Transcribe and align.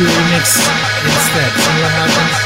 do 0.00 0.06
remix 0.06 0.46
instead. 1.04 1.50
See 1.60 1.76
what 1.82 1.92
happens? 1.92 2.36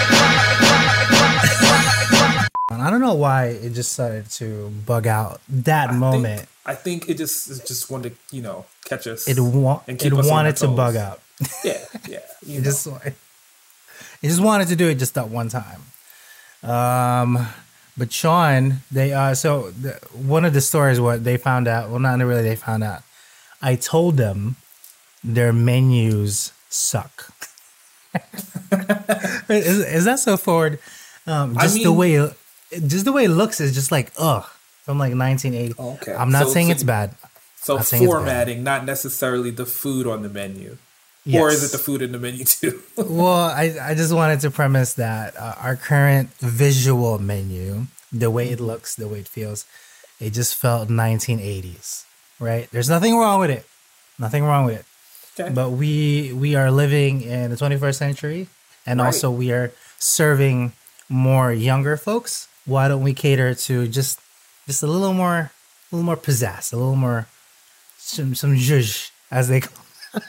I 2.70 2.90
don't 2.90 3.00
know 3.00 3.14
why 3.14 3.46
it 3.46 3.70
just 3.70 3.92
started 3.92 4.28
to 4.32 4.70
bug 4.84 5.06
out 5.06 5.40
that 5.48 5.90
I 5.90 5.92
moment. 5.92 6.40
Think, 6.40 6.48
I 6.66 6.74
think 6.74 7.08
it 7.08 7.16
just 7.16 7.48
it 7.50 7.64
just 7.66 7.90
wanted 7.90 8.16
to, 8.30 8.36
you 8.36 8.42
know, 8.42 8.64
catch 8.84 9.06
us. 9.06 9.28
it 9.28 9.38
wa- 9.38 9.80
and 9.86 10.00
it 10.02 10.12
us 10.12 10.28
wanted 10.28 10.56
to 10.56 10.68
bug 10.68 10.96
out. 10.96 11.20
Yeah, 11.64 11.84
yeah. 12.08 12.18
You 12.46 12.58
It 12.58 12.64
know. 12.64 12.64
just 12.64 12.86
it 12.86 13.14
just 14.22 14.40
wanted 14.42 14.68
to 14.68 14.76
do 14.76 14.88
it 14.88 14.96
just 14.96 15.14
that 15.14 15.28
one 15.28 15.48
time. 15.48 15.82
Um, 16.62 17.46
but 17.96 18.12
Sean, 18.12 18.78
they 18.90 19.12
uh, 19.12 19.34
so 19.34 19.70
the, 19.70 19.92
one 20.12 20.44
of 20.44 20.52
the 20.52 20.60
stories 20.60 21.00
what 21.00 21.22
they 21.24 21.36
found 21.36 21.68
out. 21.68 21.88
Well, 21.90 22.00
not 22.00 22.18
really. 22.18 22.42
They 22.42 22.56
found 22.56 22.82
out. 22.82 23.02
I 23.62 23.76
told 23.76 24.16
them 24.16 24.56
their 25.22 25.52
menus 25.52 26.52
suck. 26.68 27.32
Is, 29.48 29.78
is 29.84 30.04
that 30.04 30.18
so 30.18 30.36
forward? 30.36 30.78
Um, 31.26 31.56
I 31.58 31.62
just 31.62 31.74
the 31.82 31.84
mean- 31.90 31.96
way, 31.96 32.30
just 32.86 33.04
the 33.04 33.12
way 33.12 33.24
it 33.24 33.30
looks 33.30 33.60
is 33.60 33.74
just 33.74 33.90
like 33.92 34.12
ugh 34.18 34.44
from 34.82 34.98
like 34.98 35.14
1980. 35.14 35.74
Okay. 35.78 36.14
I'm 36.14 36.30
not 36.30 36.46
So- 36.46 36.52
saying 36.52 36.66
so- 36.66 36.72
it's 36.72 36.82
bad. 36.82 37.14
so 37.56 37.78
it's 37.78 37.90
bad. 37.90 38.00
formatting, 38.04 38.62
not 38.62 38.84
necessarily 38.84 39.50
the 39.50 39.66
food 39.66 40.06
on 40.06 40.22
the 40.22 40.28
menu. 40.28 40.76
Or 41.32 41.48
is 41.48 41.64
it 41.64 41.72
the 41.72 41.78
food 41.78 42.02
in 42.02 42.12
the 42.12 42.18
menu 42.18 42.44
too? 42.44 42.82
well, 42.98 43.46
I, 43.48 43.74
I 43.80 43.94
just 43.94 44.12
wanted 44.12 44.40
to 44.40 44.50
premise 44.50 44.92
that 44.94 45.34
uh, 45.38 45.54
our 45.58 45.74
current 45.74 46.28
visual 46.40 47.18
menu, 47.18 47.86
the 48.12 48.30
way 48.30 48.50
it 48.50 48.60
looks, 48.60 48.94
the 48.94 49.08
way 49.08 49.20
it 49.20 49.28
feels, 49.28 49.64
it 50.20 50.30
just 50.34 50.54
felt 50.54 50.90
1980s, 50.90 52.04
right? 52.38 52.68
There's 52.72 52.90
nothing 52.90 53.16
wrong 53.16 53.40
with 53.40 53.48
it, 53.50 53.64
nothing 54.18 54.44
wrong 54.44 54.66
with 54.66 54.80
it. 54.80 54.84
Okay. 55.38 55.52
But 55.52 55.70
we 55.70 56.32
we 56.32 56.54
are 56.56 56.70
living 56.70 57.22
in 57.22 57.50
the 57.50 57.56
21st 57.56 57.96
century, 57.96 58.48
and 58.86 59.00
Right. 59.00 59.06
also 59.06 59.30
we 59.30 59.52
are 59.52 59.72
serving 59.98 60.72
more 61.08 61.52
younger 61.52 61.96
folks. 61.96 62.48
Why 62.66 62.88
don't 62.88 63.02
we 63.02 63.14
cater 63.14 63.54
to 63.54 63.88
just 63.88 64.20
just 64.66 64.82
a 64.82 64.86
little 64.86 65.12
more, 65.12 65.50
a 65.92 65.96
little 65.96 66.04
more 66.04 66.16
pizzazz, 66.16 66.72
a 66.72 66.76
little 66.76 66.96
more 66.96 67.26
some 67.98 68.34
some 68.34 68.54
zhuzh, 68.56 69.10
as 69.30 69.48
they 69.48 69.60
call. 69.60 69.84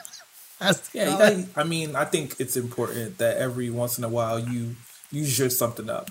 as 0.61 0.81
they 0.89 1.00
yeah, 1.00 1.30
you 1.30 1.39
it. 1.39 1.50
I 1.56 1.64
mean, 1.64 1.95
I 1.95 2.06
think 2.06 2.36
it's 2.39 2.58
important 2.58 3.17
that 3.20 3.38
every 3.38 3.70
once 3.70 3.98
in 3.98 4.03
a 4.03 4.09
while 4.09 4.39
you 4.39 4.76
you 5.11 5.23
zhuzh 5.23 5.52
something 5.53 5.89
up. 5.89 6.09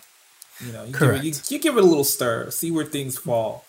You 0.65 0.73
know, 0.73 0.85
you 0.85 0.93
give, 0.93 1.11
it, 1.11 1.25
you, 1.25 1.33
you 1.49 1.59
give 1.59 1.77
it 1.77 1.83
a 1.83 1.87
little 1.87 2.05
stir, 2.05 2.51
see 2.51 2.71
where 2.71 2.85
things 2.85 3.19
fall. 3.19 3.65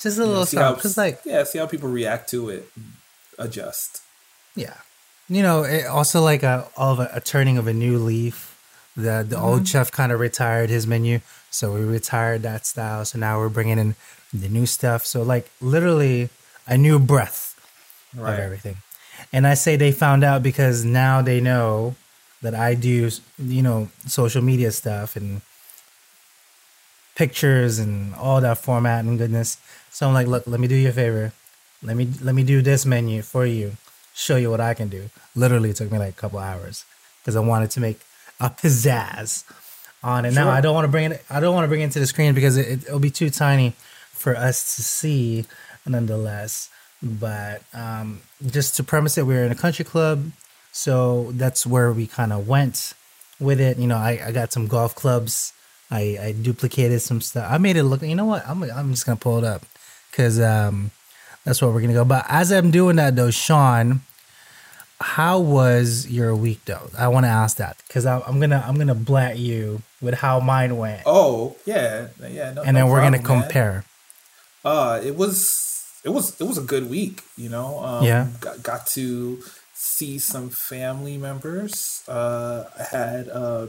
just 0.00 0.18
a 0.18 0.22
You 0.22 0.26
know, 0.26 0.32
little 0.32 0.46
see 0.46 0.56
how, 0.56 0.74
because 0.74 0.96
like 0.98 1.20
yeah, 1.24 1.44
see 1.44 1.58
how 1.58 1.66
people 1.66 1.88
react 1.88 2.28
to 2.30 2.48
it, 2.50 2.68
and 2.76 2.92
adjust. 3.38 4.02
Yeah, 4.56 4.74
you 5.28 5.42
know, 5.42 5.64
it 5.64 5.86
also 5.86 6.22
like 6.22 6.42
a 6.42 6.68
all 6.76 6.94
of 6.94 7.00
a, 7.00 7.10
a 7.14 7.20
turning 7.20 7.58
of 7.58 7.68
a 7.68 7.74
new 7.74 7.98
leaf. 7.98 8.54
The 8.96 9.26
the 9.28 9.36
Mm-hmm. 9.36 9.46
old 9.48 9.68
chef 9.68 9.92
kind 9.92 10.12
of 10.12 10.20
retired 10.20 10.70
his 10.70 10.86
menu, 10.86 11.20
so 11.50 11.74
we 11.74 11.80
retired 11.82 12.42
that 12.42 12.66
style. 12.66 13.04
So 13.06 13.18
now 13.18 13.38
we're 13.38 13.50
bringing 13.50 13.78
in 13.78 13.96
the 14.34 14.48
new 14.48 14.66
stuff. 14.66 15.06
So 15.06 15.22
like 15.22 15.50
literally 15.60 16.30
a 16.66 16.78
new 16.78 16.98
breath 16.98 17.54
of 18.24 18.38
everything. 18.38 18.78
And 19.32 19.46
I 19.46 19.54
say 19.54 19.76
they 19.76 19.92
found 19.92 20.24
out 20.24 20.42
because 20.42 20.84
now 20.84 21.22
they 21.22 21.40
know 21.40 21.96
that 22.42 22.54
I 22.54 22.74
do, 22.74 23.10
you 23.38 23.62
know, 23.62 23.90
social 24.06 24.42
media 24.42 24.72
stuff 24.72 25.16
and 25.16 25.42
pictures 27.14 27.78
and 27.78 28.14
all 28.14 28.40
that 28.40 28.58
format 28.58 29.04
and 29.04 29.18
goodness. 29.18 29.58
So 29.90 30.06
I'm 30.08 30.14
like, 30.14 30.26
look, 30.26 30.46
let 30.46 30.60
me 30.60 30.68
do 30.68 30.74
you 30.76 30.90
a 30.90 30.92
favor. 30.92 31.32
Let 31.82 31.96
me 31.96 32.08
let 32.22 32.34
me 32.34 32.44
do 32.44 32.62
this 32.62 32.86
menu 32.86 33.22
for 33.22 33.46
you. 33.46 33.76
Show 34.18 34.36
you 34.36 34.50
what 34.50 34.62
I 34.62 34.72
can 34.72 34.88
do. 34.88 35.10
Literally 35.34 35.70
it 35.70 35.76
took 35.76 35.92
me 35.92 35.98
like 35.98 36.08
a 36.08 36.20
couple 36.20 36.38
hours 36.38 36.86
because 37.20 37.36
I 37.36 37.40
wanted 37.40 37.70
to 37.72 37.80
make 37.80 38.00
a 38.40 38.48
pizzazz 38.62 39.44
on 40.02 40.24
it. 40.24 40.32
Now 40.32 40.48
I 40.48 40.62
don't 40.62 40.74
want 40.74 40.86
to 40.86 40.90
bring 40.90 41.12
it. 41.12 41.22
I 41.28 41.38
don't 41.38 41.54
want 41.54 41.64
to 41.64 41.68
bring 41.68 41.82
it 41.82 41.92
to 41.92 42.00
the 42.00 42.06
screen 42.06 42.34
because 42.34 42.56
it, 42.56 42.84
it'll 42.84 42.98
be 42.98 43.10
too 43.10 43.28
tiny 43.28 43.74
for 44.12 44.34
us 44.34 44.76
to 44.76 44.82
see. 44.82 45.44
Nonetheless, 45.88 46.68
but 47.00 47.62
um, 47.72 48.20
just 48.44 48.74
to 48.76 48.82
premise 48.82 49.16
it, 49.18 49.22
we 49.24 49.34
were 49.34 49.44
in 49.44 49.52
a 49.52 49.56
country 49.56 49.84
club, 49.84 50.32
so 50.72 51.30
that's 51.32 51.64
where 51.64 51.92
we 51.92 52.08
kind 52.08 52.32
of 52.32 52.48
went 52.48 52.94
with 53.38 53.60
it. 53.60 53.78
You 53.78 53.86
know, 53.86 53.96
I, 53.96 54.20
I 54.26 54.32
got 54.32 54.52
some 54.52 54.66
golf 54.66 54.96
clubs. 54.96 55.52
I, 55.90 56.18
I 56.20 56.32
duplicated 56.32 57.02
some 57.02 57.20
stuff. 57.20 57.46
I 57.48 57.58
made 57.58 57.76
it 57.76 57.84
look. 57.84 58.02
You 58.02 58.16
know 58.16 58.24
what? 58.24 58.48
I'm 58.48 58.62
I'm 58.64 58.90
just 58.90 59.06
gonna 59.06 59.16
pull 59.16 59.38
it 59.38 59.44
up 59.44 59.62
because 60.10 60.40
um, 60.40 60.90
that's 61.46 61.62
where 61.62 61.70
we're 61.70 61.80
gonna 61.80 61.94
go. 61.94 62.04
But 62.04 62.26
as 62.28 62.50
I'm 62.52 62.70
doing 62.70 62.96
that 62.96 63.14
though, 63.16 63.30
Sean, 63.30 64.00
how 65.00 65.38
was 65.38 66.06
your 66.08 66.34
week 66.34 66.64
though? 66.66 66.90
I 66.98 67.08
want 67.08 67.24
to 67.24 67.30
ask 67.30 67.56
that 67.58 67.76
because 67.86 68.04
I'm 68.04 68.40
gonna 68.40 68.62
I'm 68.66 68.76
gonna 68.76 68.94
blat 68.94 69.38
you 69.38 69.82
with 70.02 70.14
how 70.14 70.40
mine 70.40 70.76
went, 70.76 71.02
Oh 71.06 71.56
yeah, 71.64 72.08
yeah. 72.28 72.52
No, 72.52 72.62
and 72.62 72.74
no 72.74 72.80
then 72.80 72.88
we're 72.90 73.00
gonna 73.00 73.18
problem, 73.18 73.38
man. 73.38 73.42
compare. 73.42 73.84
Uh, 74.64 75.00
it 75.02 75.16
was 75.16 76.00
it 76.04 76.10
was 76.10 76.38
it 76.40 76.44
was 76.44 76.58
a 76.58 76.62
good 76.62 76.90
week. 76.90 77.22
You 77.36 77.48
know, 77.48 77.78
um, 77.84 78.04
Yeah. 78.04 78.28
Got, 78.40 78.62
got 78.62 78.86
to 78.88 79.42
see 79.74 80.18
some 80.18 80.50
family 80.50 81.16
members. 81.16 82.02
Uh, 82.08 82.64
I 82.78 82.82
had 82.84 83.28
a 83.28 83.68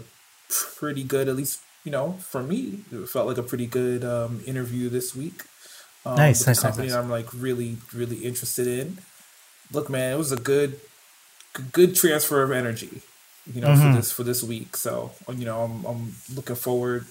pretty 0.49 1.03
good, 1.03 1.27
at 1.29 1.35
least 1.35 1.61
you 1.83 1.91
know, 1.91 2.13
for 2.19 2.41
me, 2.41 2.79
it 2.91 3.07
felt 3.09 3.27
like 3.27 3.38
a 3.38 3.44
pretty 3.44 3.65
good 3.67 4.03
um, 4.03 4.41
interview 4.47 4.89
this 4.89 5.15
week. 5.15 5.44
Um, 6.07 6.16
Nice, 6.18 6.40
with 6.40 6.47
a 6.47 6.50
nice, 6.51 6.57
nice, 6.57 6.62
company 6.63 6.88
nice. 6.88 6.95
I'm 6.97 7.09
like 7.09 7.28
really 7.34 7.78
really 7.94 8.18
interested 8.18 8.68
in. 8.68 9.00
Look, 9.72 9.90
man, 9.90 10.13
it 10.13 10.18
was 10.18 10.31
a 10.31 10.38
good 10.38 10.79
good 11.72 11.95
transfer 11.95 12.44
of 12.44 12.51
energy. 12.51 13.01
You 13.53 13.62
know, 13.62 13.69
Mm-hmm. 13.69 13.91
for 13.91 13.95
this 13.97 14.12
for 14.12 14.23
this 14.23 14.44
week. 14.44 14.75
So 14.78 15.12
you 15.29 15.45
know, 15.45 15.62
I'm 15.62 15.85
I'm 15.85 16.16
looking 16.35 16.56
forward 16.56 17.06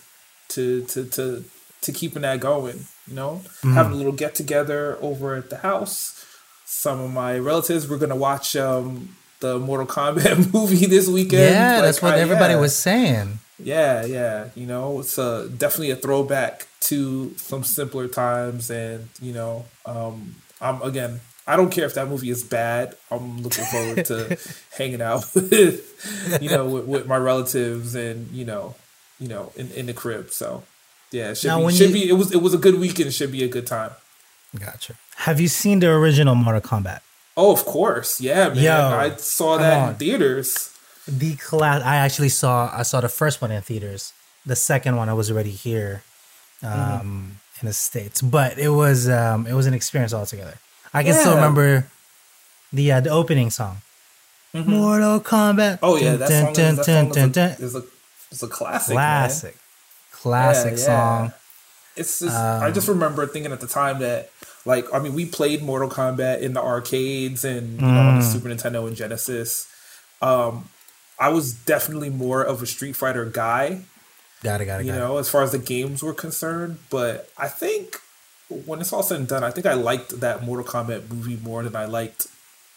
to 0.51 0.83
to 0.84 1.05
to 1.07 1.45
to 1.83 1.93
keeping 1.93 2.23
that 2.23 2.41
going. 2.41 2.87
You 3.09 3.15
know, 3.15 3.41
Mm-hmm. 3.45 3.75
having 3.75 3.93
a 3.93 3.97
little 3.97 4.12
get 4.12 4.34
together 4.34 4.99
over 5.01 5.34
at 5.37 5.51
the 5.51 5.59
house. 5.59 6.25
Some 6.65 7.01
of 7.01 7.13
my 7.13 7.39
relatives 7.39 7.87
were 7.89 7.97
gonna 7.97 8.17
watch 8.17 8.57
um, 8.57 9.17
the 9.41 9.59
Mortal 9.59 9.87
Kombat 9.87 10.53
movie 10.55 10.87
this 10.87 11.09
weekend. 11.09 11.55
Yeah, 11.55 11.75
Like, 11.75 11.83
that's 11.83 12.03
what 12.03 12.15
I- 12.15 12.21
everybody 12.21 12.55
yeah. 12.55 12.61
was 12.61 12.75
saying. 12.77 13.39
Yeah, 13.59 14.05
yeah. 14.05 14.49
You 14.55 14.67
know, 14.67 15.01
it's 15.01 15.17
a, 15.17 15.49
definitely 15.49 15.91
a 15.91 15.97
throwback 15.97 16.67
to 16.81 17.35
some 17.37 17.65
simpler 17.65 18.09
times, 18.09 18.71
and 18.71 19.09
you 19.21 19.33
know, 19.33 19.65
um, 19.85 20.37
I'm 20.61 20.81
again. 20.83 21.21
I 21.49 21.55
don't 21.55 21.71
care 21.71 21.85
if 21.87 21.95
that 21.95 22.09
movie 22.09 22.29
is 22.31 22.43
bad. 22.43 22.97
I'm 23.09 23.41
looking 23.41 23.65
forward 23.67 24.05
to 24.07 24.37
hanging 24.77 25.01
out 25.01 25.33
with, 25.33 26.39
you 26.43 26.51
know, 26.51 26.67
with, 26.67 26.87
with 26.87 27.07
my 27.07 27.17
relatives 27.17 27.95
and 27.95 28.29
you 28.33 28.45
know, 28.45 28.75
you 29.21 29.29
know, 29.29 29.53
in, 29.55 29.71
in 29.71 29.87
the 29.87 29.93
crib. 29.93 30.31
So, 30.33 30.65
yeah, 31.13 31.31
it 31.31 31.39
should 31.39 31.47
Now, 31.47 31.65
be, 31.65 31.73
should 31.73 31.91
you- 31.91 31.95
be. 31.95 32.09
It 32.09 32.15
was 32.15 32.33
it 32.33 32.43
was 32.43 32.53
a 32.53 32.59
good 32.59 32.81
weekend. 32.81 33.09
It 33.09 33.13
should 33.13 33.31
be 33.31 33.45
a 33.45 33.49
good 33.49 33.67
time. 33.67 33.93
Gotcha. 34.59 34.95
Have 35.19 35.41
you 35.41 35.47
seen 35.49 35.79
the 35.79 35.91
original 35.93 36.35
Mortal 36.35 36.61
Kombat? 36.61 37.01
Oh, 37.37 37.53
of 37.53 37.65
course, 37.65 38.21
yeah, 38.21 38.49
man. 38.49 38.57
Yo, 38.59 38.73
I 38.73 39.15
saw 39.17 39.57
that 39.59 39.83
on. 39.83 39.89
in 39.91 39.95
theaters. 39.97 40.73
The 41.07 41.37
class. 41.37 41.81
I 41.83 41.97
actually 41.97 42.31
saw. 42.31 42.71
I 42.77 42.83
saw 42.83 43.01
the 43.01 43.09
first 43.09 43.41
one 43.41 43.53
in 43.53 43.63
theaters. 43.63 44.13
The 44.45 44.57
second 44.57 44.97
one 44.97 45.09
I 45.09 45.13
was 45.13 45.31
already 45.31 45.51
here, 45.53 46.03
um, 46.62 46.71
Mm-hmm. 46.71 47.31
in 47.62 47.67
the 47.67 47.72
states. 47.72 48.22
But 48.22 48.59
it 48.59 48.69
was 48.71 49.09
um, 49.09 49.47
it 49.47 49.55
was 49.55 49.67
an 49.67 49.75
experience 49.75 50.12
altogether. 50.15 50.55
I 50.94 51.03
can 51.03 51.15
still 51.15 51.34
remember 51.34 51.89
the 52.72 52.93
uh, 52.93 53.00
the 53.00 53.11
opening 53.11 53.50
song. 53.50 53.78
Mortal 54.55 55.21
Kombat. 55.21 55.81
Mm-hmm. 55.81 55.84
Oh 55.84 55.97
yeah, 55.97 56.16
that 56.16 56.28
song, 56.28 56.53
Dun, 56.55 56.78
is, 56.78 56.87
that 56.87 57.12
dun, 57.12 57.31
dun, 57.33 57.50
is, 57.61 57.75
a, 57.75 57.83
is 58.31 58.43
a 58.43 58.47
a 58.47 58.49
classic. 58.49 58.95
man. 58.95 59.28
classic, 59.28 59.56
classic 60.12 60.72
Yeah, 60.72 60.78
yeah. 60.78 60.84
song. 60.84 61.33
It's 61.97 62.19
just 62.21 62.34
I 62.36 62.66
Um, 62.69 62.75
just 62.75 62.89
remember 62.89 63.27
thinking 63.27 63.53
at 63.53 63.60
the 63.60 63.66
time 63.66 63.98
that 64.01 64.31
like 64.65 64.86
I 64.95 64.98
mean 64.98 65.15
we 65.15 65.27
played 65.27 65.63
Mortal 65.63 65.89
Kombat 65.91 66.41
in 66.41 66.54
the 66.54 66.63
arcades 66.63 67.45
and 67.45 67.81
you 67.81 67.86
know 67.86 68.01
on 68.01 68.19
the 68.21 68.25
Mm. 68.25 68.33
Super 68.33 68.48
Nintendo 68.48 68.86
and 68.86 68.97
Genesis. 68.97 69.66
Um 70.22 70.69
I 71.19 71.28
was 71.31 71.53
definitely 71.53 72.10
more 72.10 72.42
of 72.42 72.63
a 72.63 72.66
Street 72.66 72.95
Fighter 72.97 73.25
guy, 73.25 73.83
Got 74.42 74.60
it. 74.60 74.66
Got 74.66 74.80
it. 74.80 74.86
you 74.86 74.92
Got 74.92 74.98
it. 74.98 75.00
know, 75.00 75.18
as 75.18 75.28
far 75.28 75.42
as 75.42 75.53
the 75.53 75.59
games 75.59 76.03
were 76.03 76.15
concerned, 76.15 76.78
but 76.91 77.30
I 77.38 77.48
think 77.48 78.00
when 78.66 78.80
it's 78.80 78.92
all 78.92 79.03
said 79.03 79.18
and 79.18 79.28
done, 79.28 79.42
I 79.42 79.50
think 79.50 79.66
I 79.66 79.74
liked 79.74 80.21
that 80.21 80.44
Mortal 80.44 80.65
Kombat 80.65 81.10
movie 81.10 81.38
more 81.42 81.62
than 81.62 81.74
I 81.74 81.86
liked 81.86 82.27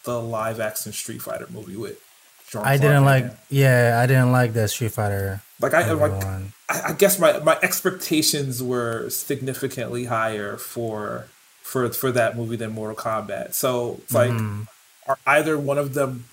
the 0.06 0.19
live 0.21 0.59
action 0.59 0.91
Street 0.94 1.21
Fighter 1.21 1.47
movie 1.51 1.75
with 1.75 2.01
Jean 2.50 2.63
I 2.63 2.77
didn't 2.77 3.06
like. 3.06 3.31
Yeah, 3.50 4.00
I 4.01 4.07
didn't 4.07 4.31
like 4.31 4.53
that 4.53 4.69
Street 4.69 4.91
Fighter. 4.94 5.41
like 5.59 5.73
I 5.73 5.91
like. 5.91 6.23
I, 6.69 6.94
guess 6.94 7.19
my, 7.19 7.39
my 7.39 7.57
expectations 7.61 8.61
were 8.63 9.09
significantly 9.09 10.06
higher 10.06 10.56
for 10.57 11.27
for 11.61 11.89
for 11.89 12.11
that 12.13 12.35
movie 12.38 12.56
than 12.56 12.71
Mortal 12.71 12.95
Kombat. 12.95 13.53
So 13.53 14.00
it's 14.03 14.13
like, 14.13 14.31
Mm-hmm. 14.31 14.63
are 15.07 15.17
either 15.27 15.57
one 15.59 15.77
of 15.77 15.94
them 15.94 16.25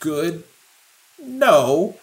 good? 0.00 0.44
No, 1.22 1.96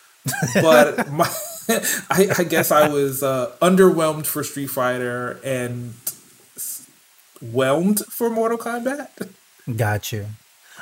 but 0.54 1.10
my 1.10 1.28
I, 2.10 2.28
I 2.38 2.44
guess 2.44 2.70
I 2.70 2.88
was 2.88 3.22
uh, 3.22 3.52
underwhelmed 3.60 4.26
for 4.26 4.42
Street 4.42 4.68
Fighter 4.70 5.38
and 5.44 5.94
whelmed 7.42 8.00
for 8.06 8.30
Mortal 8.30 8.58
Kombat. 8.58 9.08
Got 9.76 10.12
you. 10.12 10.26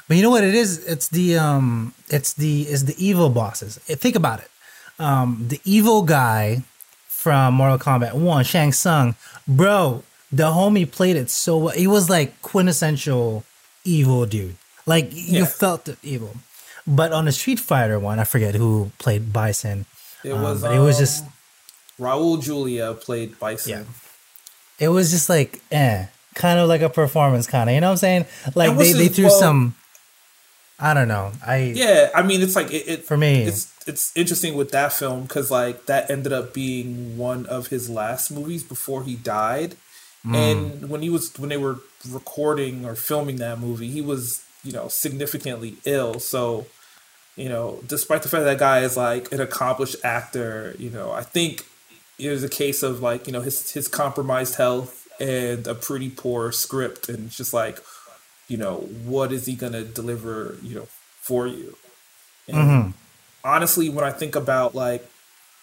But 0.09 0.17
you 0.17 0.23
know 0.23 0.31
what 0.31 0.45
it 0.45 0.55
is? 0.55 0.85
It's 0.87 1.09
the 1.09 1.37
um, 1.39 1.95
it's 2.09 2.35
the 2.35 2.63
is 2.63 2.85
the 2.85 2.95
evil 3.05 3.29
bosses. 3.29 3.79
Think 3.79 4.15
about 4.17 4.41
it. 4.41 4.51
Um, 4.99 5.47
the 5.49 5.61
evil 5.65 6.03
guy 6.03 6.63
from 7.09 7.55
Mortal 7.55 7.79
Kombat 7.79 8.15
One, 8.15 8.45
Shang 8.45 8.73
Tsung, 8.73 9.17
bro. 9.49 10.03
The 10.33 10.45
homie 10.45 10.91
played 10.91 11.17
it 11.17 11.31
so 11.31 11.57
well. 11.59 11.75
He 11.75 11.87
was 11.87 12.11
like 12.11 12.41
quintessential 12.43 13.45
evil 13.85 14.27
dude. 14.27 14.57
Like 14.85 15.13
you 15.13 15.41
Yeah. 15.41 15.47
felt 15.47 15.85
the 15.87 15.97
evil. 16.03 16.37
But 16.87 17.13
on 17.13 17.25
the 17.25 17.33
Street 17.33 17.59
Fighter 17.59 17.99
one, 17.99 18.19
I 18.21 18.25
forget 18.25 18.55
who 18.55 18.93
played 18.99 19.33
Bison. 19.33 19.87
It 20.27 20.33
Um, 20.33 20.43
was. 20.43 20.63
but 20.63 20.75
it 20.75 20.81
was 20.81 20.97
um, 20.97 21.01
just 21.03 21.25
Raul 22.01 22.43
Julia 22.43 22.95
played 22.95 23.39
Bison. 23.39 23.71
Yeah. 23.73 23.85
it 24.79 24.89
was 24.89 25.11
just 25.11 25.29
like 25.29 25.61
eh, 25.71 26.07
kind 26.35 26.59
of 26.59 26.69
like 26.69 26.83
a 26.83 26.91
performance, 26.91 27.47
kind 27.47 27.71
of. 27.71 27.75
You 27.75 27.81
know 27.81 27.89
what 27.89 27.93
I'm 27.93 27.99
saying? 27.99 28.27
Like 28.55 28.77
they, 28.77 28.93
they 28.93 29.09
threw 29.09 29.27
well- 29.27 29.41
some. 29.41 29.75
I 30.79 30.93
don't 30.93 31.09
know. 31.09 31.33
I 31.47 31.73
Yeah, 31.75 32.11
I 32.15 32.23
mean, 32.23 32.43
it's 32.43 32.55
like 32.55 32.71
it, 32.71 32.87
it 32.87 33.05
For 33.05 33.17
me. 33.17 33.45
It's 33.45 33.73
it's 33.87 34.15
interesting 34.15 34.57
with 34.57 34.73
that 34.73 34.93
film 34.93 35.23
because 35.23 35.51
like 35.51 35.87
that 35.87 36.11
ended 36.11 36.35
up 36.35 36.53
being 36.53 37.17
one 37.17 37.47
of 37.47 37.69
his 37.69 37.89
last 37.89 38.31
movies 38.31 38.63
before 38.63 39.03
he 39.05 39.15
died. 39.17 39.77
Mm. 40.27 40.35
And 40.35 40.91
when 40.91 41.01
he 41.01 41.09
was 41.09 41.33
when 41.39 41.49
they 41.49 41.57
were 41.57 41.79
recording 42.11 42.85
or 42.85 42.95
filming 42.95 43.37
that 43.37 43.59
movie, 43.59 43.89
he 43.89 44.03
was 44.03 44.45
you 44.65 44.73
know 44.73 44.89
significantly 44.89 45.77
ill. 45.87 46.19
So 46.21 46.67
you 47.37 47.49
know, 47.49 47.81
despite 47.87 48.23
the 48.23 48.29
fact 48.29 48.45
that 48.45 48.59
guy 48.59 48.81
is 48.81 48.97
like 48.97 49.31
an 49.33 49.41
accomplished 49.41 49.97
actor, 50.03 50.75
you 50.79 50.91
know, 50.91 51.13
I 51.13 51.23
think 51.23 51.67
it 52.19 52.31
was 52.31 52.43
a 52.43 52.49
case 52.49 52.83
of 52.83 53.01
like 53.01 53.27
you 53.27 53.33
know 53.33 53.43
his 53.43 53.73
his 53.73 53.89
compromised 53.89 54.57
health 54.57 55.07
and 55.21 55.67
a 55.67 55.75
pretty 55.75 56.11
poor 56.11 56.51
script, 56.53 57.09
and 57.09 57.27
it's 57.27 57.37
just 57.37 57.53
like 57.53 57.79
you 58.49 58.57
know 58.57 58.77
what 59.05 59.33
is 59.33 59.47
he 59.47 59.55
gonna 59.55 59.85
deliver 59.85 60.57
you 60.63 60.75
know 60.75 60.89
for 61.21 61.47
you? 61.47 61.77
And 62.49 62.57
mm-hmm. 62.57 62.91
honestly 63.45 63.89
when 63.89 64.05
i 64.05 64.11
think 64.11 64.37
about 64.37 64.75
like 64.75 65.09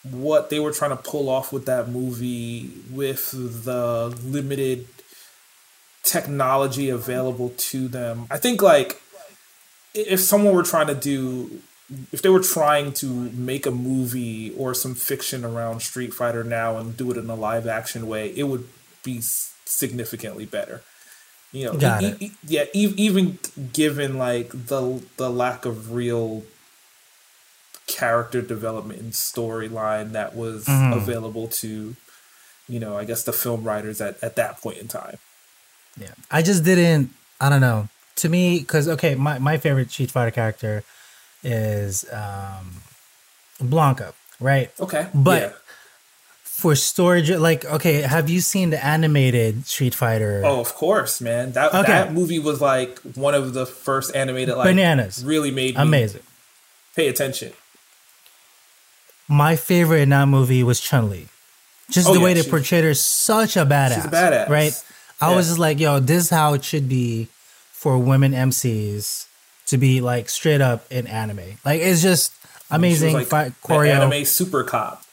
what 0.04 0.50
they 0.50 0.60
were 0.60 0.72
trying 0.72 0.92
to 0.92 0.98
pull 0.98 1.30
off 1.30 1.54
with 1.54 1.66
that 1.66 1.90
movie 1.90 2.70
with 2.92 3.32
the 3.32 4.08
limited 4.24 4.88
technology 6.04 6.90
available 6.90 7.54
to 7.58 7.88
them 7.88 8.28
i 8.30 8.38
think 8.38 8.62
like 8.62 9.02
if 9.94 10.20
someone 10.20 10.54
were 10.56 10.64
trying 10.64 10.88
to 10.88 10.96
do 10.96 11.62
if 12.12 12.22
they 12.22 12.30
were 12.30 12.40
trying 12.40 12.92
to 12.94 13.06
make 13.06 13.66
a 13.66 13.72
movie 13.72 14.52
or 14.58 14.74
some 14.74 14.96
fiction 14.96 15.44
around 15.46 15.82
street 15.82 16.14
fighter 16.14 16.44
now 16.44 16.78
and 16.78 16.98
do 16.98 17.12
it 17.12 17.18
in 17.18 17.30
a 17.30 17.36
live 17.36 17.68
action 17.68 18.08
way 18.08 18.30
it 18.36 18.44
would 18.44 18.68
be 19.04 19.20
significantly 19.22 20.46
better 20.46 20.82
you 21.52 21.66
know, 21.66 21.78
Got 21.78 22.02
e- 22.02 22.16
e- 22.20 22.32
yeah, 22.48 22.64
e- 22.74 22.96
even 22.98 23.38
given 23.74 24.18
like 24.18 24.50
the 24.68 25.04
the 25.18 25.30
lack 25.30 25.66
of 25.66 25.92
real 25.94 26.42
character 27.86 28.42
development 28.42 29.02
and 29.02 29.12
storyline 29.14 30.12
that 30.14 30.36
was 30.36 30.66
Mm-hmm. 30.66 30.94
available 30.94 31.48
to, 31.50 31.96
you 32.68 32.80
know, 32.80 32.98
I 32.98 33.06
guess 33.06 33.24
the 33.24 33.34
film 33.34 33.64
writers 33.64 34.02
at, 34.02 34.18
at 34.24 34.36
that 34.38 34.62
point 34.62 34.78
in 34.78 34.88
time. 34.88 35.18
Yeah. 36.00 36.14
I 36.32 36.42
just 36.42 36.64
didn't. 36.64 37.12
I 37.40 37.50
don't 37.50 37.62
know. 37.62 37.88
To 38.18 38.30
me, 38.30 38.60
because 38.60 38.88
okay, 38.88 39.16
my, 39.16 39.40
my 39.40 39.58
favorite 39.58 39.90
Street 39.92 40.12
Fighter 40.12 40.32
character 40.32 40.84
is 41.44 42.06
um, 42.12 42.72
Blanka, 43.60 44.14
right? 44.40 44.72
Okay, 44.80 45.08
But 45.14 45.42
yeah. 45.42 45.52
for 46.44 46.76
storage, 46.76 47.30
like 47.32 47.66
okay, 47.66 48.02
have 48.02 48.30
you 48.30 48.40
seen 48.40 48.70
the 48.70 48.84
animated 48.86 49.66
Street 49.66 49.96
Fighter? 49.96 50.42
Oh, 50.46 50.60
of 50.60 50.76
course, 50.76 51.22
man. 51.22 51.54
That 51.54 51.74
Okay. 51.74 51.92
that 51.92 52.14
movie 52.14 52.40
was 52.40 52.62
like 52.62 53.00
one 53.16 53.34
of 53.36 53.54
the 53.54 53.66
first 53.66 54.16
animated 54.16 54.56
like 54.56 54.68
Bananas. 54.70 55.24
Really 55.26 55.52
made 55.52 55.76
me 55.76 55.82
amazing. 55.82 56.22
pay 56.96 57.08
attention. 57.08 57.52
My 59.28 59.56
favorite 59.56 60.02
in 60.02 60.10
that 60.10 60.28
movie 60.28 60.64
was 60.64 60.80
Chun 60.80 61.10
Li. 61.10 61.28
Just 61.90 62.08
Oh, 62.10 62.14
the 62.14 62.20
yeah, 62.20 62.26
way 62.26 62.34
they 62.34 62.44
portrayed 62.44 62.84
her, 62.84 62.94
such 62.94 63.58
a 63.58 63.66
badass. 63.66 63.96
She's 63.96 64.06
a 64.06 64.10
badass. 64.10 64.50
right? 64.50 64.84
I 65.22 65.34
was 65.36 65.48
just 65.48 65.60
like, 65.60 65.80
yo, 65.80 66.00
this 66.00 66.26
is 66.26 66.30
how 66.30 66.54
it 66.54 66.64
should 66.64 66.88
be 66.90 67.28
for 67.84 67.98
women 67.98 68.32
MCs 68.32 69.28
to 69.66 69.78
be 69.78 70.00
like 70.00 70.30
straight 70.30 70.62
up 70.62 70.90
in 70.90 71.06
anime. 71.06 71.58
Like 71.66 71.82
it's 71.82 72.02
just 72.02 72.32
amazing 72.72 73.14
like 73.14 73.28
fight 73.28 73.52
choreo. 73.62 73.90
anime 73.90 74.24
super 74.24 74.64
cop. 74.64 75.04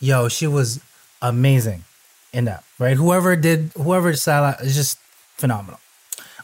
Yo, 0.00 0.28
she 0.28 0.48
was 0.48 0.80
amazing 1.22 1.84
in 2.32 2.46
that, 2.46 2.64
right? 2.80 2.96
Whoever 2.96 3.36
did, 3.36 3.70
whoever 3.76 4.10
decided 4.10 4.66
is 4.66 4.74
just 4.74 4.98
phenomenal. 5.36 5.78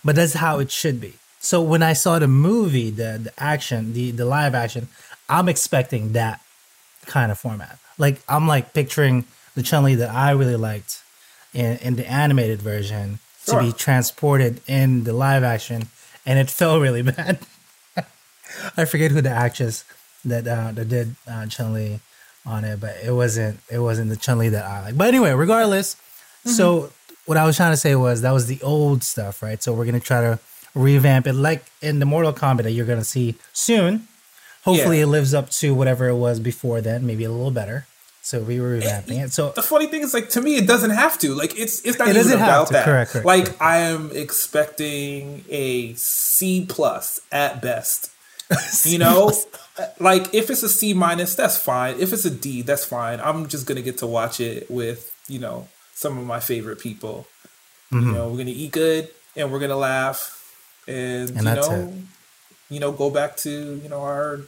But 0.05 0.15
that's 0.15 0.35
how 0.35 0.61
it 0.61 0.71
should 0.71 1.01
be. 1.01 1.15
So 1.41 1.61
when 1.61 1.83
I 1.83 1.95
saw 1.95 2.21
the 2.21 2.29
movie, 2.29 2.91
the 2.91 3.19
the 3.21 3.33
action, 3.37 3.93
the 3.93 4.13
the 4.13 4.25
live 4.25 4.55
action, 4.55 4.87
I'm 5.29 5.49
expecting 5.49 6.13
that 6.13 6.41
kind 7.07 7.33
of 7.33 7.41
format. 7.41 7.81
Like 7.99 8.23
I'm 8.29 8.47
like 8.47 8.73
picturing 8.73 9.25
the 9.57 9.65
Chun 9.65 9.83
Li 9.83 9.97
that 9.97 10.15
I 10.15 10.31
really 10.31 10.55
liked 10.55 11.03
in 11.53 11.79
in 11.79 11.97
the 11.97 12.09
animated 12.09 12.63
version 12.63 13.19
to 13.47 13.59
be 13.61 13.73
transported 13.73 14.61
in 14.67 15.05
the 15.05 15.13
live 15.13 15.43
action, 15.43 15.89
and 16.27 16.39
it 16.39 16.51
felt 16.51 16.81
really 16.83 17.03
bad. 17.15 17.39
I 18.77 18.85
forget 18.85 19.11
who 19.11 19.21
the 19.21 19.31
actress 19.31 19.85
that 20.25 20.47
uh, 20.47 20.73
that 20.73 20.89
did 20.89 21.17
uh, 21.27 21.47
Chun 21.47 21.73
Li 21.73 22.01
on 22.45 22.65
it, 22.65 22.81
but 22.81 22.97
it 23.05 23.13
wasn't 23.13 23.61
it 23.71 23.79
wasn't 23.79 24.11
the 24.11 24.17
Chun 24.17 24.39
Li 24.39 24.49
that 24.51 24.65
I 24.65 24.83
like. 24.85 24.97
But 24.99 25.09
anyway, 25.09 25.33
regardless, 25.33 25.97
so 26.45 26.93
what 27.27 27.37
I 27.39 27.45
was 27.47 27.57
trying 27.57 27.73
to 27.73 27.77
say 27.77 27.95
was 27.95 28.23
that 28.23 28.33
was 28.33 28.47
the 28.47 28.61
old 28.63 29.03
stuff, 29.03 29.43
right? 29.43 29.63
So 29.63 29.73
we're 29.73 29.85
gonna 29.87 30.01
try 30.01 30.21
to 30.21 30.39
revamp 30.75 31.27
it, 31.27 31.33
like 31.35 31.65
in 31.81 31.99
the 31.99 32.07
Mortal 32.07 32.33
Kombat 32.33 32.65
that 32.65 32.73
you're 32.73 32.87
gonna 32.87 33.05
see 33.05 33.37
soon. 33.53 34.07
Hopefully, 34.65 34.99
Yeah. 34.99 35.05
it 35.05 35.09
lives 35.09 35.35
up 35.35 35.51
to 35.51 35.75
whatever 35.75 36.09
it 36.09 36.17
was 36.17 36.39
before 36.39 36.81
then, 36.81 37.05
maybe 37.07 37.25
a 37.25 37.31
little 37.31 37.51
better. 37.51 37.87
So 38.25 38.41
we 38.41 38.61
were 38.61 38.79
revamping 38.79 39.25
it. 39.25 39.33
So 39.33 39.51
the 39.51 39.63
funny 39.63 39.87
thing 39.89 40.03
is 40.03 40.15
like 40.15 40.29
to 40.31 40.41
me 40.41 40.55
it 40.57 40.67
doesn't 40.67 40.91
have 40.91 41.19
to 41.19 41.35
like 41.35 41.59
it's 41.59 41.81
it's 41.85 41.99
not 41.99 42.09
It 42.09 42.17
even 42.17 42.35
about 42.35 42.71
that 42.71 42.85
Correct, 42.85 43.11
correct, 43.11 43.27
like 43.27 43.45
correct. 43.47 43.61
i 43.63 43.79
am 43.79 44.11
expecting 44.15 45.45
a 45.51 45.93
c 45.95 46.65
plus 46.69 47.21
at 47.33 47.61
best 47.61 48.11
you 48.85 48.99
know 48.99 49.33
like 49.99 50.33
if 50.35 50.51
it's 50.51 50.63
a 50.63 50.69
c 50.69 50.95
minus 50.95 51.35
that's 51.35 51.59
fine 51.59 51.99
if 51.99 52.13
it's 52.13 52.25
a 52.25 52.31
d 52.31 52.63
that's 52.63 52.85
fine 52.85 53.19
i'm 53.21 53.49
just 53.49 53.67
gonna 53.67 53.83
get 53.83 53.99
to 53.99 54.07
watch 54.07 54.39
it 54.41 54.71
with 54.71 55.11
you 55.27 55.39
know 55.41 55.67
some 55.95 56.17
of 56.19 56.25
my 56.27 56.41
favorite 56.41 56.79
people 56.79 57.27
Mm-hmm. 57.93 58.07
you 58.07 58.13
know 58.15 58.29
we're 58.29 58.39
gonna 58.39 58.51
eat 58.51 58.73
good 58.73 59.11
and 59.37 59.53
we're 59.53 59.59
gonna 59.61 59.77
laugh 59.77 60.39
and, 60.89 61.29
And 61.31 61.39
you 61.39 61.45
know 61.45 61.73
it. 61.93 61.95
you 62.75 62.81
know 62.81 62.91
go 62.93 63.11
back 63.11 63.37
to 63.39 63.51
you 63.83 63.89
know 63.91 64.01
our 64.01 64.41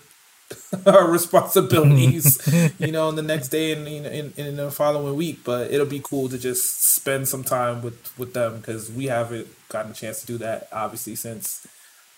our 0.86 1.08
responsibilities, 1.10 2.40
you 2.78 2.92
know, 2.92 3.08
in 3.08 3.16
the 3.16 3.22
next 3.22 3.48
day 3.48 3.72
and 3.72 3.88
you 3.88 4.00
know, 4.00 4.10
in, 4.10 4.32
in 4.36 4.56
the 4.56 4.70
following 4.70 5.14
week. 5.16 5.40
But 5.44 5.70
it'll 5.70 5.86
be 5.86 6.00
cool 6.02 6.28
to 6.28 6.38
just 6.38 6.82
spend 6.82 7.28
some 7.28 7.44
time 7.44 7.82
with 7.82 8.18
with 8.18 8.34
them 8.34 8.58
because 8.58 8.90
we 8.90 9.06
haven't 9.06 9.48
gotten 9.68 9.92
a 9.92 9.94
chance 9.94 10.20
to 10.20 10.26
do 10.26 10.38
that, 10.38 10.68
obviously, 10.72 11.16
since 11.16 11.66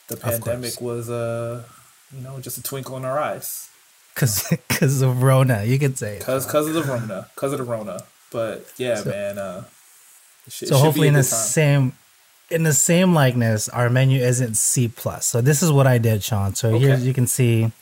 the 0.08 0.16
pandemic 0.16 0.80
was, 0.80 1.10
uh, 1.10 1.64
you 2.14 2.22
know, 2.22 2.38
just 2.40 2.58
a 2.58 2.62
twinkle 2.62 2.96
in 2.96 3.04
our 3.04 3.18
eyes 3.18 3.68
because 4.14 4.48
because 4.50 5.02
of 5.08 5.22
Rona, 5.22 5.64
you 5.64 5.78
could 5.78 5.98
say. 5.98 6.18
because 6.18 6.46
because 6.46 6.68
of 6.68 6.74
the 6.74 6.82
Rona, 6.82 7.28
because 7.34 7.52
of 7.52 7.58
the 7.58 7.64
Rona. 7.64 8.00
But 8.32 8.66
yeah, 8.76 9.02
man. 9.04 9.38
Uh, 9.38 9.64
should- 10.48 10.68
So 10.68 10.76
hopefully 10.78 11.08
in 11.08 11.14
the 11.14 11.20
time. 11.20 11.24
same 11.24 11.92
in 12.50 12.62
the 12.62 12.72
same 12.72 13.12
likeness, 13.12 13.68
our 13.68 13.90
menu 13.90 14.20
isn't 14.22 14.54
C 14.54 14.88
plus. 14.88 15.26
So 15.26 15.40
this 15.40 15.62
is 15.62 15.72
what 15.72 15.86
I 15.86 15.98
did, 15.98 16.22
Sean. 16.22 16.54
So 16.54 16.78
here 16.78 16.96
you 16.96 17.12
can 17.12 17.26
see 17.26 17.72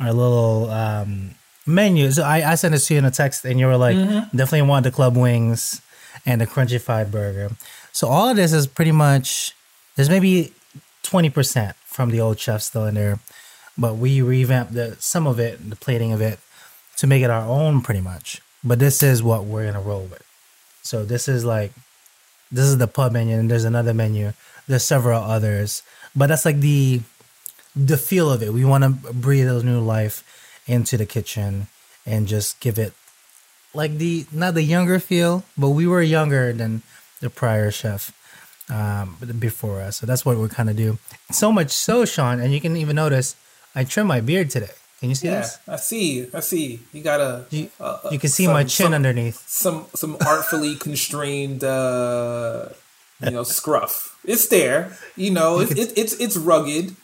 our 0.00 0.12
little 0.12 0.70
um, 0.70 1.30
menu. 1.66 2.10
So 2.10 2.22
I, 2.22 2.52
I 2.52 2.54
sent 2.54 2.72
this 2.72 2.86
to 2.88 2.94
you 2.94 2.98
in 2.98 3.04
a 3.04 3.10
text, 3.10 3.44
and 3.44 3.58
you 3.58 3.66
were 3.66 3.76
like, 3.76 3.96
Mm-hmm. 3.96 4.36
definitely 4.36 4.68
want 4.68 4.84
the 4.84 4.90
club 4.90 5.16
wings 5.16 5.80
and 6.26 6.40
the 6.40 6.46
crunchy 6.46 6.80
fried 6.80 7.10
burger. 7.10 7.50
So 7.92 8.08
all 8.08 8.28
of 8.30 8.36
this 8.36 8.52
is 8.52 8.66
pretty 8.66 8.92
much 8.92 9.54
there's 9.96 10.10
maybe 10.10 10.52
twenty 11.02 11.30
percent 11.30 11.76
from 11.84 12.10
the 12.10 12.20
old 12.20 12.38
chef 12.38 12.62
still 12.62 12.86
in 12.86 12.94
there, 12.94 13.18
but 13.76 13.96
we 13.96 14.22
revamped 14.22 14.72
the 14.74 14.96
some 15.00 15.26
of 15.26 15.38
it, 15.40 15.68
the 15.70 15.76
plating 15.76 16.12
of 16.12 16.20
it, 16.20 16.38
to 16.98 17.06
make 17.06 17.22
it 17.22 17.30
our 17.30 17.46
own 17.48 17.80
pretty 17.80 18.00
much. 18.00 18.40
But 18.62 18.78
this 18.78 19.02
is 19.02 19.22
what 19.22 19.44
we're 19.44 19.66
gonna 19.66 19.80
roll 19.84 20.02
with. 20.02 20.22
So 20.82 21.04
this 21.04 21.28
is 21.28 21.44
like 21.44 21.72
this 22.52 22.64
is 22.66 22.78
the 22.78 22.86
pub 22.86 23.12
menu 23.12 23.36
and 23.38 23.50
there's 23.50 23.64
another 23.64 23.92
menu 23.92 24.32
there's 24.66 24.82
several 24.84 25.22
others 25.22 25.82
but 26.16 26.28
that's 26.28 26.46
like 26.46 26.60
the 26.60 27.00
the 27.76 27.96
feel 27.96 28.30
of 28.30 28.42
it 28.42 28.52
we 28.52 28.64
want 28.64 28.82
to 28.84 28.90
breathe 29.12 29.48
a 29.48 29.62
new 29.62 29.80
life 29.80 30.24
into 30.66 30.96
the 30.96 31.06
kitchen 31.06 31.66
and 32.06 32.26
just 32.26 32.58
give 32.60 32.78
it 32.78 32.92
like 33.74 33.98
the 33.98 34.26
not 34.32 34.54
the 34.54 34.62
younger 34.62 34.98
feel 34.98 35.44
but 35.56 35.70
we 35.70 35.86
were 35.86 36.02
younger 36.02 36.52
than 36.52 36.82
the 37.20 37.30
prior 37.30 37.70
chef 37.70 38.12
um 38.70 39.16
before 39.38 39.80
us 39.80 39.96
so 39.98 40.06
that's 40.06 40.24
what 40.26 40.36
we're 40.36 40.48
kind 40.48 40.68
of 40.68 40.76
do 40.76 40.98
so 41.30 41.50
much 41.52 41.70
so 41.70 42.04
sean 42.04 42.40
and 42.40 42.52
you 42.52 42.60
can 42.60 42.76
even 42.76 42.96
notice 42.96 43.36
i 43.74 43.84
trimmed 43.84 44.08
my 44.08 44.20
beard 44.20 44.50
today 44.50 44.70
can 45.00 45.08
you 45.10 45.14
see 45.14 45.28
Yeah, 45.28 45.40
this 45.42 45.58
I 45.68 45.76
see. 45.76 46.26
I 46.34 46.40
see. 46.40 46.80
You 46.92 47.02
got 47.04 47.20
a. 47.20 47.46
you, 47.50 47.70
uh, 47.78 47.98
you 48.10 48.18
can 48.18 48.30
see 48.30 48.46
some- 48.46 48.52
my 48.52 48.64
chin 48.64 48.86
some- 48.86 48.94
underneath 48.94 49.38
some 49.48 49.86
some 49.94 50.16
artfully 50.26 50.74
constrained 50.86 51.62
uh 51.62 52.68
you 53.22 53.30
know 53.30 53.44
scruff 53.44 54.18
it's 54.24 54.48
there 54.48 54.98
you 55.14 55.30
know 55.30 55.60
it's 55.60 55.70
it, 55.70 55.92
it's 55.96 56.14
it's 56.14 56.36
rugged 56.36 56.96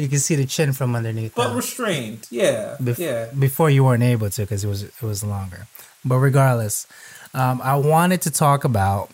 you 0.00 0.08
can 0.08 0.18
see 0.18 0.34
the 0.34 0.46
chin 0.46 0.72
from 0.72 0.96
underneath. 0.96 1.34
but 1.34 1.54
restrained. 1.54 2.26
Yeah, 2.30 2.76
Bef- 2.80 2.98
yeah. 2.98 3.26
Before 3.38 3.70
you 3.70 3.84
weren't 3.84 4.02
able 4.02 4.30
to 4.30 4.40
because 4.42 4.64
it 4.64 4.68
was 4.68 4.82
it 4.82 5.02
was 5.02 5.22
longer. 5.22 5.66
But 6.04 6.16
regardless, 6.18 6.86
um, 7.34 7.60
I 7.62 7.76
wanted 7.76 8.22
to 8.22 8.30
talk 8.30 8.64
about 8.64 9.10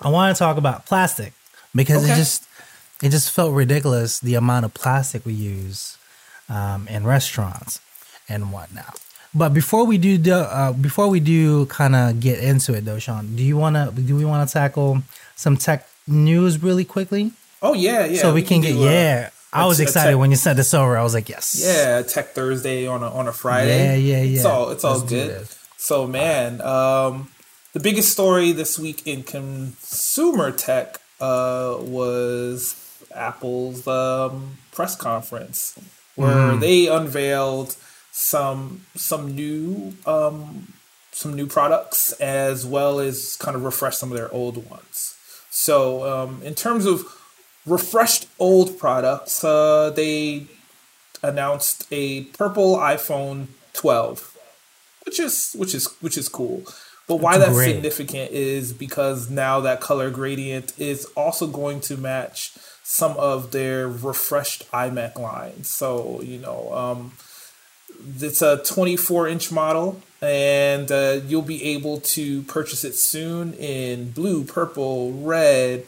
I 0.00 0.08
want 0.08 0.34
to 0.36 0.38
talk 0.38 0.56
about 0.56 0.86
plastic 0.86 1.32
because 1.74 2.04
it 2.08 2.14
just 2.16 2.46
it 3.02 3.10
just 3.10 3.30
felt 3.30 3.52
ridiculous 3.52 4.20
the 4.20 4.34
amount 4.36 4.64
of 4.64 4.72
plastic 4.74 5.26
we 5.26 5.32
use 5.34 5.98
um, 6.48 6.86
in 6.88 7.04
restaurants 7.04 7.80
and 8.28 8.52
whatnot. 8.52 9.00
But 9.34 9.52
before 9.52 9.84
we 9.84 9.98
do, 9.98 10.16
do 10.16 10.32
uh, 10.32 10.72
before 10.72 11.08
we 11.08 11.20
do 11.20 11.66
kind 11.66 11.94
of 11.94 12.20
get 12.20 12.38
into 12.38 12.72
it 12.72 12.84
though, 12.86 12.98
Sean, 12.98 13.36
do 13.36 13.42
you 13.42 13.56
wanna 13.56 13.92
do 13.92 14.16
we 14.16 14.24
want 14.24 14.48
to 14.48 14.52
tackle 14.52 15.02
some 15.34 15.56
tech 15.58 15.86
news 16.06 16.62
really 16.62 16.84
quickly 16.84 17.32
Oh 17.62 17.74
yeah, 17.74 18.06
yeah. 18.06 18.20
so 18.20 18.32
we, 18.32 18.42
can, 18.42 18.60
get 18.60 18.72
do 18.72 18.86
a- 18.86 18.90
yeah. 18.90 19.30
I 19.62 19.66
was 19.66 19.80
excited 19.80 20.10
tech- 20.12 20.18
when 20.18 20.30
you 20.30 20.36
sent 20.36 20.56
this 20.56 20.72
over. 20.74 20.96
I 20.96 21.02
was 21.02 21.14
like, 21.14 21.28
yes, 21.28 21.60
Yeah, 21.64 22.02
Tech 22.02 22.28
Thursday 22.34 22.86
on 22.86 23.02
a 23.02 23.10
on 23.10 23.26
a 23.28 23.32
Friday. 23.32 24.00
Yeah, 24.00 24.16
yeah, 24.18 24.22
yeah. 24.22 24.36
It's 24.36 24.44
all 24.44 24.70
it's 24.70 24.84
all 24.84 24.98
Let's 24.98 25.10
good. 25.10 25.48
So 25.76 26.06
man, 26.06 26.60
um, 26.62 27.28
the 27.72 27.80
biggest 27.80 28.10
story 28.12 28.52
this 28.52 28.78
week 28.78 29.06
in 29.06 29.22
consumer 29.22 30.50
tech 30.52 30.98
uh, 31.20 31.76
was 31.80 32.76
Apple's 33.14 33.86
um, 33.86 34.58
press 34.72 34.96
conference 34.96 35.78
where 36.16 36.34
Mm. 36.34 36.60
they 36.60 36.86
unveiled 36.88 37.76
some 38.12 38.86
some 38.94 39.34
new 39.34 39.94
um, 40.06 40.72
some 41.12 41.34
new 41.34 41.46
products 41.46 42.12
as 42.12 42.64
well 42.66 42.98
as 43.00 43.36
kind 43.36 43.54
of 43.56 43.64
refresh 43.64 43.96
some 43.96 44.10
of 44.12 44.16
their 44.18 44.32
old 44.32 44.68
ones. 44.70 45.14
So 45.50 46.04
um, 46.04 46.42
in 46.42 46.54
terms 46.54 46.84
of 46.86 47.04
refreshed 47.66 48.28
old 48.38 48.78
products, 48.78 49.42
uh, 49.44 49.90
they 49.90 50.46
announced 51.22 51.86
a 51.90 52.24
purple 52.24 52.76
iPhone 52.76 53.48
12, 53.72 54.36
which 55.04 55.20
is 55.20 55.54
which 55.58 55.74
is 55.74 55.86
which 56.00 56.16
is 56.16 56.28
cool. 56.28 56.64
But 57.08 57.16
why 57.16 57.38
That's 57.38 57.52
that's 57.52 57.64
significant 57.64 58.32
is 58.32 58.72
because 58.72 59.30
now 59.30 59.60
that 59.60 59.80
color 59.80 60.10
gradient 60.10 60.72
is 60.76 61.04
also 61.16 61.46
going 61.46 61.80
to 61.82 61.96
match 61.96 62.52
some 62.82 63.16
of 63.16 63.52
their 63.52 63.88
refreshed 63.88 64.70
iMac 64.72 65.16
lines. 65.18 65.68
So 65.68 66.20
you 66.22 66.38
know, 66.38 66.72
um, 66.74 67.12
it's 68.18 68.42
a 68.42 68.58
24 68.64 69.28
inch 69.28 69.52
model, 69.52 70.02
and 70.20 70.90
uh, 70.90 71.20
you'll 71.26 71.42
be 71.42 71.62
able 71.62 72.00
to 72.00 72.42
purchase 72.42 72.82
it 72.82 72.96
soon 72.96 73.54
in 73.54 74.10
blue, 74.10 74.44
purple, 74.44 75.12
red, 75.12 75.86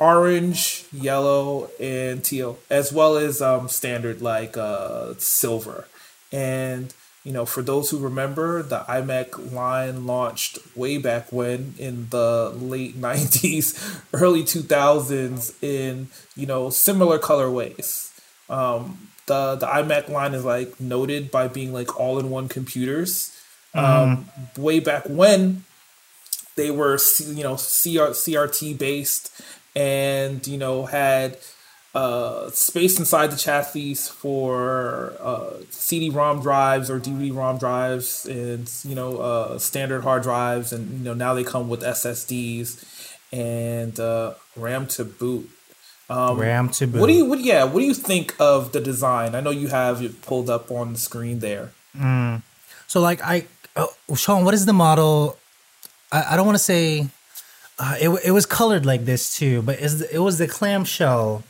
orange, 0.00 0.86
yellow, 0.92 1.70
and 1.78 2.24
teal, 2.24 2.58
as 2.68 2.92
well 2.92 3.16
as 3.16 3.40
um, 3.40 3.68
standard 3.68 4.20
like 4.20 4.56
uh, 4.56 5.14
silver. 5.18 5.86
And 6.32 6.92
you 7.22 7.32
know, 7.32 7.44
for 7.44 7.60
those 7.60 7.90
who 7.90 7.98
remember, 7.98 8.62
the 8.62 8.80
iMac 8.80 9.52
line 9.52 10.06
launched 10.06 10.58
way 10.74 10.96
back 10.96 11.30
when 11.30 11.74
in 11.78 12.08
the 12.08 12.50
late 12.56 12.96
90s, 13.00 14.02
early 14.14 14.42
2000s 14.42 15.62
in, 15.62 16.08
you 16.34 16.46
know, 16.46 16.70
similar 16.70 17.18
colorways. 17.18 18.18
Um, 18.48 19.08
the, 19.26 19.54
the 19.56 19.66
iMac 19.66 20.08
line 20.08 20.32
is 20.32 20.44
like 20.44 20.80
noted 20.80 21.30
by 21.30 21.46
being 21.46 21.72
like 21.74 22.00
all 22.00 22.18
in 22.18 22.30
one 22.30 22.48
computers. 22.48 23.36
Um, 23.72 24.28
way 24.56 24.80
back 24.80 25.04
when 25.06 25.64
they 26.56 26.70
were, 26.72 26.98
you 27.20 27.44
know, 27.44 27.54
CR, 27.54 28.10
CRT 28.16 28.76
based 28.76 29.30
and, 29.74 30.46
you 30.46 30.58
know, 30.58 30.86
had 30.86 31.36
uh, 31.94 32.50
space 32.50 32.98
inside 32.98 33.32
the 33.32 33.36
chassis 33.36 33.94
for 33.94 35.12
uh, 35.20 35.54
CD-ROM 35.70 36.40
drives 36.40 36.88
or 36.88 37.00
DVD-ROM 37.00 37.58
drives, 37.58 38.26
and 38.26 38.70
you 38.84 38.94
know 38.94 39.18
uh, 39.18 39.58
standard 39.58 40.02
hard 40.02 40.22
drives, 40.22 40.72
and 40.72 40.98
you 40.98 41.04
know 41.04 41.14
now 41.14 41.34
they 41.34 41.42
come 41.42 41.68
with 41.68 41.82
SSDs 41.82 43.16
and 43.32 43.98
uh, 43.98 44.34
RAM 44.56 44.86
to 44.88 45.04
boot. 45.04 45.50
RAM 46.36 46.68
to 46.70 46.86
boot. 46.86 47.00
What 47.00 47.08
do 47.08 47.12
you? 47.12 47.24
What? 47.24 47.40
Yeah. 47.40 47.64
What 47.64 47.80
do 47.80 47.86
you 47.86 47.94
think 47.94 48.34
of 48.38 48.72
the 48.72 48.80
design? 48.80 49.34
I 49.34 49.40
know 49.40 49.50
you 49.50 49.68
have 49.68 50.02
it 50.02 50.22
pulled 50.22 50.48
up 50.48 50.70
on 50.70 50.92
the 50.92 50.98
screen 50.98 51.40
there. 51.40 51.72
So 52.86 53.00
like 53.00 53.20
I, 53.22 53.46
oh, 53.76 53.92
Sean, 54.14 54.44
what 54.44 54.54
is 54.54 54.66
the 54.66 54.72
model? 54.72 55.38
I, 56.12 56.34
I 56.34 56.36
don't 56.36 56.46
want 56.46 56.56
to 56.58 56.62
say 56.62 57.08
uh, 57.80 57.96
it. 58.00 58.08
It 58.26 58.30
was 58.32 58.46
colored 58.46 58.84
like 58.86 59.04
this 59.06 59.34
too, 59.36 59.62
but 59.62 59.78
is 59.80 60.02
it 60.02 60.18
was 60.18 60.38
the 60.38 60.46
clamshell 60.46 61.42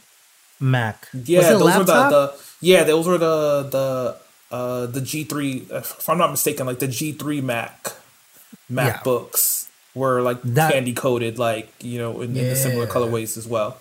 Mac? 0.60 1.08
Yeah, 1.12 1.38
was 1.38 1.46
it 1.48 1.58
those 1.58 1.76
were 1.78 1.84
the, 1.84 2.08
the 2.08 2.24
yeah 2.60 2.84
those 2.84 3.06
were 3.08 3.18
the 3.18 3.62
the 3.70 4.16
uh 4.56 4.86
the 4.86 5.00
G 5.00 5.24
three 5.24 5.66
if 5.70 6.08
I'm 6.08 6.18
not 6.18 6.30
mistaken 6.30 6.66
like 6.66 6.78
the 6.78 6.88
G 6.88 7.12
three 7.12 7.40
Mac 7.40 7.92
MacBooks 8.70 9.68
were 9.94 10.22
like 10.22 10.40
That- 10.42 10.72
candy 10.72 10.92
coated 10.92 11.38
like 11.38 11.72
you 11.82 11.98
know 11.98 12.20
in, 12.20 12.36
in 12.36 12.48
the 12.48 12.56
similar 12.56 12.86
colorways 12.86 13.36
as 13.36 13.46
well. 13.46 13.78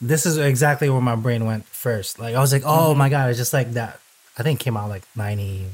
this 0.00 0.26
is 0.26 0.36
exactly 0.36 0.90
where 0.90 1.00
my 1.00 1.16
brain 1.16 1.44
went 1.46 1.64
first. 1.66 2.18
Like 2.18 2.34
I 2.34 2.40
was 2.40 2.52
like, 2.52 2.62
oh 2.66 2.90
Mm-hmm. 2.90 2.98
my 2.98 3.08
god, 3.08 3.30
it's 3.30 3.38
just 3.38 3.52
like 3.52 3.72
that. 3.72 4.00
I 4.38 4.42
think 4.42 4.60
it 4.60 4.64
came 4.64 4.76
out 4.76 4.88
like 4.90 5.04
ninety, 5.16 5.64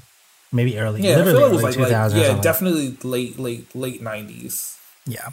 maybe 0.52 0.78
early, 0.78 1.02
Yeah, 1.02 1.16
literally 1.16 1.38
feel 1.38 1.49
it 1.49 1.52
was 1.52 1.76
early 1.76 1.90
like, 1.90 2.12
like 2.12 2.14
yeah 2.14 2.40
definitely 2.40 2.97
late 3.02 3.38
late 3.38 3.75
late 3.75 4.02
nineties. 4.02 4.76
Yeah. 5.07 5.31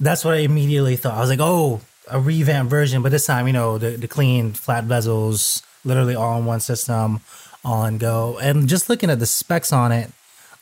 That's 0.00 0.24
what 0.24 0.34
I 0.34 0.38
immediately 0.38 0.96
thought. 0.96 1.14
I 1.16 1.20
was 1.20 1.30
like, 1.30 1.40
oh, 1.42 1.80
a 2.10 2.20
revamped 2.20 2.70
version, 2.70 3.02
but 3.02 3.10
this 3.12 3.26
time, 3.26 3.46
you 3.46 3.52
know, 3.52 3.78
the, 3.78 3.90
the 3.90 4.08
clean 4.08 4.52
flat 4.52 4.84
bezels, 4.84 5.62
literally 5.84 6.14
all 6.14 6.38
in 6.38 6.44
one 6.46 6.60
system, 6.60 7.20
all 7.64 7.84
in 7.84 7.98
go. 7.98 8.38
And 8.38 8.68
just 8.68 8.88
looking 8.88 9.10
at 9.10 9.18
the 9.18 9.26
specs 9.26 9.72
on 9.72 9.92
it, 9.92 10.10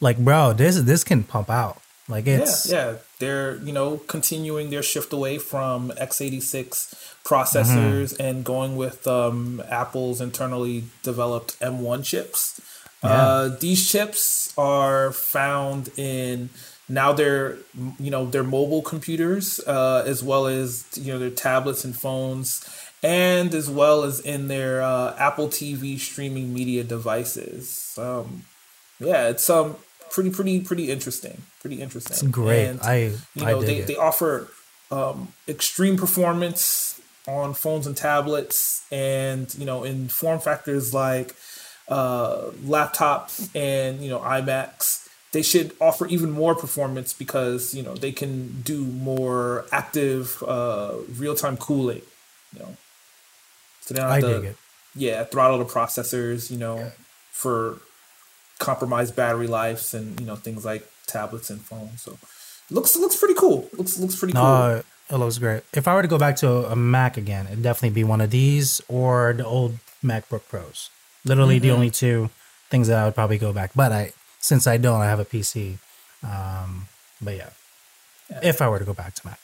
like, 0.00 0.18
bro, 0.18 0.52
this 0.52 0.80
this 0.80 1.04
can 1.04 1.22
pump 1.22 1.50
out. 1.50 1.80
Like 2.08 2.26
it's 2.26 2.70
yeah, 2.70 2.92
yeah. 2.92 2.96
They're 3.18 3.56
you 3.56 3.72
know 3.72 3.96
continuing 3.96 4.70
their 4.70 4.82
shift 4.82 5.12
away 5.12 5.38
from 5.38 5.90
x86 5.90 6.94
processors 7.24 8.12
Mm-hmm. 8.14 8.22
and 8.22 8.44
going 8.44 8.76
with 8.76 9.06
um, 9.08 9.60
Apple's 9.68 10.20
internally 10.20 10.84
developed 11.02 11.58
M1 11.60 12.04
chips. 12.04 12.60
Yeah. 13.02 13.10
Uh, 13.10 13.48
these 13.58 13.90
chips 13.90 14.54
are 14.56 15.10
found 15.12 15.90
in 15.96 16.50
now 16.88 17.12
they're 17.12 17.56
you 17.98 18.10
know 18.10 18.26
their 18.26 18.44
mobile 18.44 18.82
computers 18.82 19.60
uh, 19.66 20.02
as 20.06 20.22
well 20.22 20.46
as 20.46 20.84
you 20.94 21.12
know 21.12 21.18
their 21.18 21.30
tablets 21.30 21.84
and 21.84 21.96
phones 21.96 22.64
and 23.02 23.54
as 23.54 23.68
well 23.68 24.04
as 24.04 24.20
in 24.20 24.48
their 24.48 24.82
uh, 24.82 25.14
Apple 25.18 25.48
TV 25.48 25.98
streaming 25.98 26.52
media 26.54 26.82
devices. 26.84 27.96
Um, 27.98 28.44
yeah, 29.00 29.28
it's 29.28 29.48
um 29.50 29.76
pretty 30.10 30.30
pretty 30.30 30.60
pretty 30.60 30.90
interesting. 30.90 31.42
Pretty 31.60 31.82
interesting. 31.82 32.12
It's 32.12 32.22
great. 32.22 32.64
And, 32.66 32.80
I- 32.82 33.12
you 33.34 33.44
I 33.44 33.50
know 33.52 33.60
dig 33.60 33.68
they 33.68 33.76
it. 33.82 33.86
they 33.88 33.96
offer 33.96 34.48
um, 34.90 35.32
extreme 35.48 35.96
performance 35.96 37.00
on 37.28 37.54
phones 37.54 37.86
and 37.88 37.96
tablets, 37.96 38.86
and 38.92 39.52
you 39.58 39.66
know 39.66 39.82
in 39.84 40.06
form 40.08 40.38
factors 40.40 40.94
like 40.94 41.34
uh, 41.88 42.50
laptops 42.64 43.50
and 43.54 44.00
you 44.00 44.08
know 44.08 44.20
iMacs. 44.20 45.05
They 45.32 45.42
should 45.42 45.72
offer 45.80 46.06
even 46.06 46.30
more 46.30 46.54
performance 46.54 47.12
because 47.12 47.74
you 47.74 47.82
know 47.82 47.94
they 47.94 48.12
can 48.12 48.62
do 48.62 48.84
more 48.84 49.66
active 49.72 50.42
uh, 50.46 50.94
real 51.16 51.34
time 51.34 51.56
cooling. 51.56 52.02
You 52.54 52.60
know, 52.60 52.76
so 53.80 53.94
they 53.94 54.00
don't 54.00 54.10
I 54.10 54.14
have 54.14 54.22
to 54.24 54.34
dig 54.40 54.44
it. 54.50 54.56
yeah 54.94 55.24
throttle 55.24 55.58
the 55.58 55.64
processors. 55.66 56.50
You 56.50 56.58
know, 56.58 56.92
for 57.32 57.78
compromised 58.58 59.14
battery 59.14 59.46
lives 59.46 59.92
and 59.94 60.18
you 60.20 60.26
know 60.26 60.36
things 60.36 60.64
like 60.64 60.88
tablets 61.06 61.50
and 61.50 61.60
phones. 61.60 62.02
So 62.02 62.16
looks 62.70 62.96
looks 62.96 63.16
pretty 63.16 63.34
cool. 63.34 63.68
Looks 63.76 63.98
looks 63.98 64.16
pretty 64.16 64.32
cool. 64.32 64.42
No, 64.42 64.82
it 65.10 65.16
looks 65.16 65.38
great. 65.38 65.62
If 65.74 65.86
I 65.86 65.94
were 65.94 66.02
to 66.02 66.08
go 66.08 66.18
back 66.18 66.36
to 66.36 66.48
a, 66.48 66.72
a 66.72 66.76
Mac 66.76 67.16
again, 67.16 67.46
it'd 67.46 67.62
definitely 67.62 67.94
be 67.94 68.04
one 68.04 68.20
of 68.20 68.30
these 68.30 68.80
or 68.88 69.34
the 69.36 69.44
old 69.44 69.74
MacBook 70.02 70.48
Pros. 70.48 70.88
Literally 71.24 71.56
Mm-hmm. 71.56 71.62
the 71.68 71.70
only 71.74 71.90
two 71.90 72.30
things 72.70 72.88
that 72.88 72.98
I 72.98 73.04
would 73.04 73.14
probably 73.14 73.38
go 73.38 73.52
back. 73.52 73.72
But 73.74 73.92
I, 73.92 74.12
since 74.46 74.66
I 74.66 74.76
don't, 74.76 75.00
I 75.00 75.06
have 75.06 75.18
a 75.18 75.24
PC. 75.24 75.78
Um, 76.22 76.86
but 77.20 77.36
yeah, 77.36 77.50
if 78.42 78.62
I 78.62 78.68
were 78.68 78.78
to 78.78 78.84
go 78.84 78.94
back 78.94 79.14
to 79.14 79.26
Mac. 79.26 79.40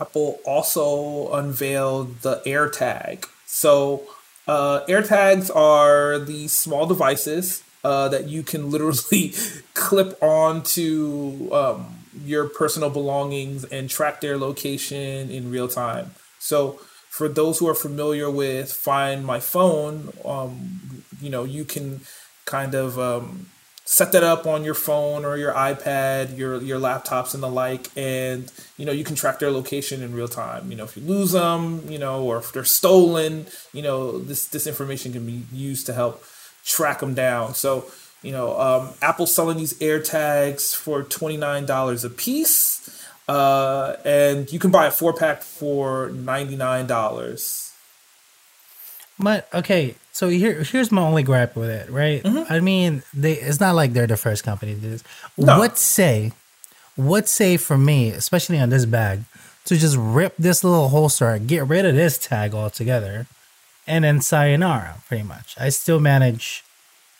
Apple 0.00 0.40
also 0.44 1.32
unveiled 1.32 2.20
the 2.20 2.42
AirTag. 2.46 3.26
So, 3.46 4.04
uh, 4.46 4.84
AirTags 4.86 5.54
are 5.54 6.18
these 6.18 6.52
small 6.52 6.86
devices 6.86 7.62
uh, 7.84 8.08
that 8.08 8.28
you 8.28 8.42
can 8.42 8.70
literally 8.70 9.34
clip 9.74 10.20
onto 10.22 11.52
um, 11.52 11.98
your 12.24 12.48
personal 12.48 12.90
belongings 12.90 13.64
and 13.64 13.90
track 13.90 14.20
their 14.20 14.38
location 14.38 15.30
in 15.30 15.50
real 15.50 15.68
time. 15.68 16.12
So, 16.38 16.80
for 17.08 17.28
those 17.28 17.58
who 17.58 17.68
are 17.68 17.74
familiar 17.74 18.30
with 18.30 18.72
Find 18.72 19.26
My 19.26 19.38
Phone, 19.38 20.12
um, 20.24 21.04
you 21.20 21.30
know, 21.30 21.44
you 21.44 21.64
can 21.64 22.00
kind 22.46 22.74
of 22.74 22.98
um, 22.98 23.46
set 23.84 24.12
that 24.12 24.22
up 24.22 24.46
on 24.46 24.64
your 24.64 24.74
phone 24.74 25.24
or 25.24 25.36
your 25.36 25.52
iPad, 25.52 26.36
your 26.36 26.60
your 26.62 26.78
laptops 26.78 27.34
and 27.34 27.42
the 27.42 27.48
like, 27.48 27.88
and 27.96 28.50
you 28.76 28.86
know 28.86 28.92
you 28.92 29.04
can 29.04 29.16
track 29.16 29.38
their 29.38 29.50
location 29.50 30.02
in 30.02 30.14
real 30.14 30.28
time. 30.28 30.70
You 30.70 30.76
know 30.76 30.84
if 30.84 30.96
you 30.96 31.02
lose 31.02 31.32
them, 31.32 31.82
you 31.88 31.98
know, 31.98 32.22
or 32.22 32.38
if 32.38 32.52
they're 32.52 32.64
stolen, 32.64 33.46
you 33.72 33.82
know 33.82 34.18
this 34.18 34.46
this 34.48 34.66
information 34.66 35.12
can 35.12 35.26
be 35.26 35.44
used 35.52 35.86
to 35.86 35.92
help 35.92 36.24
track 36.64 37.00
them 37.00 37.14
down. 37.14 37.54
So 37.54 37.86
you 38.22 38.32
know 38.32 38.58
um, 38.60 38.90
Apple's 39.02 39.34
selling 39.34 39.58
these 39.58 39.74
AirTags 39.80 40.74
for 40.74 41.02
twenty 41.02 41.36
nine 41.36 41.66
dollars 41.66 42.04
a 42.04 42.10
piece, 42.10 43.04
uh, 43.28 43.96
and 44.04 44.50
you 44.52 44.58
can 44.58 44.70
buy 44.70 44.86
a 44.86 44.90
four 44.90 45.12
pack 45.12 45.42
for 45.42 46.10
ninety 46.10 46.56
nine 46.56 46.86
dollars. 46.86 47.61
But 49.22 49.48
okay, 49.54 49.94
so 50.12 50.28
here 50.28 50.62
here's 50.62 50.90
my 50.90 51.02
only 51.02 51.22
gripe 51.22 51.54
with 51.56 51.70
it, 51.70 51.90
right? 51.90 52.22
Mm-hmm. 52.22 52.52
I 52.52 52.60
mean, 52.60 53.02
they 53.14 53.34
it's 53.34 53.60
not 53.60 53.74
like 53.74 53.92
they're 53.92 54.06
the 54.06 54.16
first 54.16 54.44
company 54.44 54.74
to 54.74 54.80
do 54.80 54.90
this. 54.90 55.04
No. 55.36 55.58
What 55.58 55.78
say, 55.78 56.32
what 56.96 57.28
say 57.28 57.56
for 57.56 57.78
me, 57.78 58.10
especially 58.10 58.58
on 58.58 58.70
this 58.70 58.84
bag, 58.84 59.20
to 59.66 59.76
just 59.76 59.96
rip 59.98 60.34
this 60.38 60.64
little 60.64 60.88
holster, 60.88 61.38
get 61.38 61.66
rid 61.66 61.86
of 61.86 61.94
this 61.94 62.18
tag 62.18 62.52
altogether, 62.54 63.26
and 63.86 64.04
then 64.04 64.20
sayonara, 64.20 64.96
pretty 65.06 65.24
much. 65.24 65.54
I 65.58 65.68
still 65.68 66.00
manage 66.00 66.64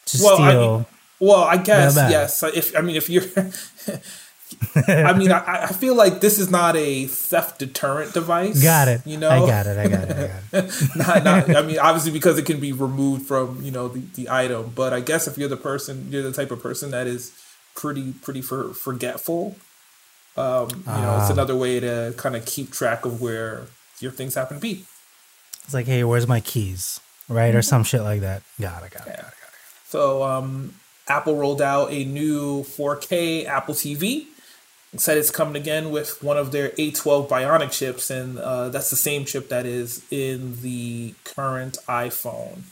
to 0.07 0.19
Well, 0.23 0.43
I 0.43 0.51
steal. 0.51 0.77
mean, 0.79 0.87
Well, 1.21 1.45
I 1.45 1.57
guess 1.57 1.95
yes. 1.97 2.43
If 2.43 2.77
I 2.77 2.81
mean, 2.81 2.97
if 2.97 3.09
you're, 3.09 3.23
I 4.89 5.13
mean, 5.13 5.31
I, 5.33 5.65
I 5.65 5.73
feel 5.73 5.95
like 5.95 6.21
this 6.21 6.39
is 6.39 6.51
not 6.51 6.77
a 6.77 7.07
theft 7.07 7.59
deterrent 7.59 8.13
device. 8.15 8.63
got 8.63 8.89
it. 8.89 9.07
You 9.07 9.17
know, 9.19 9.31
I 9.31 9.41
got 9.47 9.67
it. 9.67 9.79
I 9.79 9.89
got 9.89 10.09
it. 10.11 10.17
I 10.17 10.27
got 10.61 10.65
it. 10.65 10.73
not, 10.97 11.25
not, 11.25 11.57
I 11.57 11.63
mean, 11.63 11.79
obviously 11.79 12.13
because 12.13 12.39
it 12.39 12.47
can 12.47 12.61
be 12.61 12.73
removed 12.73 13.27
from 13.27 13.63
you 13.63 13.71
know 13.71 13.89
the, 13.89 14.01
the 14.15 14.29
item. 14.31 14.73
But 14.75 14.93
I 14.93 15.01
guess 15.01 15.27
if 15.29 15.37
you're 15.39 15.49
the 15.49 15.57
person, 15.57 16.09
you're 16.11 16.23
the 16.23 16.33
type 16.33 16.51
of 16.51 16.63
person 16.63 16.91
that 16.93 17.07
is 17.07 17.33
pretty 17.75 18.13
pretty 18.13 18.43
for, 18.43 18.73
forgetful. 18.75 19.57
Um, 20.37 20.69
you 20.71 20.77
know, 20.87 21.19
it's 21.21 21.29
Ah. 21.29 21.33
another 21.33 21.55
way 21.57 21.79
to 21.81 22.15
kind 22.17 22.35
of 22.37 22.47
keep 22.47 22.71
track 22.73 23.05
of 23.05 23.21
where 23.21 23.67
your 24.01 24.11
things 24.13 24.35
happen 24.35 24.57
to 24.57 24.61
be. 24.61 24.85
It's 25.65 25.75
like, 25.75 25.87
hey, 25.87 26.03
where's 26.05 26.27
my 26.27 26.41
keys? 26.41 27.01
Right, 27.29 27.49
Mm-hmm. 27.51 27.59
or 27.59 27.63
some 27.63 27.85
shit 27.85 28.03
like 28.03 28.21
that. 28.23 28.43
Got 28.61 28.83
it. 28.85 28.91
Got 28.93 29.07
it. 29.07 29.07
Got 29.07 29.09
it. 29.09 29.17
Got 29.21 29.29
it. 29.29 29.35
So 29.89 30.23
um, 30.23 30.75
Apple 31.07 31.37
rolled 31.37 31.61
out 31.63 31.93
a 31.93 32.05
new 32.05 32.63
4K 32.65 33.47
Apple 33.47 33.75
TV. 33.75 34.27
Said 34.95 35.17
it's 35.17 35.31
coming 35.31 35.57
again 35.57 35.91
with 35.91 36.23
one 36.23 36.37
of 36.37 36.53
their 36.53 36.69
A12 36.71 37.27
Bionic 37.27 37.73
chips, 37.73 38.11
and 38.11 38.39
uh, 38.39 38.69
that's 38.69 38.91
the 38.91 38.97
same 38.97 39.25
chip 39.25 39.49
that 39.49 39.65
is 39.65 40.05
in 40.11 40.61
the 40.61 41.15
current 41.25 41.79
iPhone. 41.89 42.65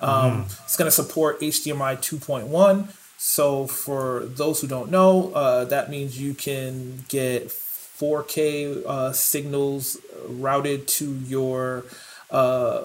Um, 0.00 0.46
It's 0.64 0.76
going 0.76 0.88
to 0.88 0.92
support 0.92 1.40
HDMI 1.40 1.98
2.1. 1.98 2.88
So 3.16 3.66
for 3.66 4.24
those 4.26 4.60
who 4.60 4.66
don't 4.66 4.90
know, 4.90 5.32
uh, 5.34 5.64
that 5.66 5.88
means 5.88 6.20
you 6.20 6.34
can 6.34 7.04
get 7.08 7.48
4K 7.48 8.84
uh, 8.84 9.12
signals 9.12 9.98
routed 10.26 10.86
to 10.88 11.14
your 11.14 11.84
uh, 12.30 12.82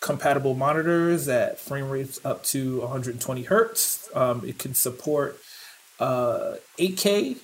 compatible 0.00 0.54
monitors 0.54 1.28
at 1.28 1.58
frame 1.58 1.88
rates 1.88 2.20
up 2.24 2.44
to 2.44 2.80
120 2.80 3.42
hertz. 3.44 4.08
Um, 4.14 4.42
it 4.46 4.58
can 4.58 4.74
support 4.74 5.40
uh, 5.98 6.54
8K 6.78 7.38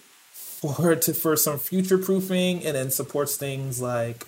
for 0.73 0.94
to 0.97 1.14
for 1.14 1.37
some 1.37 1.59
future 1.59 1.99
proofing, 1.99 2.64
and 2.64 2.76
then 2.76 2.90
supports 2.90 3.37
things 3.37 3.80
like 3.80 4.26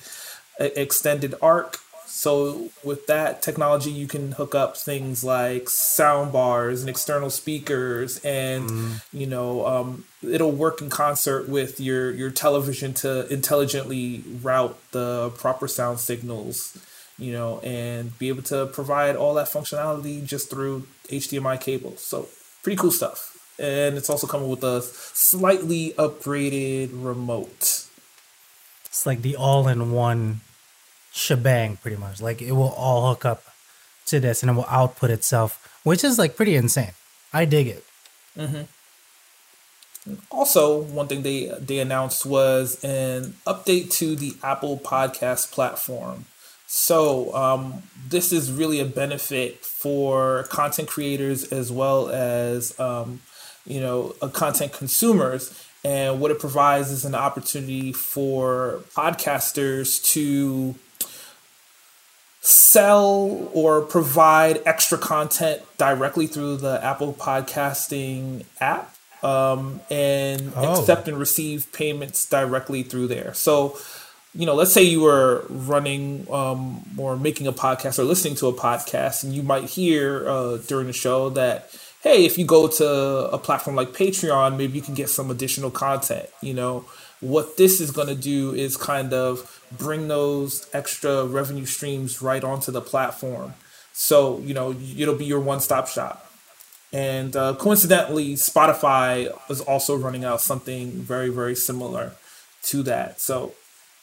extended 0.58 1.34
arc. 1.40 1.78
So 2.06 2.70
with 2.82 3.06
that 3.08 3.42
technology, 3.42 3.90
you 3.90 4.06
can 4.06 4.32
hook 4.32 4.54
up 4.54 4.76
things 4.76 5.22
like 5.22 5.68
sound 5.68 6.32
bars 6.32 6.80
and 6.80 6.88
external 6.88 7.30
speakers, 7.30 8.18
and 8.24 9.00
you 9.12 9.26
know 9.26 9.66
um, 9.66 10.04
it'll 10.22 10.52
work 10.52 10.80
in 10.80 10.88
concert 10.88 11.48
with 11.48 11.80
your 11.80 12.10
your 12.12 12.30
television 12.30 12.94
to 12.94 13.30
intelligently 13.32 14.24
route 14.42 14.78
the 14.92 15.30
proper 15.36 15.68
sound 15.68 16.00
signals 16.00 16.78
you 17.18 17.32
know, 17.32 17.60
and 17.60 18.18
be 18.18 18.28
able 18.28 18.42
to 18.42 18.66
provide 18.66 19.16
all 19.16 19.34
that 19.34 19.46
functionality 19.46 20.24
just 20.24 20.50
through 20.50 20.86
HDMI 21.08 21.60
cables. 21.60 22.02
So 22.02 22.28
pretty 22.62 22.76
cool 22.76 22.90
stuff. 22.90 23.35
And 23.58 23.96
it's 23.96 24.10
also 24.10 24.26
coming 24.26 24.48
with 24.48 24.62
a 24.62 24.82
slightly 24.82 25.94
upgraded 25.98 26.90
remote. 26.92 27.86
It's 28.84 29.06
like 29.06 29.22
the 29.22 29.36
all-in-one 29.36 30.40
shebang, 31.12 31.78
pretty 31.78 31.96
much. 31.96 32.20
Like 32.20 32.42
it 32.42 32.52
will 32.52 32.70
all 32.70 33.08
hook 33.08 33.24
up 33.24 33.44
to 34.06 34.20
this, 34.20 34.42
and 34.42 34.50
it 34.50 34.54
will 34.54 34.66
output 34.68 35.10
itself, 35.10 35.80
which 35.82 36.04
is 36.04 36.18
like 36.18 36.36
pretty 36.36 36.54
insane. 36.54 36.92
I 37.32 37.44
dig 37.44 37.66
it. 37.68 37.84
Also, 40.30 40.80
one 40.80 41.08
thing 41.08 41.22
they 41.22 41.50
they 41.58 41.78
announced 41.78 42.24
was 42.26 42.82
an 42.84 43.34
update 43.46 43.90
to 43.92 44.14
the 44.14 44.36
Apple 44.42 44.78
Podcast 44.78 45.50
platform. 45.50 46.26
So 46.66 47.34
um, 47.34 47.84
this 48.08 48.32
is 48.32 48.52
really 48.52 48.80
a 48.80 48.84
benefit 48.84 49.64
for 49.64 50.44
content 50.44 50.88
creators 50.88 51.44
as 51.52 51.72
well 51.72 52.08
as 52.08 52.78
um, 52.78 53.20
you 53.66 53.80
know 53.80 54.14
content 54.32 54.72
consumers. 54.72 55.62
And 55.84 56.20
what 56.20 56.32
it 56.32 56.40
provides 56.40 56.90
is 56.90 57.04
an 57.04 57.14
opportunity 57.14 57.92
for 57.92 58.80
podcasters 58.96 60.02
to 60.14 60.74
sell 62.40 63.50
or 63.52 63.82
provide 63.82 64.62
extra 64.66 64.98
content 64.98 65.62
directly 65.78 66.26
through 66.26 66.56
the 66.58 66.82
Apple 66.84 67.12
Podcasting 67.12 68.44
app 68.60 68.94
um, 69.22 69.80
and 69.90 70.52
Oh. 70.56 70.80
accept 70.80 71.08
and 71.08 71.18
receive 71.18 71.70
payments 71.72 72.28
directly 72.28 72.82
through 72.82 73.08
there. 73.08 73.34
So, 73.34 73.76
you 74.34 74.46
know, 74.46 74.54
let's 74.54 74.72
say 74.72 74.82
you 74.82 75.00
were 75.00 75.44
running 75.48 76.26
um, 76.30 76.82
or 76.98 77.16
making 77.16 77.46
a 77.46 77.52
podcast 77.52 77.98
or 77.98 78.04
listening 78.04 78.34
to 78.36 78.48
a 78.48 78.52
podcast, 78.52 79.24
and 79.24 79.32
you 79.32 79.42
might 79.42 79.64
hear 79.64 80.28
uh, 80.28 80.56
during 80.58 80.86
the 80.86 80.92
show 80.92 81.30
that, 81.30 81.70
hey, 82.06 82.24
if 82.24 82.38
you 82.38 82.44
go 82.44 82.68
to 82.68 82.88
a 83.32 83.36
platform 83.36 83.74
like 83.74 83.88
Patreon, 83.88 84.56
maybe 84.56 84.74
you 84.74 84.82
can 84.82 84.94
get 84.94 85.08
some 85.08 85.28
additional 85.28 85.72
content. 85.72 86.28
You 86.40 86.54
know, 86.54 86.84
what 87.20 87.56
this 87.56 87.80
is 87.80 87.90
going 87.90 88.06
to 88.06 88.14
do 88.14 88.54
is 88.54 88.76
kind 88.76 89.12
of 89.12 89.60
bring 89.76 90.06
those 90.06 90.68
extra 90.72 91.26
revenue 91.26 91.66
streams 91.66 92.22
right 92.22 92.44
onto 92.44 92.70
the 92.70 92.80
platform. 92.80 93.54
So, 93.92 94.38
you 94.38 94.54
know, 94.54 94.76
it'll 94.96 95.16
be 95.16 95.24
your 95.24 95.40
one 95.40 95.58
stop 95.58 95.88
shop. 95.88 96.30
And 96.92 97.34
uh, 97.34 97.56
coincidentally, 97.56 98.34
Spotify 98.34 99.36
is 99.50 99.60
also 99.60 99.96
running 99.96 100.24
out 100.24 100.40
something 100.40 100.92
very, 100.92 101.30
very 101.30 101.56
similar 101.56 102.12
to 102.64 102.84
that. 102.84 103.20
So, 103.20 103.54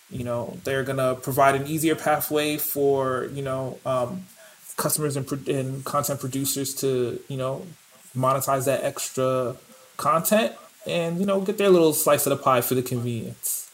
you 0.10 0.26
know, 0.26 0.58
they're 0.66 0.84
going 0.84 0.98
to 0.98 1.16
provide 1.16 1.56
an 1.56 1.68
easier 1.68 1.96
pathway 1.96 2.58
for, 2.58 3.30
you 3.34 3.44
know, 3.44 3.80
um, 3.86 4.26
customers 4.76 5.16
and, 5.16 5.48
and 5.48 5.86
content 5.86 6.20
producers 6.20 6.74
to, 6.76 7.22
you 7.30 7.38
know, 7.38 7.66
monetize 8.16 8.66
that 8.66 8.84
extra 8.84 9.56
content 9.98 10.54
and, 10.86 11.20
you 11.20 11.26
know, 11.26 11.42
get 11.42 11.58
their 11.58 11.70
little 11.70 11.94
slice 11.94 12.26
of 12.26 12.38
the 12.38 12.44
pie 12.44 12.62
for 12.62 12.76
the 12.76 12.82
convenience. 12.82 13.72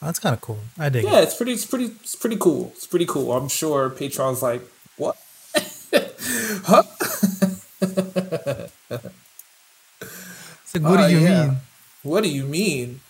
That's 0.00 0.18
kind 0.18 0.34
of 0.34 0.40
cool. 0.40 0.58
I 0.78 0.88
dig 0.88 1.04
Yeah, 1.04 1.20
it. 1.20 1.24
it's 1.24 1.36
pretty, 1.36 1.52
it's 1.52 1.66
pretty, 1.66 1.86
it's 1.86 2.14
pretty 2.16 2.36
cool. 2.36 2.72
It's 2.74 2.86
pretty 2.86 3.06
cool. 3.06 3.32
I'm 3.32 3.48
sure 3.48 3.90
Patreon's 3.90 4.42
like, 4.42 4.62
what? 4.96 5.16
huh? 6.64 6.82
What 10.80 11.00
Uh, 11.00 11.08
do 11.08 11.14
you 11.14 11.20
yeah. 11.20 11.46
mean? 11.46 11.56
What 12.02 12.22
do 12.22 12.30
you 12.30 12.44
mean? 12.44 13.00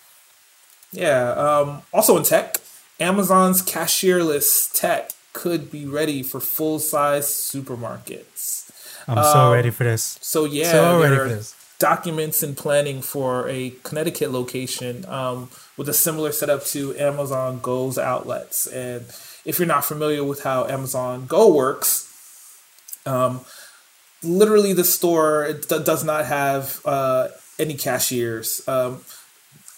Yeah. 0.93 1.31
Um, 1.33 1.83
also 1.93 2.17
in 2.17 2.25
tech, 2.25 2.57
Amazon's 2.99 3.63
cashierless 3.63 4.73
tech 4.73 5.11
could 5.33 5.71
be 5.71 5.87
ready 5.87 6.23
for 6.23 6.41
full 6.41 6.79
size 6.79 7.27
supermarkets. 7.27 8.60
I'm 9.19 9.25
so 9.25 9.53
ready 9.53 9.71
for 9.71 9.85
this. 9.85 10.19
So 10.23 10.45
yeah, 10.45 10.71
So 10.71 11.01
ready 11.03 11.17
for 11.17 11.29
this. 11.29 11.55
documents 11.79 12.43
and 12.43 12.57
planning 12.57 13.03
for 13.03 13.49
a 13.49 13.71
Connecticut 13.83 14.31
location 14.31 15.05
um, 15.07 15.51
with 15.77 15.89
a 15.89 15.95
similar 15.95 16.33
setup 16.33 16.65
to 16.67 16.97
Amazon 16.99 17.59
Go's 17.61 17.99
outlets. 17.99 18.67
And 18.67 19.07
if 19.45 19.59
you're 19.59 19.69
not 19.69 19.85
familiar 19.85 20.23
with 20.23 20.43
how 20.43 20.67
Amazon 20.67 21.27
Go 21.27 21.53
works, 21.53 22.07
um, 23.07 23.41
literally 24.23 24.73
the 24.73 24.85
store 24.85 25.53
does 25.55 26.05
not 26.05 26.27
have 26.27 26.81
uh, 26.85 27.29
any 27.59 27.75
cashiers. 27.75 28.67
Um, 28.69 29.01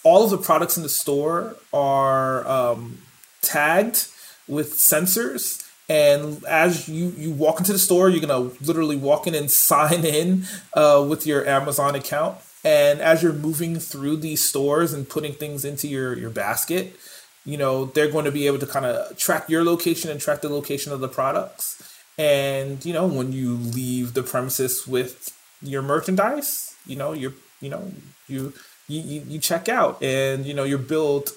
all 0.04 0.24
of 0.24 0.30
the 0.30 0.38
products 0.38 0.76
in 0.76 0.82
the 0.82 0.88
store 0.88 1.56
are 1.72 2.46
um, 2.46 2.98
tagged 3.40 4.08
with 4.48 4.74
sensors. 4.74 5.60
And 5.92 6.42
as 6.44 6.88
you, 6.88 7.12
you 7.18 7.32
walk 7.32 7.58
into 7.58 7.72
the 7.72 7.78
store, 7.78 8.08
you're 8.08 8.26
gonna 8.26 8.50
literally 8.60 8.96
walk 8.96 9.26
in 9.26 9.34
and 9.34 9.50
sign 9.68 10.04
in 10.04 10.44
uh, 10.74 11.04
with 11.08 11.26
your 11.26 11.46
Amazon 11.46 11.94
account. 11.94 12.38
And 12.64 13.00
as 13.00 13.22
you're 13.22 13.32
moving 13.32 13.78
through 13.78 14.16
these 14.18 14.42
stores 14.44 14.92
and 14.92 15.08
putting 15.08 15.34
things 15.34 15.64
into 15.64 15.88
your, 15.88 16.16
your 16.16 16.30
basket, 16.30 16.96
you 17.44 17.56
know, 17.56 17.86
they're 17.86 18.10
going 18.10 18.24
to 18.24 18.30
be 18.30 18.46
able 18.46 18.60
to 18.60 18.66
kind 18.66 18.86
of 18.86 19.16
track 19.18 19.50
your 19.50 19.64
location 19.64 20.10
and 20.10 20.20
track 20.20 20.42
the 20.42 20.48
location 20.48 20.92
of 20.92 21.00
the 21.00 21.08
products. 21.08 21.82
And, 22.16 22.84
you 22.84 22.92
know, 22.92 23.06
when 23.06 23.32
you 23.32 23.54
leave 23.54 24.14
the 24.14 24.22
premises 24.22 24.86
with 24.86 25.36
your 25.60 25.82
merchandise, 25.82 26.72
you 26.86 26.96
know 26.96 27.12
you're 27.12 27.34
you 27.60 27.68
know 27.68 27.92
you 28.28 28.52
you 28.88 29.22
you 29.26 29.38
check 29.38 29.68
out 29.68 30.02
and 30.02 30.44
you 30.44 30.54
know 30.54 30.64
you're 30.64 30.78
billed 30.78 31.30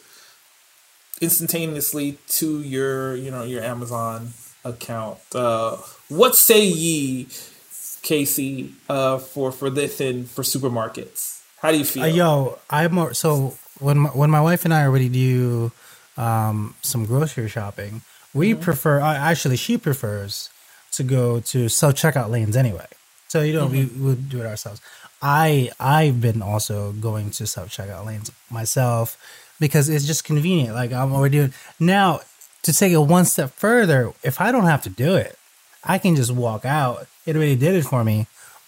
instantaneously 1.22 2.18
to 2.28 2.62
your 2.62 3.16
you 3.16 3.32
know 3.32 3.44
your 3.44 3.64
Amazon 3.64 4.34
account. 4.66 5.20
Uh, 5.34 5.78
what 6.10 6.36
say 6.36 6.66
ye, 6.66 7.28
Casey, 8.02 8.74
uh, 8.90 9.18
for 9.20 9.52
for 9.52 9.70
this 9.70 10.00
and 10.02 10.30
for 10.30 10.44
supermarkets? 10.44 11.42
How 11.62 11.72
do 11.72 11.78
you 11.78 11.86
feel? 11.86 12.04
Uh, 12.04 12.08
yo, 12.08 12.60
I'm 12.70 12.94
more, 12.94 13.14
so 13.14 13.58
when 13.80 14.00
my, 14.00 14.10
when 14.10 14.30
my 14.30 14.42
wife 14.42 14.66
and 14.66 14.74
I 14.74 14.84
already 14.86 15.10
do 15.10 15.72
um, 16.18 16.76
some 16.82 17.06
grocery 17.06 17.48
shopping, 17.50 18.02
we 18.34 18.54
Mm-hmm. 18.54 18.62
prefer. 18.62 19.00
Uh, 19.02 19.14
actually, 19.16 19.58
she 19.58 19.78
prefers 19.78 20.50
to 20.92 21.04
go 21.04 21.40
to 21.42 21.70
self 21.70 21.96
checkout 21.96 22.30
lanes 22.30 22.56
anyway. 22.58 22.88
So 23.28 23.42
you 23.42 23.54
know, 23.54 23.68
Mm-hmm. 23.68 23.72
we 23.72 23.86
would 24.04 24.30
do 24.30 24.42
it 24.42 24.46
ourselves. 24.46 24.82
I 25.22 25.72
I've 25.80 26.22
been 26.22 26.42
also 26.44 26.92
going 26.94 27.32
to 27.32 27.48
self 27.48 27.70
checkout 27.70 28.06
lanes 28.06 28.32
myself 28.52 29.18
because 29.60 29.90
it's 29.90 30.06
just 30.06 30.24
convenient. 30.26 30.76
Like 30.76 30.92
I'm 30.92 31.14
already 31.14 31.38
doing 31.40 31.54
now. 31.80 32.20
To 32.66 32.74
take 32.74 32.92
it 32.92 32.98
one 32.98 33.26
step 33.26 33.52
further, 33.52 34.12
if 34.24 34.42
I 34.42 34.52
don't 34.52 34.66
have 34.66 34.82
to 34.84 34.90
do 34.90 35.16
it, 35.16 35.38
I 35.84 36.00
can 36.00 36.16
just 36.16 36.32
walk 36.32 36.66
out. 36.66 37.06
It 37.28 37.36
already 37.36 37.56
did 37.56 37.76
it 37.76 37.86
for 37.86 38.04
me. 38.04 38.26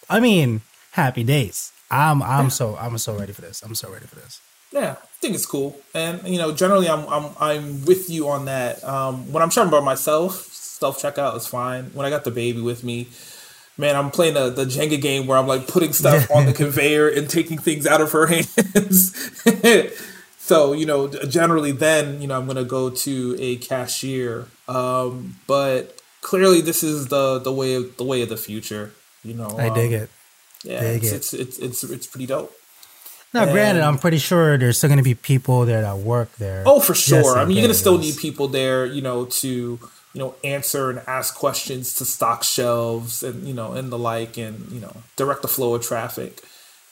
I 0.07 0.19
mean, 0.19 0.61
happy 0.91 1.23
days. 1.23 1.71
I'm 1.89 2.21
I'm 2.21 2.51
so 2.51 2.75
I'm 2.79 2.97
so 2.99 3.17
ready 3.17 3.33
for 3.33 3.41
this. 3.41 3.63
I'm 3.63 3.73
so 3.73 3.91
ready 3.91 4.05
for 4.05 4.15
this. 4.15 4.39
Yeah, 4.71 4.97
I 5.01 5.07
think 5.19 5.33
it's 5.33 5.47
cool, 5.47 5.79
and 5.95 6.27
you 6.27 6.37
know, 6.37 6.53
generally, 6.53 6.87
I'm 6.87 7.07
I'm 7.07 7.31
I'm 7.39 7.85
with 7.85 8.07
you 8.07 8.27
on 8.27 8.45
that. 8.45 8.83
Um, 8.83 9.31
when 9.31 9.41
I'm 9.41 9.49
shopping 9.49 9.71
by 9.71 9.79
myself, 9.79 10.43
self 10.43 11.01
checkout 11.01 11.35
is 11.35 11.47
fine. 11.47 11.85
When 11.93 12.05
I 12.05 12.11
got 12.11 12.23
the 12.23 12.29
baby 12.29 12.61
with 12.61 12.83
me, 12.83 13.07
man, 13.77 13.95
I'm 13.95 14.11
playing 14.11 14.35
the 14.35 14.51
the 14.51 14.65
Jenga 14.65 15.01
game 15.01 15.25
where 15.25 15.39
I'm 15.39 15.47
like 15.47 15.67
putting 15.67 15.93
stuff 15.93 16.29
on 16.29 16.45
the 16.45 16.53
conveyor 16.61 17.09
and 17.09 17.27
taking 17.27 17.57
things 17.57 17.87
out 17.87 18.01
of 18.01 18.11
her 18.11 18.27
hands. 18.27 19.31
so 20.47 20.71
you 20.71 20.85
know, 20.85 21.09
generally, 21.09 21.73
then 21.73 22.21
you 22.21 22.27
know, 22.27 22.39
I'm 22.39 22.47
gonna 22.47 22.63
go 22.63 22.89
to 22.89 23.35
a 23.37 23.57
cashier. 23.57 24.47
Um, 24.69 25.35
but 25.45 26.01
clearly, 26.21 26.61
this 26.61 26.83
is 26.83 27.07
the 27.07 27.37
the 27.37 27.51
way 27.51 27.75
of 27.75 27.97
the 27.97 28.05
way 28.05 28.21
of 28.21 28.29
the 28.29 28.37
future. 28.37 28.93
You 29.25 29.33
know, 29.33 29.57
I 29.59 29.67
dig 29.73 29.93
um, 29.93 30.03
it. 30.03 30.09
Yeah, 30.63 30.79
dig 30.79 31.03
it's, 31.03 31.33
it. 31.33 31.41
it's 31.41 31.57
it's 31.57 31.59
it's 31.59 31.83
it's 31.83 32.07
pretty 32.07 32.27
dope. 32.27 32.55
Now, 33.33 33.43
granted, 33.51 33.83
I'm 33.83 33.97
pretty 33.97 34.19
sure 34.19 34.57
there's 34.57 34.77
still 34.77 34.87
going 34.87 34.99
to 34.99 35.03
be 35.03 35.13
people 35.13 35.65
there 35.65 35.81
that 35.81 35.97
work 35.97 36.33
there. 36.37 36.63
Oh, 36.65 36.79
for 36.79 36.95
sure. 36.95 37.37
I 37.37 37.43
mean, 37.43 37.57
you're 37.57 37.65
gonna 37.65 37.73
still 37.73 37.97
need 37.97 38.15
people 38.15 38.47
there, 38.47 38.85
you 38.85 39.01
know, 39.01 39.25
to 39.25 39.49
you 39.49 39.79
know 40.19 40.35
answer 40.45 40.89
and 40.89 41.01
ask 41.07 41.35
questions 41.35 41.93
to 41.95 42.05
stock 42.05 42.43
shelves 42.43 43.21
and 43.21 43.45
you 43.45 43.53
know 43.53 43.73
and 43.73 43.91
the 43.91 43.97
like, 43.97 44.37
and 44.37 44.71
you 44.71 44.79
know 44.79 44.95
direct 45.17 45.41
the 45.41 45.49
flow 45.49 45.75
of 45.75 45.83
traffic, 45.83 46.41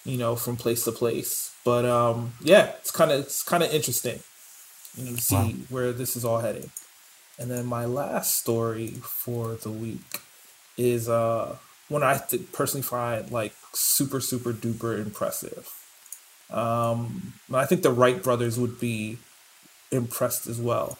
you 0.03 0.17
know, 0.17 0.35
from 0.35 0.57
place 0.57 0.83
to 0.83 0.91
place. 0.91 1.54
But 1.65 1.83
um, 1.85 2.33
yeah, 2.41 2.67
it's 2.79 2.91
kind 2.91 3.11
of 3.11 3.19
it's 3.21 3.43
kind 3.43 3.63
of 3.63 3.73
interesting, 3.73 4.19
you 4.95 5.05
know, 5.05 5.15
to 5.17 5.21
see 5.21 5.35
Wow. 5.35 5.51
where 5.69 5.91
this 5.91 6.15
is 6.15 6.23
all 6.23 6.39
heading. 6.39 6.69
And 7.37 7.51
then 7.51 7.65
my 7.65 7.83
last 7.85 8.35
story 8.37 8.91
for 9.03 9.55
the 9.55 9.71
week 9.71 10.21
is 10.77 11.09
uh 11.09 11.57
one 11.89 12.03
I 12.03 12.21
personally 12.53 12.83
find 12.83 13.29
like 13.31 13.53
super 13.73 14.21
super 14.21 14.53
duper 14.53 14.97
impressive. 14.97 15.67
Um, 16.51 17.33
I 17.51 17.65
think 17.65 17.81
the 17.81 17.91
Wright 17.91 18.21
brothers 18.21 18.59
would 18.59 18.79
be 18.79 19.17
impressed 19.91 20.45
as 20.47 20.61
well. 20.61 20.99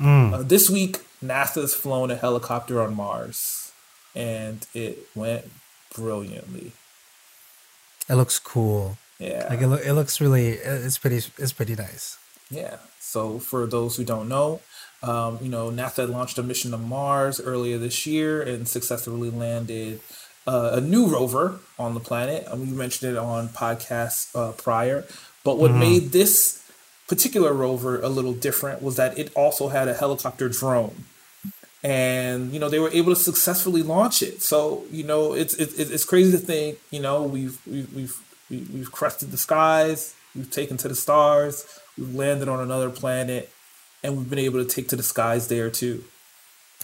Mm. 0.00 0.32
Uh, 0.32 0.42
this 0.42 0.70
week, 0.70 1.00
NASA's 1.22 1.74
flown 1.74 2.10
a 2.10 2.16
helicopter 2.16 2.80
on 2.80 2.94
Mars, 2.96 3.72
and 4.14 4.66
it 4.74 5.06
went 5.14 5.50
brilliantly. 5.94 6.72
It 8.08 8.14
looks 8.14 8.38
cool. 8.38 8.96
Yeah, 9.18 9.46
Like 9.48 9.60
it, 9.62 9.68
loo- 9.68 9.76
it 9.76 9.92
looks 9.92 10.20
really. 10.20 10.48
It's 10.50 10.98
pretty. 10.98 11.16
It's 11.38 11.52
pretty 11.52 11.74
nice. 11.74 12.18
yeah. 12.50 12.76
So 13.00 13.38
for 13.38 13.66
those 13.66 13.96
who 13.96 14.04
don't 14.04 14.28
know, 14.28 14.60
um, 15.02 15.38
you 15.40 15.48
know, 15.48 15.70
NASA 15.70 16.08
launched 16.08 16.36
a 16.38 16.42
mission 16.42 16.72
to 16.72 16.76
Mars 16.76 17.40
earlier 17.40 17.78
this 17.78 18.04
year 18.04 18.42
and 18.42 18.68
successfully 18.68 19.30
landed 19.30 20.00
uh, 20.46 20.70
a 20.74 20.80
new 20.80 21.06
rover 21.06 21.60
on 21.78 21.94
the 21.94 22.00
planet. 22.00 22.46
And 22.50 22.60
we 22.60 22.76
mentioned 22.76 23.12
it 23.12 23.16
on 23.18 23.48
podcasts 23.48 24.34
uh, 24.34 24.52
prior. 24.52 25.06
But 25.44 25.56
what 25.58 25.70
made 25.72 26.10
this 26.12 26.62
particular 27.08 27.52
rover 27.54 28.02
a 28.02 28.08
little 28.08 28.34
different 28.34 28.82
was 28.82 28.96
that 28.96 29.16
it 29.16 29.32
also 29.36 29.68
had 29.68 29.86
a 29.88 29.94
helicopter 29.94 30.48
drone. 30.48 31.04
And 31.82 32.52
you 32.52 32.58
know 32.58 32.68
they 32.68 32.80
were 32.80 32.90
able 32.90 33.14
to 33.14 33.20
successfully 33.20 33.82
launch 33.82 34.20
it. 34.22 34.42
So 34.42 34.84
you 34.90 35.04
know 35.04 35.34
it's 35.34 35.54
it's, 35.54 35.74
it's 35.78 36.04
crazy 36.04 36.32
to 36.32 36.38
think 36.38 36.78
you 36.90 37.00
know 37.00 37.22
we've 37.22 37.60
we've 37.66 37.92
we've 37.94 38.20
we- 38.50 38.66
we've 38.72 38.92
crested 38.92 39.30
the 39.30 39.36
skies, 39.36 40.14
we've 40.34 40.50
taken 40.50 40.76
to 40.78 40.88
the 40.88 40.94
stars, 40.94 41.64
we've 41.98 42.14
landed 42.14 42.48
on 42.48 42.60
another 42.60 42.90
planet, 42.90 43.50
and 44.02 44.16
we've 44.16 44.30
been 44.30 44.38
able 44.38 44.62
to 44.64 44.68
take 44.68 44.88
to 44.88 44.96
the 44.96 45.02
skies 45.02 45.48
there 45.48 45.70
too. 45.70 46.04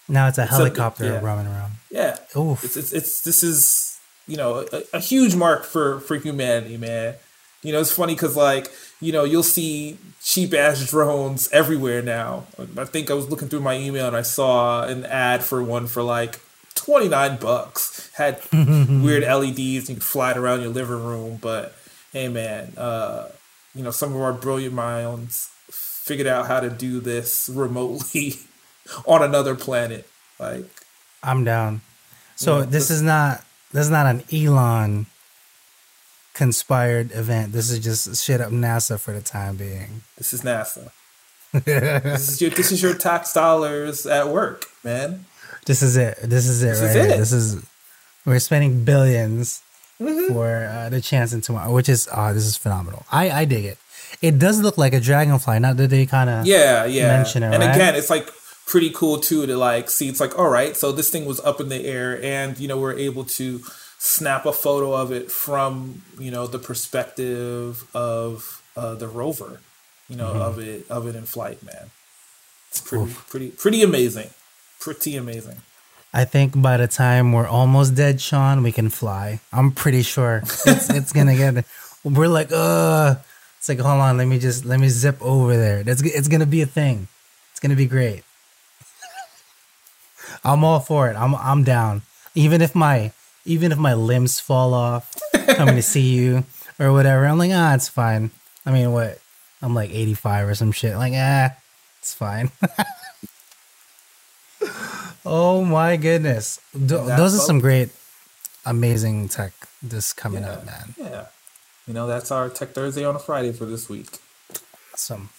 Now 0.09 0.29
it's 0.29 0.38
a 0.38 0.46
helicopter 0.46 1.05
yeah. 1.05 1.20
running 1.20 1.46
around. 1.46 1.72
Yeah, 1.90 2.18
Oof. 2.37 2.64
it's 2.64 2.77
it's, 2.77 2.92
it's 2.92 3.22
this 3.22 3.42
is 3.42 3.98
you 4.27 4.37
know 4.37 4.66
a, 4.72 4.83
a 4.94 5.01
huge 5.01 5.35
mark 5.35 5.64
for 5.64 6.01
for 6.01 6.16
humanity, 6.16 6.77
man. 6.77 7.14
You 7.62 7.72
know, 7.72 7.81
it's 7.81 7.92
funny 7.92 8.14
because 8.14 8.37
like 8.37 8.70
you 9.01 9.12
know 9.12 9.25
you'll 9.25 9.42
see 9.44 9.98
cheap 10.22 10.55
ass 10.55 10.88
drones 10.90 11.48
everywhere 11.53 12.03
now. 12.03 12.46
I 12.77 12.85
think 12.85 13.11
I 13.11 13.14
was 13.14 13.31
looking 13.31 13.48
through 13.48 13.61
my 13.61 13.77
email 13.77 14.07
and 14.07 14.16
I 14.16 14.22
saw 14.22 14.85
an 14.85 15.05
ad 15.07 15.44
for 15.44 15.62
one 15.62 15.87
for 15.87 16.03
like 16.03 16.40
twenty 16.85 17.09
nine 17.09 17.37
bucks. 17.38 18.11
Had 18.14 18.40
weird 18.53 19.23
LEDs. 19.25 19.57
And 19.59 19.88
you 19.88 19.95
could 19.95 20.03
fly 20.05 20.33
it 20.33 20.37
around 20.37 20.61
your 20.62 20.71
living 20.71 21.03
room, 21.05 21.38
but 21.40 21.75
hey, 22.12 22.29
man, 22.29 22.73
uh, 22.77 23.29
you 23.75 23.83
know 23.83 23.90
some 23.90 24.14
of 24.14 24.21
our 24.21 24.33
brilliant 24.33 24.75
minds 24.75 25.51
figured 25.71 26.27
out 26.27 26.47
how 26.47 26.61
to 26.61 26.68
do 26.71 27.01
this 27.01 27.49
remotely 27.53 28.35
on 29.07 29.23
another 29.23 29.55
planet. 29.55 30.09
Like 30.38 30.66
I'm 31.23 31.45
down. 31.45 31.81
So 32.37 32.59
Yeah, 32.59 32.64
this 32.64 32.73
this- 32.88 32.90
is 32.90 33.03
not. 33.03 33.45
This 33.73 33.85
is 33.87 33.90
not 33.90 34.05
an 34.07 34.23
Elon 34.31 35.07
conspired 36.35 37.12
event. 37.12 37.53
This 37.53 37.71
is 37.71 37.79
just 37.79 38.23
shit 38.23 38.40
up 38.40 38.51
NASA 38.51 38.99
for 39.01 39.12
the 39.12 39.21
time 39.23 39.57
being. 39.57 40.03
This 40.16 40.33
is 40.33 40.42
NASA. 40.42 40.90
this 41.53 42.29
is 42.29 42.40
your 42.40 42.51
this 42.51 42.73
is 42.73 42.83
your 42.83 42.95
tax 42.95 43.33
dollars 43.33 44.07
at 44.07 44.29
work, 44.29 44.66
man. 44.85 45.25
This 45.66 45.83
is 45.83 45.96
it. 45.96 46.18
This 46.22 46.46
is 46.46 46.62
it. 46.62 46.66
This 46.66 46.81
right 46.81 46.88
is 46.90 46.96
it. 46.96 47.16
This 47.18 47.33
is. 47.33 47.66
We're 48.27 48.38
spending 48.38 48.85
1000000000s 48.85 49.61
Mm-hmm. 50.01 50.33
for 50.33 50.66
uh, 50.66 50.88
the 50.88 51.01
chance 51.01 51.33
in 51.33 51.42
tomorrow, 51.42 51.70
which 51.72 51.88
is 51.88 52.09
oh, 52.12 52.35
this 52.35 52.44
is 52.44 52.57
phenomenal. 52.57 53.05
I 53.12 53.31
I 53.31 53.44
dig 53.44 53.64
it. 53.66 53.79
It 54.20 54.37
does 54.38 54.61
look 54.61 54.77
like 54.77 54.94
a 54.94 55.01
dragonfly. 55.01 55.61
Not 55.61 55.77
that 55.77 55.90
they 55.90 56.07
kind 56.07 56.29
of 56.29 56.44
Yeah, 56.46 56.87
yeah. 56.87 57.07
Mention 57.18 57.44
it, 57.44 57.55
and 57.55 57.62
right? 57.62 57.72
again, 57.75 57.94
it's 57.94 58.11
like 58.11 58.29
pretty 58.66 58.90
cool 58.90 59.18
too 59.18 59.46
to 59.46 59.57
like 59.57 59.90
see. 59.90 60.09
It's 60.09 60.18
like 60.18 60.37
all 60.37 60.48
right, 60.48 60.77
so 60.77 60.90
this 60.90 61.09
thing 61.11 61.25
was 61.25 61.38
up 61.40 61.61
in 61.61 61.68
the 61.68 61.85
air, 61.87 62.20
and 62.25 62.59
you 62.59 62.66
know 62.66 62.79
we're 62.81 62.96
able 62.98 63.22
to 63.38 63.61
snap 63.98 64.44
a 64.44 64.53
photo 64.53 64.92
of 64.94 65.12
it 65.12 65.31
from 65.31 66.03
you 66.18 66.33
know 66.33 66.48
the 66.48 66.59
perspective 66.59 67.85
of 67.94 68.61
uh, 68.77 68.94
the 68.96 69.07
rover, 69.07 69.61
you 70.09 70.16
know 70.16 70.33
of 70.33 70.59
it 70.59 70.90
of 70.90 71.07
it 71.07 71.14
in 71.14 71.27
flight. 71.27 71.62
Man, 71.62 71.90
it's 72.70 72.81
pretty 72.81 73.12
pretty 73.29 73.51
pretty 73.51 73.83
amazing, 73.85 74.31
pretty 74.83 75.16
amazing. 75.16 75.62
I 76.12 76.25
think 76.25 76.61
by 76.61 76.77
the 76.77 76.88
time 76.88 77.33
we're 77.33 77.47
almost 77.47 77.95
dead, 77.95 78.21
Sean, 78.21 78.62
we 78.62 78.73
can 78.73 78.90
fly. 78.90 79.40
I'm 79.53 79.71
pretty 79.71 80.03
sure 80.03 80.42
it's, 80.66 80.90
it's 80.90 81.12
gonna 81.12 81.37
get. 81.37 81.64
We're 82.05 82.29
like, 82.29 82.51
uh, 82.53 83.14
it's 83.59 83.68
like, 83.68 83.79
hold 83.79 84.01
on, 84.01 84.16
let 84.16 84.27
me 84.27 84.38
just 84.38 84.64
let 84.64 84.81
me 84.81 84.88
zip 84.88 85.23
over 85.23 85.57
there. 85.57 85.85
That's 85.85 86.03
it's 86.03 86.29
gonna 86.29 86.47
be 86.47 86.62
a 86.62 86.66
thing. 86.66 87.07
It's 87.53 87.61
gonna 87.61 87.77
be 87.77 87.87
great. 87.87 88.25
I'm 90.45 90.64
all 90.64 90.81
for 90.81 91.09
it. 91.09 91.16
I'm 91.16 91.35
I'm 91.37 91.62
down. 91.62 92.03
Even 92.35 92.61
if 92.61 92.75
my 92.75 93.12
even 93.45 93.73
if 93.73 93.79
my 93.79 93.95
limbs 93.95 94.40
fall 94.40 94.75
off, 94.75 95.16
coming 95.47 95.77
to 95.77 95.83
see 95.83 96.14
you 96.14 96.45
or 96.79 96.92
whatever, 96.92 97.25
I'm 97.25 97.38
like, 97.38 97.53
ah, 97.55 97.75
it's 97.75 97.88
fine. 97.88 98.31
I 98.66 98.73
mean, 98.73 98.92
what? 98.92 99.18
I'm 99.62 99.75
like 99.75 99.90
85 99.90 100.49
or 100.49 100.55
some 100.55 100.73
shit. 100.73 100.97
Like, 100.97 101.14
ah, 101.14 101.57
it's 102.01 102.14
fine. 102.14 102.51
oh 105.33 105.64
my 105.64 105.97
goodness. 105.97 106.61
Th- 106.73 107.01
those 107.16 107.33
are 107.35 107.40
some 107.40 107.59
great, 107.61 107.88
amazing 108.66 109.29
tech 109.29 109.53
this 109.83 110.12
coming 110.12 110.42
Yeah. 110.45 110.53
up, 110.53 110.66
man. 110.66 110.95
Yeah, 110.99 111.27
you 111.88 111.95
know 111.95 112.07
that's 112.07 112.31
our 112.31 112.49
Tech 112.49 112.71
Thursday 112.77 113.05
on 113.05 113.16
a 113.16 113.18
Friday 113.18 113.53
for 113.53 113.64
this 113.64 113.88
week. 113.88 114.18
Awesome. 114.92 115.31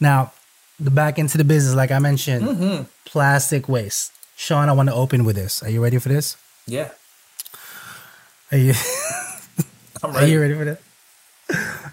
Now, 0.00 0.32
the 0.80 0.90
back 0.90 1.18
into 1.18 1.38
the 1.38 1.44
business, 1.44 1.74
like 1.74 1.90
I 1.92 1.98
mentioned, 2.00 2.42
Mm-hmm. 2.46 2.82
plastic 3.04 3.68
waste. 3.68 4.12
Sean, 4.36 4.68
I 4.68 4.72
want 4.72 4.88
to 4.90 4.94
open 4.94 5.24
with 5.24 5.36
this. 5.36 5.62
Are 5.62 5.70
you 5.70 5.82
ready 5.82 5.98
for 5.98 6.10
this? 6.10 6.36
Yeah, 6.66 6.90
Are 8.52 8.58
you? 8.58 8.74
I'm 10.02 10.10
Are 10.10 10.20
ready. 10.20 10.32
you 10.32 10.40
ready 10.40 10.54
for 10.54 10.64
this? 10.64 10.80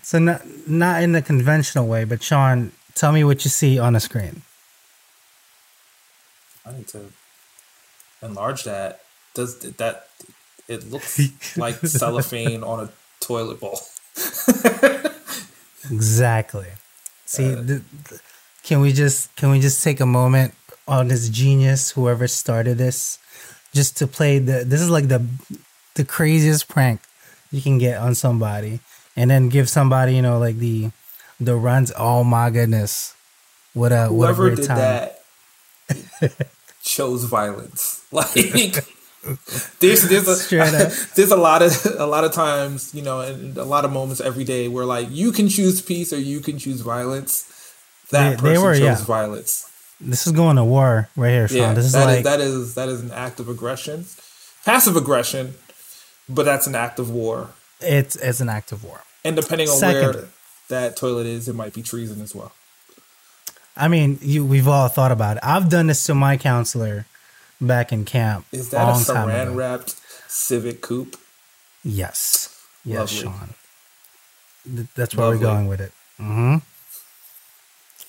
So 0.02 0.18
not 0.20 0.42
not 0.68 1.04
in 1.04 1.12
the 1.14 1.22
conventional 1.22 1.88
way, 1.88 2.04
but 2.04 2.22
Sean, 2.24 2.72
tell 2.96 3.12
me 3.14 3.24
what 3.24 3.46
you 3.46 3.50
see 3.52 3.78
on 3.80 3.94
the 3.94 4.00
screen. 4.02 4.42
I 6.66 6.72
need 6.74 6.88
to 6.90 7.12
enlarge 8.24 8.64
that. 8.64 9.02
Does 9.34 9.60
that? 9.60 10.08
It 10.68 10.90
looks 10.90 11.20
like 11.58 11.76
cellophane 11.76 12.64
on 12.64 12.86
a 12.86 12.90
toilet 13.20 13.60
bowl. 13.60 13.80
exactly. 15.92 16.68
See, 17.26 17.54
uh, 17.54 17.80
can 18.64 18.82
we 18.82 18.94
just 18.94 19.36
can 19.36 19.52
we 19.52 19.60
just 19.60 19.84
take 19.84 20.00
a 20.00 20.06
moment 20.06 20.54
on 20.88 21.08
this 21.08 21.30
genius, 21.30 21.92
whoever 21.92 22.28
started 22.28 22.78
this, 22.78 23.20
just 23.74 23.98
to 23.98 24.08
play 24.08 24.40
the. 24.40 24.64
This 24.66 24.82
is 24.82 24.90
like 24.90 25.08
the 25.08 25.26
the 25.96 26.06
craziest 26.06 26.68
prank 26.68 27.02
you 27.52 27.62
can 27.62 27.78
get 27.78 27.98
on 27.98 28.16
somebody, 28.16 28.80
and 29.16 29.30
then 29.30 29.50
give 29.50 29.70
somebody, 29.70 30.16
you 30.16 30.22
know, 30.22 30.40
like 30.40 30.58
the 30.58 30.92
the 31.40 31.56
runs. 31.56 31.92
Oh 31.98 32.24
my 32.24 32.50
goodness, 32.50 33.16
what 33.74 33.92
a 33.92 34.08
whoever 34.08 34.44
what 34.44 34.54
a 34.54 34.56
did 34.58 34.68
time. 34.68 34.78
that 34.78 35.20
chose 36.84 37.24
violence. 37.24 38.02
Like 38.14 38.86
there's 39.80 40.08
there's 40.08 40.28
a 40.28 40.92
there's 41.16 41.32
a 41.32 41.36
lot 41.36 41.64
of 41.64 41.86
a 41.98 42.06
lot 42.06 42.26
of 42.26 42.32
times 42.32 42.94
you 42.94 43.02
know 43.02 43.22
and 43.22 43.58
a 43.58 43.64
lot 43.64 43.86
of 43.86 43.92
moments 43.92 44.22
every 44.22 44.44
day 44.44 44.68
where 44.68 44.86
like 44.86 45.08
you 45.10 45.32
can 45.32 45.50
choose 45.50 45.82
peace 45.82 46.14
or 46.14 46.20
you 46.20 46.40
can 46.40 46.60
choose 46.60 46.82
violence. 46.82 47.50
That 48.12 48.32
they, 48.32 48.36
person 48.36 48.54
they 48.54 48.58
were, 48.60 48.74
chose 48.74 49.00
yeah. 49.00 49.06
violence. 49.06 49.68
This 50.00 50.28
is 50.28 50.34
going 50.34 50.58
to 50.58 50.64
war 50.64 51.10
right 51.16 51.32
here, 51.32 51.48
Sean. 51.48 51.58
Yeah, 51.58 51.74
this 51.74 51.86
is 51.86 51.94
that 51.94 52.06
like 52.06 52.18
is, 52.20 52.24
that 52.26 52.40
is 52.40 52.76
that 52.76 52.90
is 52.90 53.02
an 53.02 53.12
act 53.12 53.40
of 53.40 53.50
aggression, 53.50 54.06
passive 54.64 54.96
aggression, 54.96 55.56
but 56.30 56.44
that's 56.44 56.68
an 56.68 56.76
act 56.76 57.00
of 57.00 57.10
war. 57.10 57.50
It's 57.80 58.16
it's 58.16 58.42
an 58.42 58.50
act 58.50 58.72
of 58.72 58.84
war. 58.84 59.02
And 59.24 59.36
depending 59.36 59.70
on 59.70 59.78
Second, 59.78 60.16
where 60.16 60.28
that 60.70 60.98
toilet 60.98 61.26
is, 61.26 61.48
it 61.48 61.56
might 61.56 61.74
be 61.74 61.82
treason 61.82 62.22
as 62.22 62.36
well. 62.36 62.52
I 63.76 63.88
mean, 63.88 64.20
you 64.22 64.46
we've 64.46 64.68
all 64.68 64.88
thought 64.88 65.12
about 65.12 65.38
it. 65.38 65.44
I've 65.44 65.70
done 65.70 65.88
this 65.88 66.06
to 66.06 66.16
my 66.16 66.38
counselor 66.38 67.06
back 67.60 67.92
in 67.92 68.06
camp. 68.06 68.46
Is 68.52 68.70
that 68.70 68.88
a, 68.88 68.92
saran 68.94 69.56
wrapped 69.56 69.96
Civic 70.28 70.82
coupe? 70.82 71.18
Yes. 71.84 72.50
Yes, 72.86 73.24
Lovely. 73.24 73.40
Sean. 73.40 74.88
That's 74.96 75.16
where 75.16 75.28
Lovely. 75.28 75.40
we're 75.40 75.44
going 75.44 75.68
with 75.68 75.82
it. 75.82 75.92
Mm-hmm. 76.20 76.58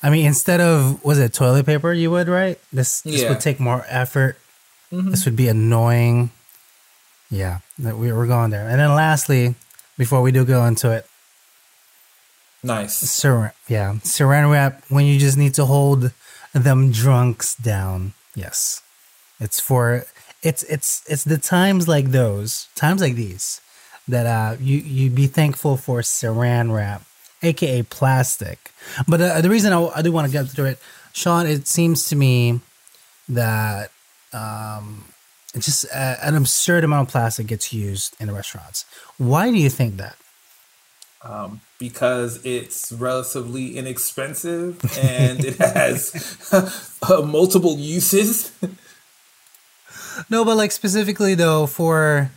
I 0.02 0.10
mean, 0.10 0.26
instead 0.26 0.60
of 0.60 1.02
was 1.02 1.18
it 1.18 1.32
toilet 1.32 1.64
paper, 1.64 1.92
you 1.92 2.10
would 2.10 2.28
right? 2.28 2.58
This 2.72 3.00
this 3.00 3.22
yeah. 3.22 3.30
would 3.30 3.40
take 3.40 3.58
more 3.58 3.84
effort. 3.88 4.36
Mm-hmm. 4.92 5.10
This 5.10 5.24
would 5.24 5.36
be 5.36 5.48
annoying. 5.48 6.30
Yeah, 7.30 7.60
we 7.78 8.12
we're 8.12 8.26
going 8.26 8.50
there. 8.50 8.68
And 8.68 8.78
then 8.78 8.94
lastly, 8.94 9.54
before 9.96 10.20
we 10.20 10.30
do 10.30 10.44
go 10.44 10.66
into 10.66 10.90
it, 10.90 11.06
nice 12.64 13.02
saran. 13.02 13.52
Yeah, 13.68 13.94
saran 14.02 14.50
wrap 14.50 14.82
when 14.88 15.06
you 15.06 15.18
just 15.18 15.38
need 15.38 15.54
to 15.54 15.64
hold 15.64 16.12
them 16.52 16.90
drunks 16.90 17.54
down. 17.54 18.14
Yes, 18.34 18.82
it's 19.40 19.60
for 19.60 20.06
it's 20.42 20.62
it's 20.64 21.04
it's 21.08 21.24
the 21.24 21.38
times 21.38 21.86
like 21.86 22.10
those 22.10 22.68
times 22.74 23.00
like 23.00 23.14
these 23.14 23.60
that 24.08 24.26
uh 24.26 24.56
you 24.60 24.78
you 24.78 25.10
be 25.10 25.26
thankful 25.26 25.76
for 25.76 26.00
saran 26.00 26.74
wrap 26.74 27.02
aka 27.44 27.82
plastic. 27.82 28.72
But 29.06 29.20
uh, 29.20 29.40
the 29.40 29.50
reason 29.50 29.72
I, 29.72 29.86
I 29.86 30.02
do 30.02 30.10
want 30.12 30.26
to 30.26 30.32
get 30.32 30.48
to 30.48 30.64
it, 30.64 30.78
Sean, 31.12 31.46
it 31.46 31.66
seems 31.68 32.06
to 32.06 32.16
me 32.16 32.60
that 33.28 33.90
um, 34.32 35.04
just 35.58 35.86
uh, 35.94 36.16
an 36.22 36.34
absurd 36.34 36.84
amount 36.84 37.08
of 37.08 37.12
plastic 37.12 37.46
gets 37.46 37.72
used 37.72 38.16
in 38.18 38.30
restaurants. 38.30 38.84
Why 39.18 39.50
do 39.50 39.56
you 39.56 39.70
think 39.70 39.96
that? 39.98 40.16
Um, 41.22 41.60
because 41.88 42.44
it's 42.46 42.92
relatively 42.92 43.76
inexpensive 43.76 44.80
and 44.98 45.44
it 45.44 45.56
has 45.56 46.48
uh, 47.02 47.20
multiple 47.22 47.78
uses. 47.78 48.52
no, 50.30 50.44
but 50.44 50.56
like 50.56 50.72
specifically 50.72 51.34
though, 51.34 51.66
for 51.66 52.30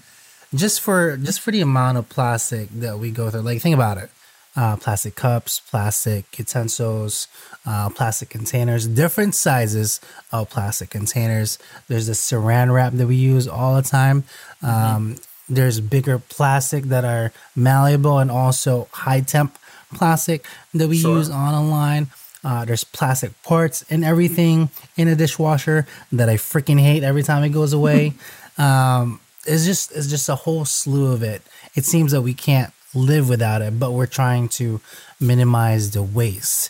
just 0.53 0.81
for 0.81 1.15
just 1.15 1.39
for 1.39 1.51
the 1.51 1.61
amount 1.61 1.97
of 1.97 2.09
plastic 2.09 2.69
that 2.71 2.99
we 2.99 3.09
go 3.09 3.29
through, 3.29 3.41
like 3.41 3.61
think 3.61 3.75
about 3.75 3.97
it 3.97 4.09
uh, 4.57 4.75
plastic 4.75 5.15
cups, 5.15 5.59
plastic 5.59 6.37
utensils, 6.37 7.27
uh, 7.65 7.89
plastic 7.89 8.29
containers, 8.29 8.87
different 8.87 9.35
sizes 9.35 10.01
of 10.31 10.49
plastic 10.49 10.89
containers. 10.89 11.59
There's 11.87 12.07
the 12.07 12.13
saran 12.13 12.73
wrap 12.73 12.93
that 12.93 13.07
we 13.07 13.15
use 13.15 13.47
all 13.47 13.75
the 13.75 13.83
time. 13.83 14.23
Um, 14.63 15.15
mm-hmm. 15.15 15.26
There's 15.49 15.79
bigger 15.79 16.19
plastic 16.19 16.85
that 16.85 17.05
are 17.05 17.31
malleable 17.55 18.19
and 18.19 18.29
also 18.29 18.87
high 18.91 19.21
temp 19.21 19.57
plastic 19.93 20.45
that 20.73 20.87
we 20.87 20.97
sure. 20.97 21.17
use 21.17 21.29
on 21.29 21.53
a 21.53 21.65
line. 21.65 22.07
Uh, 22.43 22.65
there's 22.65 22.83
plastic 22.83 23.41
parts 23.43 23.83
and 23.89 24.05
everything 24.05 24.69
in 24.95 25.07
a 25.07 25.15
dishwasher 25.15 25.87
that 26.11 26.29
I 26.29 26.35
freaking 26.35 26.79
hate 26.79 27.03
every 27.03 27.23
time 27.23 27.43
it 27.43 27.49
goes 27.49 27.73
away. 27.73 28.13
um, 28.57 29.19
it's 29.45 29.65
just 29.65 29.91
it's 29.93 30.07
just 30.07 30.29
a 30.29 30.35
whole 30.35 30.65
slew 30.65 31.13
of 31.13 31.23
it. 31.23 31.41
It 31.75 31.85
seems 31.85 32.11
that 32.11 32.21
we 32.21 32.33
can't 32.33 32.73
live 32.93 33.29
without 33.29 33.61
it, 33.61 33.79
but 33.79 33.91
we're 33.91 34.05
trying 34.05 34.49
to 34.49 34.81
minimize 35.19 35.91
the 35.91 36.03
waste. 36.03 36.69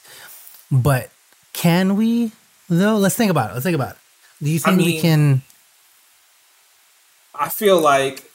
But 0.72 1.10
can 1.54 1.96
we 1.96 2.32
though? 2.70 2.98
Let's 2.98 3.16
think 3.16 3.32
about 3.32 3.52
it. 3.52 3.54
Let's 3.54 3.64
think 3.64 3.76
about 3.76 3.92
it. 3.92 3.98
Do 4.44 4.50
you 4.50 4.60
think 4.60 4.76
I 4.76 4.78
mean, 4.78 4.86
we 4.86 5.00
can? 5.02 5.42
I 7.34 7.50
feel 7.50 7.80
like 7.80 8.27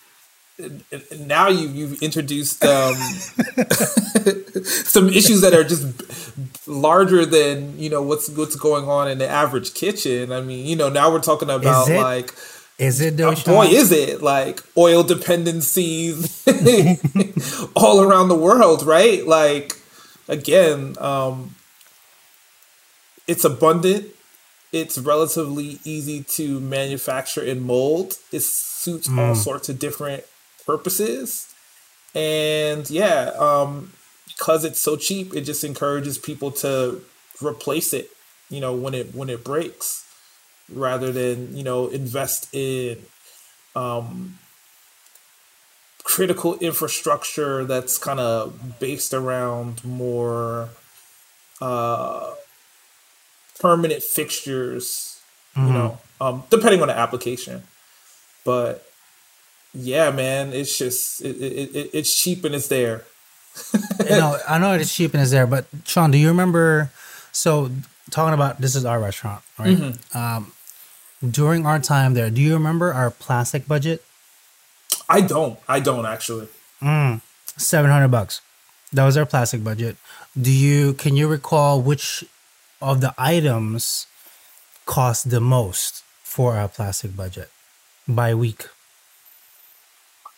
now 1.19 1.49
you 1.49 1.69
you've 1.69 2.03
introduced 2.03 2.65
um, 2.65 2.95
some 4.65 5.09
issues 5.09 5.41
that 5.41 5.55
are 5.55 5.65
just 5.65 6.69
larger 6.69 7.25
than 7.27 7.79
you 7.79 7.91
know 7.91 8.03
what's 8.03 8.29
what's 8.31 8.57
going 8.57 8.89
on 8.89 9.09
in 9.09 9.19
the 9.19 9.29
average 9.29 9.75
kitchen. 9.75 10.33
I 10.33 10.41
mean, 10.41 10.67
you 10.67 10.77
know, 10.77 10.89
now 10.89 11.13
we're 11.13 11.21
talking 11.21 11.51
about 11.51 11.89
like 11.89 12.35
is 12.79 13.01
it 13.01 13.17
though? 13.17 13.35
boy, 13.35 13.67
is 13.67 13.93
it 13.93 14.23
like 14.23 14.61
oil 14.77 15.03
dependencies 15.03 16.45
all 17.77 18.03
around 18.03 18.29
the 18.29 18.35
world, 18.35 18.85
right? 18.85 19.27
Like 19.27 19.77
again, 20.29 20.97
um, 20.99 21.55
it's 23.27 23.45
abundant. 23.45 24.07
It's 24.73 24.97
relatively 24.97 25.79
easy 25.85 26.23
to 26.23 26.59
manufacture 26.59 27.43
and 27.43 27.63
mold. 27.63 28.15
It 28.33 28.43
suits 28.43 29.07
mm. 29.07 29.19
all 29.19 29.35
sorts 29.35 29.69
of 29.69 29.79
different 29.79 30.25
purposes, 30.67 31.53
and 32.15 32.89
yeah, 32.91 33.33
um, 33.39 33.93
because 34.27 34.65
it's 34.65 34.81
so 34.81 34.97
cheap, 34.97 35.35
it 35.35 35.43
just 35.43 35.65
encourages 35.65 36.19
people 36.19 36.51
to 36.51 37.03
replace 37.43 37.93
it. 37.93 38.11
You 38.49 38.61
know, 38.61 38.75
when 38.75 38.95
it 38.95 39.15
when 39.15 39.31
it 39.31 39.45
breaks 39.45 40.03
rather 40.71 41.13
than 41.13 41.57
you 41.57 41.65
know 41.65 41.89
invest 41.89 42.53
in 42.55 42.99
um, 43.75 44.39
critical 46.03 46.59
infrastructure 46.59 47.65
that's 47.65 47.99
kind 47.99 48.21
of 48.21 48.79
based 48.79 49.15
around 49.15 49.85
more 49.85 50.69
uh, 51.61 52.33
permanent 53.61 54.03
fixtures 54.03 55.21
mm-hmm. 55.57 55.69
you 55.69 55.73
know 55.73 55.99
um, 56.21 56.43
depending 56.51 56.83
on 56.83 56.89
the 56.89 56.97
application 56.97 57.63
but 58.45 58.92
yeah 59.75 60.11
man 60.11 60.53
it's 60.53 60.77
just 60.77 61.21
it, 61.23 61.37
it, 61.37 61.77
it 61.77 61.91
it's 61.93 62.21
cheap 62.21 62.45
and 62.45 62.55
it's 62.55 62.69
there 62.69 63.05
you 64.01 64.17
know, 64.17 64.39
I 64.49 64.59
know 64.59 64.73
it's 64.73 64.95
cheap 64.95 65.13
and 65.15 65.23
it's 65.23 65.31
there, 65.31 65.47
but 65.47 65.67
Sean, 65.85 66.11
do 66.11 66.19
you 66.19 66.29
remember? 66.29 66.91
So 67.33 67.71
talking 68.11 68.35
about 68.35 68.61
this 68.61 68.75
is 68.75 68.85
our 68.85 69.01
restaurant, 69.01 69.43
right? 69.59 69.77
Mm-hmm. 69.77 70.19
Um, 70.19 70.53
during 71.29 71.67
our 71.67 71.79
time 71.79 72.15
there, 72.15 72.31
do 72.31 72.41
you 72.41 72.55
remember 72.55 72.93
our 72.93 73.11
plastic 73.11 73.69
budget? 73.69 74.03
I 75.09 75.21
don't. 75.21 75.59
I 75.69 75.81
don't 75.81 76.07
actually. 76.07 76.49
Mm, 76.81 77.21
Seven 77.57 77.91
hundred 77.91 78.09
bucks. 78.09 78.41
That 78.93 79.05
was 79.05 79.17
our 79.17 79.27
plastic 79.27 79.63
budget. 79.63 79.97
Do 80.41 80.51
you 80.51 80.95
can 80.95 81.17
you 81.17 81.29
recall 81.29 81.81
which 81.81 82.25
of 82.81 83.01
the 83.01 83.15
items 83.19 84.07
cost 84.87 85.31
the 85.31 85.41
most 85.41 86.03
for 86.23 86.57
our 86.57 86.69
plastic 86.69 87.17
budget 87.17 87.51
by 88.09 88.35
week? 88.35 88.67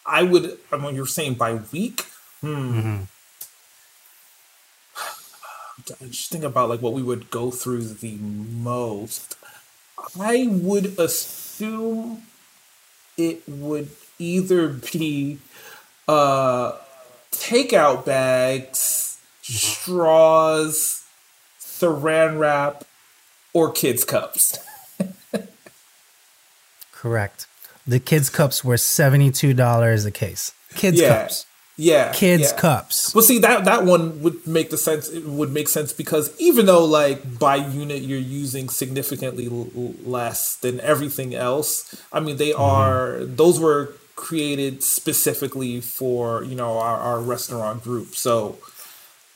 I 0.07 0.23
would. 0.23 0.59
I 0.71 0.77
mean, 0.77 0.95
you're 0.95 1.07
saying 1.07 1.35
by 1.35 1.55
week. 1.73 2.07
Hmm. 2.41 2.81
Mm-hmm. 2.81 3.03
Just 6.11 6.31
think 6.31 6.45
about 6.45 6.69
like 6.69 6.83
what 6.83 6.93
we 6.93 7.03
would 7.03 7.31
go 7.31 7.51
through 7.51 7.83
the 7.85 8.17
most. 8.17 9.37
I 10.21 10.47
would 10.51 10.99
assume 10.99 12.23
it 13.17 13.43
would 13.49 13.91
either 14.19 14.69
be 14.69 15.39
uh, 16.07 16.73
takeout 17.33 18.05
bags, 18.05 19.19
straws, 19.43 21.05
saran 21.59 22.39
wrap, 22.39 22.85
or 23.53 23.73
kids' 23.73 24.05
cups. 24.05 24.59
Correct. 26.93 27.47
The 27.87 28.01
kids' 28.01 28.31
cups 28.31 28.65
were 28.65 28.77
$72 28.77 30.07
a 30.07 30.11
case. 30.11 30.53
Kids' 30.75 31.01
yeah. 31.01 31.09
cups. 31.09 31.47
Yeah, 31.77 32.13
kids 32.13 32.53
yeah. 32.53 32.61
cups. 32.61 33.13
Well, 33.15 33.25
see 33.25 33.41
that 33.41 33.65
that 33.65 33.85
one 33.85 34.23
would 34.23 34.47
make 34.47 34.71
the 34.71 34.79
sense. 34.79 35.09
It 35.09 35.25
would 35.25 35.53
make 35.53 35.69
sense 35.69 35.93
because 35.93 36.33
even 36.39 36.67
though 36.67 36.85
like 36.85 37.39
by 37.41 37.57
unit 37.57 38.03
you're 38.03 38.17
using 38.17 38.69
significantly 38.69 39.47
l- 39.47 39.95
less 40.05 40.55
than 40.55 40.79
everything 40.81 41.35
else. 41.35 42.01
I 42.13 42.21
mean, 42.21 42.37
they 42.37 42.51
mm-hmm. 42.51 42.63
are 42.63 43.25
those 43.25 43.59
were 43.59 43.95
created 44.15 44.85
specifically 44.85 45.81
for 45.81 46.45
you 46.45 46.55
know 46.55 46.79
our, 46.79 46.97
our 46.97 47.21
restaurant 47.21 47.83
group. 47.83 48.15
So 48.15 48.59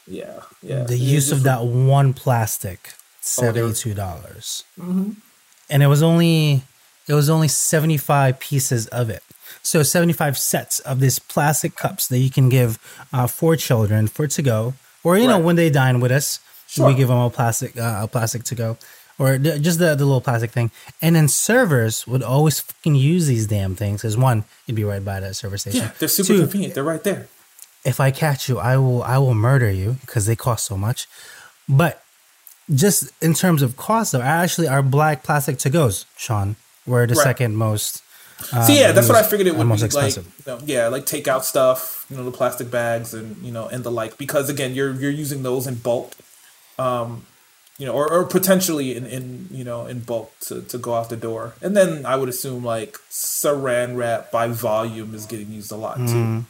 yeah, 0.06 0.42
yeah. 0.62 0.84
The 0.84 0.96
use 0.96 1.32
of 1.32 1.42
that 1.42 1.64
one 1.64 2.14
plastic, 2.14 2.94
seventy 3.20 3.74
two 3.74 3.94
dollars, 3.94 4.64
and 4.78 5.82
it 5.82 5.88
was 5.88 6.02
only 6.02 6.62
it 7.08 7.14
was 7.14 7.28
only 7.30 7.48
seventy 7.48 7.96
five 7.96 8.38
pieces 8.38 8.86
of 8.88 9.10
it. 9.10 9.22
So 9.62 9.82
seventy 9.82 10.12
five 10.12 10.36
sets 10.38 10.78
of 10.80 11.00
these 11.00 11.18
plastic 11.18 11.74
cups 11.76 12.06
that 12.08 12.18
you 12.18 12.30
can 12.30 12.48
give 12.48 12.78
uh, 13.12 13.26
for 13.26 13.56
children 13.56 14.06
for 14.08 14.26
to 14.28 14.42
go, 14.42 14.74
or 15.02 15.16
you 15.18 15.26
know 15.26 15.38
when 15.38 15.56
they 15.56 15.70
dine 15.70 16.00
with 16.00 16.12
us, 16.12 16.40
Sure. 16.68 16.86
we 16.88 16.94
give 16.94 17.08
them 17.08 17.18
a 17.18 17.30
plastic 17.30 17.76
uh, 17.76 18.00
a 18.04 18.08
plastic 18.08 18.44
to 18.44 18.54
go. 18.54 18.76
Or 19.20 19.36
the- 19.36 19.58
just 19.58 19.80
the, 19.80 19.96
the 19.96 20.04
little 20.04 20.20
plastic 20.20 20.52
thing, 20.52 20.70
and 21.02 21.16
then 21.16 21.26
servers 21.26 22.06
would 22.06 22.22
always 22.22 22.60
fucking 22.60 22.94
use 22.94 23.26
these 23.26 23.48
damn 23.48 23.74
things. 23.74 24.00
Because 24.02 24.16
one, 24.16 24.44
you'd 24.66 24.76
be 24.76 24.84
right 24.84 25.04
by 25.04 25.18
the 25.18 25.34
server 25.34 25.58
station. 25.58 25.80
Yeah, 25.80 25.90
they're 25.98 26.08
super 26.08 26.28
Two, 26.28 26.40
convenient. 26.42 26.74
They're 26.74 26.84
right 26.84 27.02
there. 27.02 27.26
if 27.84 27.98
I 27.98 28.12
catch 28.12 28.48
you, 28.48 28.58
I 28.60 28.76
will 28.76 29.02
I 29.02 29.18
will 29.18 29.34
murder 29.34 29.70
you 29.72 29.96
because 30.02 30.26
they 30.26 30.36
cost 30.36 30.66
so 30.66 30.76
much. 30.76 31.08
But 31.68 32.00
just 32.72 33.10
in 33.20 33.34
terms 33.34 33.60
of 33.62 33.76
cost, 33.76 34.12
though, 34.12 34.20
actually, 34.20 34.68
our 34.68 34.82
black 34.82 35.24
plastic 35.24 35.58
to 35.58 35.70
goes, 35.70 36.06
Sean, 36.16 36.54
were 36.88 37.06
the 37.06 37.14
Right. 37.14 37.22
second 37.24 37.56
most. 37.56 38.02
uh, 38.52 38.62
So 38.62 38.72
yeah, 38.72 38.92
that's 38.92 39.08
what 39.08 39.16
I 39.18 39.22
figured 39.22 39.46
it 39.48 39.56
would 39.56 39.68
be 39.68 39.84
expensive. 39.84 40.26
like. 40.26 40.46
You 40.46 40.52
know, 40.52 40.60
yeah, 40.74 40.88
like 40.88 41.04
takeout 41.06 41.42
stuff, 41.44 42.06
you 42.10 42.16
know, 42.16 42.24
the 42.24 42.30
plastic 42.30 42.70
bags 42.70 43.12
and 43.14 43.36
you 43.44 43.52
know 43.52 43.66
and 43.68 43.84
the 43.84 43.90
like. 43.90 44.16
Because 44.18 44.48
again, 44.48 44.74
you're 44.74 44.92
you're 44.94 45.10
using 45.24 45.42
those 45.42 45.66
in 45.66 45.74
bulk, 45.76 46.12
um, 46.78 47.26
you 47.78 47.86
know, 47.86 47.92
or, 47.92 48.10
or 48.10 48.24
potentially 48.24 48.96
in, 48.96 49.04
in 49.06 49.48
you 49.50 49.64
know 49.64 49.86
in 49.86 50.00
bulk 50.00 50.32
to, 50.46 50.62
to 50.62 50.78
go 50.78 50.94
out 50.94 51.08
the 51.10 51.16
door. 51.16 51.54
And 51.60 51.76
then 51.76 52.06
I 52.06 52.14
would 52.16 52.28
assume 52.28 52.64
like 52.64 52.96
Saran 53.10 53.96
wrap 53.96 54.30
by 54.30 54.48
volume 54.48 55.14
is 55.14 55.26
getting 55.26 55.50
used 55.52 55.70
a 55.72 55.76
lot 55.76 55.96
too. 55.96 56.02
Mm-hmm. 56.04 56.40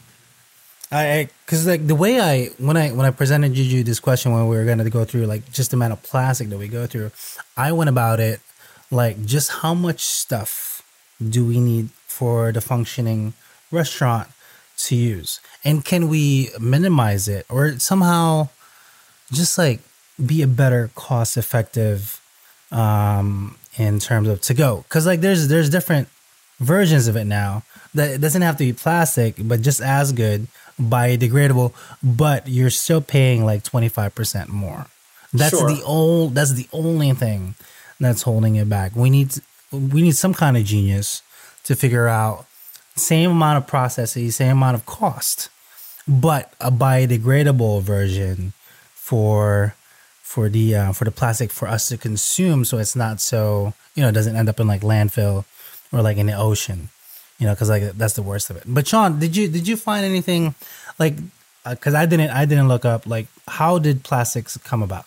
I 0.90 1.28
because 1.44 1.66
like 1.66 1.86
the 1.86 1.94
way 1.94 2.18
I 2.20 2.46
when 2.58 2.76
I 2.78 2.90
when 2.92 3.04
I 3.04 3.10
presented 3.10 3.52
Juju 3.52 3.82
this 3.82 4.00
question 4.00 4.32
when 4.32 4.48
we 4.48 4.56
were 4.56 4.64
going 4.64 4.78
to 4.78 4.88
go 4.88 5.04
through 5.04 5.26
like 5.26 5.50
just 5.52 5.70
the 5.70 5.76
amount 5.76 5.92
of 5.92 6.02
plastic 6.02 6.48
that 6.48 6.58
we 6.58 6.66
go 6.68 6.86
through, 6.86 7.10
I 7.56 7.72
went 7.72 7.90
about 7.90 8.20
it 8.20 8.40
like 8.90 9.24
just 9.24 9.50
how 9.62 9.74
much 9.74 10.00
stuff 10.04 10.82
do 11.20 11.44
we 11.44 11.60
need 11.60 11.90
for 12.06 12.52
the 12.52 12.60
functioning 12.60 13.34
restaurant 13.70 14.28
to 14.78 14.94
use, 14.94 15.40
and 15.64 15.84
can 15.84 16.08
we 16.08 16.50
minimize 16.60 17.28
it 17.28 17.44
or 17.48 17.78
somehow 17.78 18.48
just 19.32 19.58
like 19.58 19.80
be 20.24 20.40
a 20.42 20.46
better 20.46 20.90
cost 20.94 21.36
effective 21.36 22.20
um 22.70 23.56
in 23.76 23.98
terms 23.98 24.28
of 24.28 24.40
to 24.42 24.54
go? 24.54 24.84
Because 24.88 25.06
like 25.06 25.20
there's 25.20 25.48
there's 25.48 25.68
different 25.70 26.08
versions 26.60 27.06
of 27.08 27.16
it 27.16 27.24
now 27.24 27.62
that 27.94 28.10
it 28.10 28.20
doesn't 28.20 28.42
have 28.42 28.56
to 28.56 28.64
be 28.64 28.72
plastic 28.72 29.34
but 29.38 29.62
just 29.62 29.80
as 29.80 30.10
good 30.12 30.48
biodegradable 30.80 31.72
but 32.02 32.48
you're 32.48 32.68
still 32.70 33.00
paying 33.00 33.44
like 33.44 33.62
25% 33.62 34.48
more. 34.48 34.86
That's 35.32 35.56
Sure. 35.56 35.70
the 35.70 35.82
old 35.84 36.34
that's 36.34 36.54
the 36.54 36.66
only 36.72 37.12
thing 37.12 37.54
that's 38.00 38.22
holding 38.22 38.56
it 38.56 38.68
back. 38.68 38.94
We 38.94 39.10
need 39.10 39.34
we 39.72 40.02
need 40.02 40.16
some 40.16 40.34
kind 40.34 40.56
of 40.56 40.64
genius 40.64 41.22
to 41.64 41.76
figure 41.76 42.08
out 42.08 42.46
same 42.96 43.30
amount 43.30 43.58
of 43.58 43.66
processes 43.66 44.36
same 44.36 44.52
amount 44.52 44.74
of 44.74 44.86
cost 44.86 45.48
but 46.06 46.52
a 46.60 46.70
biodegradable 46.70 47.82
version 47.82 48.52
for 48.94 49.74
for 50.22 50.48
the 50.48 50.74
uh, 50.74 50.92
for 50.92 51.04
the 51.04 51.10
plastic 51.10 51.50
for 51.50 51.68
us 51.68 51.88
to 51.88 51.96
consume 51.96 52.64
so 52.64 52.78
it's 52.78 52.96
not 52.96 53.20
so 53.20 53.72
you 53.94 54.02
know 54.02 54.08
it 54.08 54.12
doesn't 54.12 54.36
end 54.36 54.48
up 54.48 54.58
in 54.58 54.66
like 54.66 54.82
landfill 54.82 55.44
or 55.92 56.02
like 56.02 56.16
in 56.16 56.26
the 56.26 56.36
ocean 56.36 56.88
you 57.38 57.46
know 57.46 57.54
because 57.54 57.68
like 57.68 57.82
that's 57.92 58.14
the 58.14 58.22
worst 58.22 58.50
of 58.50 58.56
it. 58.56 58.64
But 58.66 58.86
sean 58.86 59.18
did 59.18 59.36
you 59.36 59.48
did 59.48 59.68
you 59.68 59.76
find 59.76 60.04
anything 60.04 60.54
like 60.98 61.14
because 61.68 61.94
i 61.94 62.06
didn't 62.06 62.30
i 62.30 62.44
didn't 62.44 62.68
look 62.68 62.84
up 62.84 63.06
like 63.06 63.26
how 63.46 63.78
did 63.78 64.02
plastics 64.02 64.56
come 64.58 64.82
about 64.82 65.04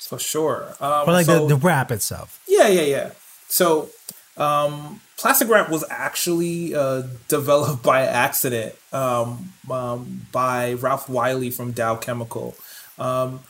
For 0.00 0.18
sure. 0.18 0.74
Um, 0.80 1.08
or 1.08 1.12
like 1.12 1.26
so- 1.26 1.46
the, 1.46 1.54
the 1.54 1.60
wrap 1.60 1.90
itself 1.90 2.42
Yeah, 2.48 2.68
yeah, 2.68 2.82
yeah. 2.82 3.10
So, 3.48 3.90
um, 4.36 5.00
plastic 5.16 5.48
wrap 5.48 5.68
was 5.70 5.84
actually 5.90 6.74
uh, 6.74 7.02
developed 7.28 7.82
by 7.92 8.02
accident 8.02 8.74
um, 8.92 9.52
um, 9.70 10.26
by 10.32 10.74
Ralph 10.74 11.08
Wiley 11.08 11.50
from 11.50 11.72
Dow 11.72 11.96
Chemical. 11.96 12.54
Um, 12.98 13.40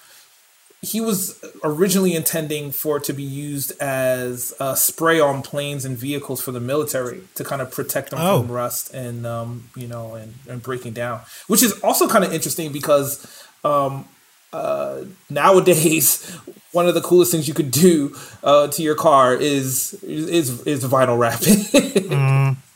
he 0.81 1.01
was 1.01 1.45
originally 1.65 2.15
intending 2.15 2.71
for 2.71 2.99
it 2.99 3.05
to 3.05 3.13
be 3.13 3.25
used 3.25 3.73
as 3.81 4.55
a 4.61 4.77
spray 4.77 5.19
on 5.19 5.43
planes 5.43 5.85
and 5.85 5.99
vehicles 5.99 6.41
for 6.41 6.53
the 6.53 6.61
military 6.61 7.23
to 7.35 7.43
kind 7.43 7.61
of 7.61 7.73
protect 7.73 8.11
them 8.11 8.21
Oh. 8.23 8.43
from 8.43 8.53
rust 8.53 8.95
and 8.95 9.27
um, 9.27 9.71
you 9.75 9.89
know 9.89 10.15
and, 10.15 10.35
and 10.49 10.63
breaking 10.63 10.93
down, 10.93 11.21
which 11.49 11.65
is 11.65 11.73
also 11.81 12.07
kind 12.09 12.25
of 12.25 12.33
interesting 12.33 12.71
because 12.71 13.27
um, 13.65 14.07
uh, 14.53 15.03
nowadays 15.31 16.31
one 16.73 16.87
of 16.89 16.95
the 16.95 17.01
coolest 17.01 17.33
things 17.33 17.49
you 17.49 17.55
could 17.55 17.71
do 17.71 18.15
uh, 18.43 18.69
to 18.69 18.83
your 18.83 18.95
car 18.95 19.35
is 19.35 19.95
is 20.03 20.61
is 20.67 20.85
vinyl 20.85 21.19
wrapping. 21.19 22.57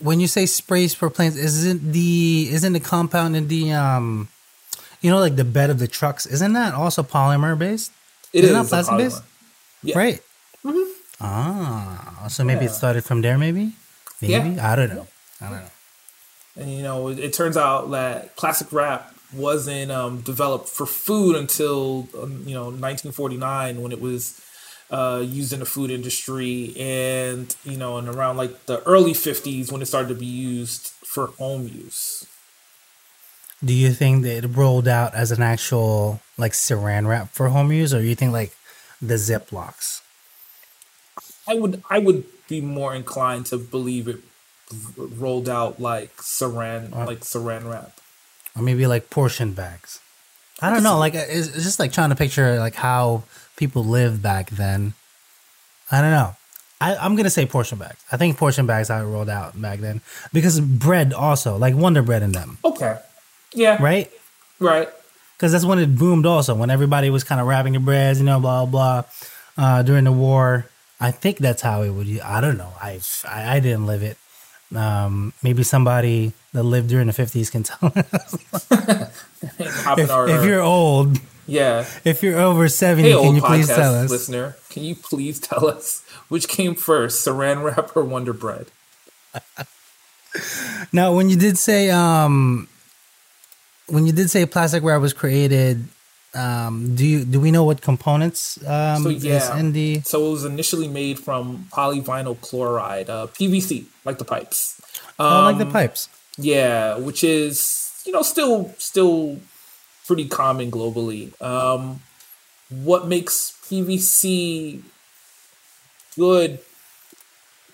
when 0.00 0.20
you 0.20 0.26
say 0.28 0.46
sprays 0.46 0.94
for 0.94 1.10
planes 1.10 1.36
isn't 1.36 1.92
the 1.92 2.48
isn't 2.50 2.72
the 2.72 2.80
compound 2.80 3.34
in 3.36 3.48
the 3.48 3.72
um 3.72 4.28
you 5.00 5.10
know 5.10 5.18
like 5.18 5.36
the 5.36 5.44
bed 5.44 5.70
of 5.70 5.78
the 5.78 5.88
trucks 5.88 6.24
isn't 6.26 6.52
that 6.52 6.72
also 6.74 7.02
polymer 7.02 7.58
based 7.58 7.90
It 8.32 8.44
Isn't 8.44 8.56
is 8.56 8.70
that 8.70 8.84
plastic 8.84 8.98
based? 8.98 9.22
Yeah. 9.82 9.98
Right. 9.98 10.20
Ah, 11.20 12.26
so 12.28 12.44
maybe 12.44 12.66
it 12.66 12.72
started 12.72 13.04
from 13.04 13.22
there. 13.22 13.38
Maybe. 13.38 13.72
Maybe 14.20 14.50
Yeah. 14.50 14.72
I 14.72 14.76
don't 14.76 14.90
know. 14.94 15.06
I 15.40 15.44
don't 15.50 15.62
know. 15.62 15.70
And 16.56 16.70
you 16.70 16.82
know, 16.82 17.08
it, 17.08 17.18
it 17.18 17.32
turns 17.32 17.56
out 17.56 17.90
that 17.90 18.36
plastic 18.36 18.72
wrap 18.72 19.14
wasn't 19.32 19.90
um, 19.90 20.20
developed 20.20 20.68
for 20.68 20.86
food 20.86 21.36
until 21.36 22.08
um, 22.20 22.42
you 22.46 22.54
know 22.54 22.64
1949 22.64 23.82
when 23.82 23.92
it 23.92 24.00
was 24.00 24.40
uh, 24.90 25.22
used 25.24 25.52
in 25.52 25.60
the 25.60 25.66
food 25.66 25.90
industry, 25.90 26.74
and 26.78 27.54
you 27.64 27.76
know, 27.76 27.98
and 27.98 28.08
around 28.08 28.36
like 28.36 28.66
the 28.66 28.82
early 28.84 29.12
50s 29.12 29.70
when 29.70 29.82
it 29.82 29.86
started 29.86 30.08
to 30.08 30.14
be 30.14 30.26
used 30.26 30.88
for 31.04 31.28
home 31.38 31.68
use. 31.68 32.26
Do 33.64 33.74
you 33.74 33.90
think 33.92 34.22
that 34.22 34.44
it 34.44 34.48
rolled 34.48 34.86
out 34.86 35.14
as 35.14 35.32
an 35.32 35.42
actual 35.42 36.20
like 36.36 36.52
Saran 36.52 37.06
wrap 37.06 37.30
for 37.30 37.48
home 37.48 37.72
use, 37.72 37.92
or 37.92 38.00
you 38.00 38.14
think 38.14 38.32
like 38.32 38.54
the 39.02 39.14
Ziplocs? 39.14 40.00
I 41.46 41.54
would 41.54 41.82
I 41.90 41.98
would 41.98 42.24
be 42.48 42.60
more 42.60 42.94
inclined 42.94 43.46
to 43.46 43.58
believe 43.58 44.08
it 44.08 44.18
rolled 44.96 45.48
out 45.48 45.80
like 45.80 46.14
saran 46.16 46.94
like 46.94 47.20
saran 47.20 47.70
wrap. 47.70 47.98
Or 48.56 48.62
maybe 48.62 48.86
like 48.86 49.10
portion 49.10 49.52
bags. 49.52 50.00
I 50.60 50.70
don't 50.70 50.82
know. 50.82 50.98
Like 50.98 51.14
it's, 51.14 51.52
just 51.52 51.78
like 51.78 51.92
trying 51.92 52.10
to 52.10 52.16
picture 52.16 52.58
like 52.58 52.74
how 52.74 53.22
people 53.56 53.84
lived 53.84 54.22
back 54.22 54.50
then. 54.50 54.94
I 55.90 56.00
don't 56.00 56.10
know. 56.10 56.34
I, 56.80 56.96
I'm 56.96 57.16
gonna 57.16 57.30
say 57.30 57.46
portion 57.46 57.78
bags. 57.78 58.02
I 58.12 58.16
think 58.16 58.36
portion 58.36 58.66
bags 58.66 58.90
it 58.90 59.02
rolled 59.02 59.28
out 59.28 59.60
back 59.60 59.80
then 59.80 60.00
because 60.32 60.60
bread 60.60 61.12
also 61.12 61.56
like 61.56 61.74
Wonder 61.74 62.02
Bread 62.02 62.22
in 62.22 62.32
them, 62.32 62.58
Okay. 62.64 62.98
Yeah. 63.52 63.82
right? 63.82 64.10
Right. 64.60 64.88
Because 65.36 65.52
that's 65.52 65.64
when 65.64 65.78
it 65.78 65.96
boomed 65.96 66.26
also 66.26 66.54
when 66.54 66.70
everybody 66.70 67.10
was 67.10 67.24
kind 67.24 67.40
of 67.40 67.46
wrapping 67.46 67.72
the 67.74 67.80
breads, 67.80 68.18
you 68.18 68.24
know, 68.26 68.40
blah 68.40 68.64
blah. 68.66 69.02
blah 69.02 69.10
uh, 69.58 69.82
during 69.82 70.04
the 70.04 70.12
war, 70.12 70.66
I 71.00 71.10
think 71.10 71.38
that's 71.38 71.62
how 71.62 71.82
it 71.82 71.90
would. 71.90 72.20
I 72.20 72.40
don't 72.40 72.56
know. 72.56 72.72
I 72.80 73.00
I, 73.26 73.56
I 73.56 73.60
didn't 73.60 73.86
live 73.86 74.02
it. 74.02 74.16
Um, 74.74 75.32
maybe 75.42 75.62
somebody 75.62 76.32
that 76.52 76.62
lived 76.62 76.88
during 76.88 77.06
the 77.06 77.12
50s 77.12 77.50
can 77.50 77.62
tell 77.62 77.92
us. 77.94 79.14
If, 79.58 80.10
our- 80.10 80.28
if 80.28 80.44
you're 80.44 80.60
old, 80.60 81.18
yeah. 81.46 81.86
If 82.04 82.22
you're 82.22 82.38
over 82.38 82.68
70, 82.68 83.08
Hey, 83.08 83.14
can 83.18 83.34
you 83.36 83.40
please 83.40 83.68
tell 83.68 83.94
us? 83.94 84.10
listener, 84.10 84.56
can 84.68 84.82
you 84.84 84.94
please 84.96 85.40
tell 85.40 85.66
us 85.66 86.02
which 86.28 86.48
came 86.48 86.74
first, 86.74 87.24
Saran 87.26 87.62
wrap 87.64 87.96
or 87.96 88.04
Wonder 88.04 88.32
Bread? 88.32 88.66
Now, 90.92 91.14
when 91.14 91.30
you 91.30 91.36
did 91.36 91.56
say 91.58 91.90
um 91.90 92.68
when 93.86 94.06
you 94.06 94.12
did 94.12 94.28
say 94.30 94.44
plastic 94.46 94.82
wrap 94.82 95.00
was 95.00 95.12
created, 95.14 95.84
um 96.38 96.94
do 96.98 97.04
you 97.12 97.18
do 97.32 97.38
we 97.44 97.50
know 97.56 97.64
what 97.70 97.78
components 97.90 98.42
um 98.66 99.02
So 99.04 99.08
is 99.10 99.24
yeah, 99.24 99.58
in 99.60 99.72
the 99.78 99.88
so 100.10 100.16
it 100.26 100.30
was 100.36 100.44
initially 100.54 100.88
made 101.00 101.16
from 101.26 101.44
polyvinyl 101.76 102.36
chloride, 102.46 103.08
uh, 103.16 103.26
PVC, 103.36 103.70
like 104.08 104.18
the 104.22 104.28
pipes. 104.34 104.58
oh, 105.18 105.42
like 105.48 105.58
the 105.58 105.66
Um, 105.66 105.72
pipes? 105.80 106.00
Yeah, 106.52 106.96
which 107.06 107.20
is 107.24 107.56
you 108.06 108.12
know 108.14 108.22
still 108.22 108.56
still 108.78 109.38
pretty 110.06 110.26
common 110.40 110.70
globally. 110.70 111.22
Um, 111.42 111.82
what 112.86 113.02
makes 113.14 113.36
PVC 113.66 114.82
good? 116.16 116.60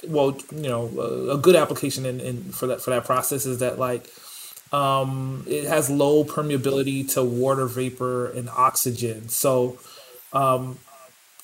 Well, 0.06 0.36
you 0.52 0.68
know, 0.68 0.82
a, 0.98 1.34
a 1.36 1.38
good 1.38 1.56
application 1.56 2.04
in, 2.04 2.20
in 2.20 2.36
for 2.52 2.66
that 2.66 2.80
for 2.82 2.90
that 2.90 3.04
process 3.04 3.46
is 3.46 3.58
that 3.64 3.78
like 3.78 4.04
um, 4.74 5.44
it 5.46 5.64
has 5.74 5.88
low 5.90 6.24
permeability 6.24 7.00
to 7.14 7.22
water 7.22 7.66
vapor 7.66 8.26
and 8.38 8.48
oxygen. 8.50 9.28
So, 9.28 9.78
um, 10.32 10.78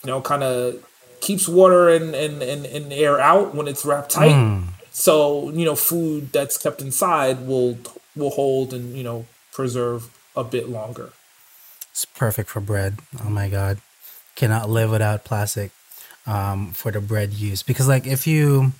you 0.02 0.08
know, 0.10 0.20
kind 0.20 0.42
of 0.42 0.84
keeps 1.20 1.46
water 1.46 1.88
and, 1.88 2.14
and, 2.14 2.42
and, 2.42 2.66
and 2.66 2.92
air 2.92 3.20
out 3.20 3.54
when 3.54 3.68
it's 3.68 3.84
wrapped 3.84 4.10
tight. 4.10 4.34
So 4.92 5.50
you 5.50 5.64
know, 5.64 5.76
food 5.76 6.32
that's 6.32 6.58
kept 6.58 6.82
inside 6.82 7.46
will 7.46 7.78
will 8.16 8.30
hold 8.30 8.74
and 8.74 8.96
you 8.96 9.04
know 9.04 9.26
preserve 9.52 10.10
a 10.34 10.44
bit 10.44 10.68
longer. 10.68 11.10
It's 11.92 12.04
perfect 12.04 12.48
for 12.50 12.60
bread. 12.60 12.98
Oh 13.24 13.30
my 13.30 13.48
god, 13.48 13.78
cannot 14.34 14.68
live 14.68 14.90
without 14.90 15.24
plastic 15.24 15.70
um, 16.26 16.72
for 16.72 16.90
the 16.90 17.00
bread 17.00 17.32
use 17.32 17.62
because 17.62 17.88
like 17.88 18.06
if 18.06 18.26
you, 18.26 18.72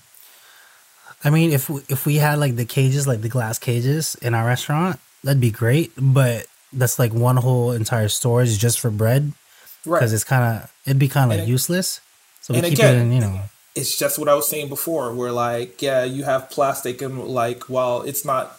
I 1.23 1.29
mean 1.29 1.51
if 1.51 1.69
if 1.89 2.05
we 2.05 2.15
had 2.15 2.39
like 2.39 2.55
the 2.55 2.65
cages 2.65 3.07
like 3.07 3.21
the 3.21 3.29
glass 3.29 3.59
cages 3.59 4.15
in 4.15 4.33
our 4.33 4.45
restaurant, 4.45 4.99
that'd 5.23 5.41
be 5.41 5.51
great. 5.51 5.91
But 5.97 6.47
that's 6.73 6.99
like 6.99 7.13
one 7.13 7.37
whole 7.37 7.71
entire 7.71 8.07
storage 8.07 8.57
just 8.57 8.79
for 8.79 8.89
bread 8.89 9.33
because 9.83 10.13
it's 10.13 10.23
kind 10.23 10.43
of 10.43 10.73
it'd 10.85 10.99
be 10.99 11.07
kind 11.07 11.31
of 11.31 11.39
like 11.39 11.47
useless. 11.47 12.01
So 12.41 12.53
we 12.53 12.61
keep 12.61 12.73
again, 12.73 12.95
it 12.95 13.01
in, 13.01 13.11
you 13.13 13.19
know. 13.21 13.41
it's 13.75 13.97
just 13.97 14.17
what 14.17 14.27
I 14.27 14.33
was 14.33 14.47
saying 14.47 14.69
before, 14.69 15.13
where 15.13 15.31
like, 15.31 15.81
yeah, 15.81 16.03
you 16.03 16.23
have 16.23 16.49
plastic 16.49 17.01
and 17.01 17.23
like 17.23 17.69
while 17.69 18.01
it's 18.01 18.25
not 18.25 18.57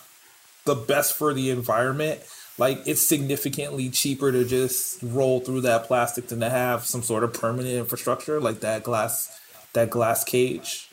the 0.64 0.74
best 0.74 1.14
for 1.14 1.34
the 1.34 1.50
environment, 1.50 2.20
like 2.58 2.80
it's 2.86 3.02
significantly 3.02 3.90
cheaper 3.90 4.30
to 4.30 4.44
just 4.44 5.02
roll 5.02 5.40
through 5.40 5.62
that 5.62 5.84
plastic 5.84 6.28
than 6.28 6.40
to 6.40 6.50
have 6.50 6.86
some 6.86 7.02
sort 7.02 7.24
of 7.24 7.32
permanent 7.34 7.74
infrastructure 7.74 8.40
like 8.40 8.60
that 8.60 8.82
glass 8.82 9.40
that 9.72 9.90
glass 9.90 10.22
cage. 10.22 10.88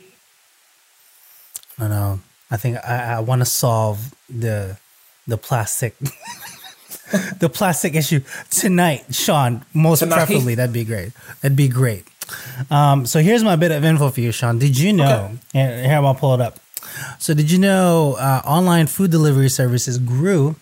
I 1.79 1.87
know. 1.87 2.19
I 2.51 2.57
think 2.57 2.77
I, 2.77 3.15
I 3.15 3.19
want 3.19 3.41
to 3.41 3.45
solve 3.45 4.13
the 4.29 4.77
the 5.27 5.37
plastic 5.37 5.95
the 7.39 7.49
plastic 7.49 7.95
issue 7.95 8.21
tonight, 8.49 9.13
Sean. 9.13 9.65
Most 9.73 9.99
Tonight? 9.99 10.25
preferably, 10.25 10.55
that'd 10.55 10.73
be 10.73 10.83
great. 10.83 11.11
That'd 11.41 11.55
be 11.57 11.67
great. 11.67 12.05
Um, 12.69 13.05
so 13.05 13.19
here's 13.19 13.43
my 13.43 13.55
bit 13.55 13.71
of 13.71 13.83
info 13.83 14.09
for 14.09 14.21
you, 14.21 14.31
Sean. 14.31 14.59
Did 14.59 14.77
you 14.77 14.93
know? 14.93 15.31
Here, 15.53 15.83
here, 15.83 15.95
I'll 15.95 16.13
pull 16.13 16.35
it 16.35 16.41
up. 16.41 16.59
So 17.19 17.33
did 17.33 17.51
you 17.51 17.59
know 17.59 18.15
uh, 18.19 18.41
online 18.45 18.87
food 18.87 19.11
delivery 19.11 19.49
services 19.49 19.97
grew 19.97 20.55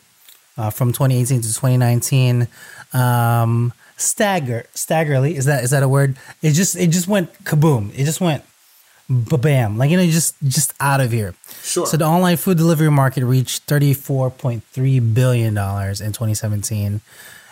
uh, 0.57 0.69
from 0.69 0.91
2018 0.91 1.41
to 1.41 1.47
2019? 1.47 2.47
Um, 2.93 3.73
stagger, 3.97 4.65
staggerly 4.73 5.35
is 5.35 5.45
that 5.45 5.63
is 5.63 5.71
that 5.71 5.83
a 5.83 5.89
word? 5.89 6.17
It 6.41 6.51
just 6.51 6.75
it 6.75 6.87
just 6.87 7.07
went 7.07 7.33
kaboom. 7.43 7.91
It 7.93 8.05
just 8.05 8.21
went 8.21 8.43
bam, 9.09 9.77
like 9.77 9.89
you 9.89 9.97
know, 9.97 10.05
just 10.05 10.35
just 10.43 10.73
out 10.79 10.99
of 10.99 11.11
here. 11.11 11.33
Sure. 11.63 11.85
So 11.85 11.97
the 11.97 12.05
online 12.05 12.37
food 12.37 12.57
delivery 12.57 12.91
market 12.91 13.25
reached 13.25 13.63
thirty 13.63 13.93
four 13.93 14.29
point 14.29 14.63
three 14.71 14.99
billion 14.99 15.53
dollars 15.53 16.01
in 16.01 16.13
twenty 16.13 16.33
seventeen, 16.33 17.01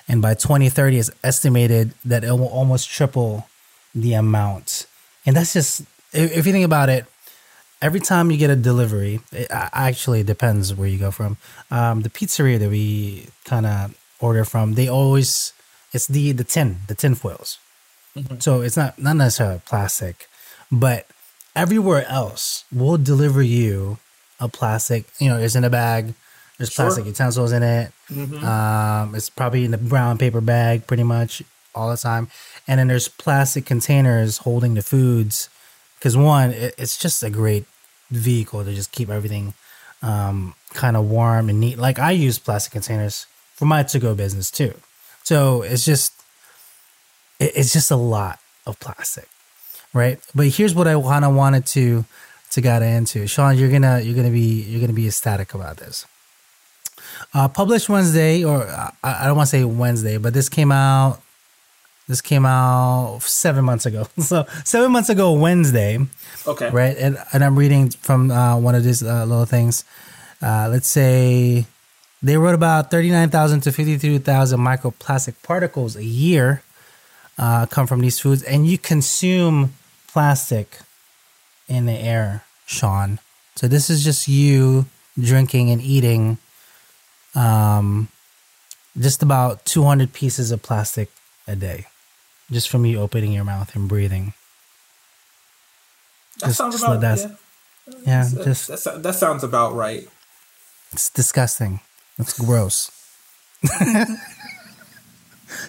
and 0.08 0.22
by 0.22 0.34
twenty 0.34 0.70
thirty, 0.70 0.98
it's 0.98 1.12
estimated 1.24 1.94
that 2.04 2.24
it 2.24 2.32
will 2.32 2.48
almost 2.48 2.90
triple 2.90 3.48
the 3.94 4.14
amount. 4.14 4.86
And 5.26 5.36
that's 5.36 5.54
just 5.54 5.84
if, 6.12 6.46
you 6.46 6.52
think 6.52 6.66
about 6.66 6.90
it. 6.90 7.06
Every 7.82 8.00
time 8.00 8.32
you 8.32 8.38
get 8.38 8.50
a 8.50 8.56
delivery, 8.56 9.20
it 9.32 9.48
actually 9.52 10.24
depends 10.24 10.74
where 10.74 10.88
you 10.88 10.98
go 10.98 11.12
from. 11.12 11.38
Um, 11.70 12.02
the 12.02 12.10
pizzeria 12.10 12.58
that 12.58 12.70
we 12.70 13.28
kind 13.44 13.66
of 13.66 13.96
order 14.20 14.46
from, 14.46 14.74
they 14.74 14.88
always 14.88 15.54
it's 15.94 16.08
the 16.08 16.32
the 16.32 16.44
tin, 16.44 16.78
the 16.88 16.96
tin 16.96 17.16
foils. 17.16 17.60
So 18.40 18.62
it's 18.62 18.78
not 18.78 18.98
not 18.98 19.16
necessarily 19.18 19.62
plastic, 19.66 20.28
but 20.72 21.08
everywhere 21.56 22.06
else 22.08 22.66
will 22.72 22.98
deliver 22.98 23.42
you 23.42 23.98
a 24.40 24.48
plastic. 24.50 25.06
You 25.20 25.30
know, 25.30 25.38
it's 25.38 25.56
in 25.56 25.64
a 25.64 25.70
bag. 25.70 26.14
There's 26.58 26.72
Sure. 26.72 26.86
plastic 26.86 27.06
utensils 27.06 27.52
in 27.52 27.64
it. 27.64 27.92
Um, 28.44 29.16
it's 29.16 29.30
probably 29.30 29.66
in 29.66 29.72
the 29.72 29.78
brown 29.78 30.18
paper 30.18 30.42
bag, 30.42 30.88
pretty 30.88 31.04
much 31.04 31.42
all 31.74 31.90
the 31.90 31.98
time. 31.98 32.30
And 32.68 32.80
then 32.80 32.88
there's 32.88 33.08
plastic 33.08 33.66
containers 33.66 34.38
holding 34.40 34.74
the 34.76 34.82
foods. 34.82 35.50
Because 36.00 36.16
one, 36.16 36.52
it, 36.52 36.76
it's 36.78 36.98
just 36.98 37.24
a 37.24 37.30
great 37.30 37.66
vehicle 38.12 38.64
to 38.64 38.74
just 38.74 38.92
keep 38.92 39.10
everything 39.10 39.54
um, 40.02 40.54
kind 40.74 40.96
of 40.96 41.10
warm 41.10 41.50
and 41.50 41.60
neat. 41.60 41.78
Like 41.78 42.00
I 42.00 42.12
use 42.12 42.38
plastic 42.40 42.72
containers 42.74 43.26
for 43.56 43.66
my 43.66 43.84
to-go 43.84 44.14
business 44.16 44.52
too. 44.52 44.74
So 45.24 45.62
it's 45.64 45.84
just 45.84 46.14
it, 47.40 47.52
it's 47.56 47.74
just 47.74 47.92
a 47.92 47.96
lot 47.96 48.40
of 48.68 48.80
plastic, 48.80 49.28
right? 49.96 50.20
But 50.36 50.50
here's 50.50 50.76
what 50.76 50.88
I 50.88 50.94
kind 51.02 51.26
of 51.26 51.34
wanted 51.34 51.66
to 51.68 52.06
to 52.52 52.62
get 52.62 52.84
into. 52.84 53.26
Sean, 53.28 53.58
you're 53.58 53.72
gonna 53.72 54.02
you're 54.02 54.16
gonna 54.16 54.30
be 54.30 54.62
you're 54.62 54.82
gonna 54.82 54.94
be 54.94 55.08
ecstatic 55.08 55.56
about 55.56 55.78
this. 55.78 56.06
Uh, 57.34 57.48
published 57.48 57.90
Wednesday, 57.90 58.44
or 58.44 58.68
I, 58.68 58.92
I 59.04 59.26
don't 59.26 59.36
want 59.38 59.48
to 59.50 59.52
say 59.58 59.64
Wednesday, 59.64 60.18
but 60.18 60.34
this 60.34 60.50
came 60.50 60.72
out. 60.72 61.22
This 62.08 62.22
came 62.22 62.46
out 62.46 63.20
seven 63.24 63.66
months 63.66 63.86
ago. 63.88 64.06
So 64.22 64.46
seven 64.64 64.92
months 64.92 65.10
ago, 65.10 65.34
Wednesday, 65.34 65.98
Okay. 66.46 66.70
right? 66.70 66.96
And 66.98 67.18
and 67.34 67.44
I'm 67.44 67.58
reading 67.58 67.90
from 67.90 68.30
uh, 68.32 68.58
one 68.60 68.76
of 68.76 68.84
these 68.84 69.02
uh, 69.02 69.26
little 69.26 69.46
things. 69.46 69.84
Uh, 70.42 70.68
let's 70.70 70.88
say 70.88 71.66
they 72.22 72.38
wrote 72.38 72.54
about 72.56 72.92
thirty 72.92 73.10
nine 73.10 73.30
thousand 73.30 73.62
to 73.62 73.72
fifty 73.72 73.98
three 73.98 74.20
thousand 74.20 74.60
microplastic 74.60 75.34
particles 75.42 75.96
a 75.96 76.04
year 76.04 76.62
uh, 77.40 77.66
come 77.66 77.88
from 77.88 78.02
these 78.02 78.20
foods, 78.20 78.44
and 78.44 78.68
you 78.68 78.78
consume 78.78 79.74
plastic 80.16 80.80
in 81.68 81.86
the 81.88 81.92
air, 81.92 82.46
Sean. 82.66 83.20
So 83.58 83.68
this 83.68 83.90
is 83.90 84.02
just 84.02 84.30
you 84.30 84.86
drinking 85.20 85.72
and 85.72 85.82
eating 85.82 86.38
um, 87.36 88.08
just 88.98 89.22
about 89.22 89.66
two 89.66 89.84
hundred 89.84 90.14
pieces 90.14 90.52
of 90.52 90.62
plastic 90.64 91.10
a 91.50 91.56
day, 91.58 91.88
just 92.50 92.70
from 92.70 92.86
you 92.86 93.02
opening 93.02 93.34
your 93.34 93.44
mouth 93.44 93.76
and 93.76 93.90
breathing. 93.90 94.34
That 96.40 96.48
Just- 96.48 96.58
sounds 96.60 96.76
just 96.76 96.86
about 96.86 97.02
that- 97.02 97.20
yeah. 97.20 97.36
Yeah, 98.08 98.24
That- 98.34 98.46
just 98.46 98.68
that, 98.68 98.80
sou- 98.80 98.98
that 99.00 99.16
sounds 99.16 99.44
about 99.44 99.74
right. 99.76 100.08
It's 100.94 101.10
disgusting. 101.10 101.82
It's 102.18 102.40
gross. 102.40 102.90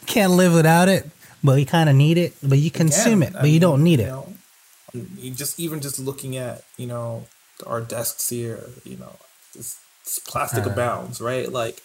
Can't 0.06 0.32
live 0.32 0.54
without 0.54 0.88
it, 0.88 1.10
but 1.42 1.54
you 1.58 1.66
kind 1.66 1.88
of 1.90 1.96
need 1.96 2.16
it. 2.18 2.34
But 2.42 2.58
you 2.58 2.70
consume 2.70 3.22
Again, 3.22 3.34
it, 3.34 3.38
I 3.38 3.40
but 3.42 3.50
you 3.50 3.60
don't 3.60 3.82
need 3.82 4.00
it. 4.00 4.06
know, 4.06 4.32
you 5.18 5.30
just 5.32 5.58
even 5.60 5.80
just 5.80 5.98
looking 5.98 6.36
at 6.36 6.62
you 6.76 6.86
know 6.86 7.26
our 7.66 7.80
desks 7.80 8.28
here, 8.28 8.64
you 8.84 8.96
know, 8.96 9.16
this, 9.54 9.78
this 10.04 10.18
plastic 10.18 10.66
Uh, 10.66 10.70
abounds, 10.70 11.20
right? 11.20 11.50
Like 11.50 11.80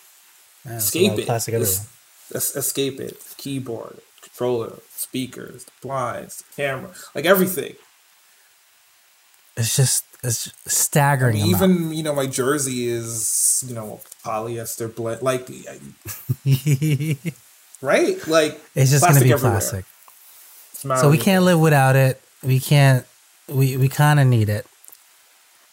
escape 0.66 1.18
it. 1.20 1.26
Plastic 1.26 1.54
Es- 1.56 1.88
es- 2.34 2.56
escape 2.56 3.00
it. 3.00 3.18
Keyboard, 3.38 4.00
controller, 4.22 4.80
speakers, 4.96 5.66
blinds, 5.82 6.44
camera, 6.56 6.92
like 7.16 7.26
everything. 7.26 7.76
It's 9.58 9.76
just 9.76 10.06
it's 10.24 10.48
I 10.48 10.52
staggering. 10.70 11.36
mean, 11.36 11.56
amount. 11.56 11.72
even 11.72 11.94
you 11.94 12.04
know 12.04 12.14
my 12.16 12.28
jersey 12.28 12.88
is 12.88 13.64
you 13.68 13.76
know 13.76 14.00
polyester 14.26 14.94
blend, 14.94 15.22
like 15.22 15.48
right, 17.82 18.28
like 18.28 18.60
it's 18.76 18.92
just 18.92 19.04
gonna 19.06 19.20
be 19.20 19.32
everywhere. 19.34 19.60
plastic. 19.60 19.86
So 20.74 21.10
we 21.12 21.18
can't 21.18 21.44
live 21.46 21.60
without 21.60 21.96
it. 21.96 22.20
We 22.44 22.60
can't. 22.60 23.06
We 23.48 23.78
we 23.78 23.90
kind 23.90 24.20
of 24.20 24.28
need 24.28 24.50
it. 24.50 24.66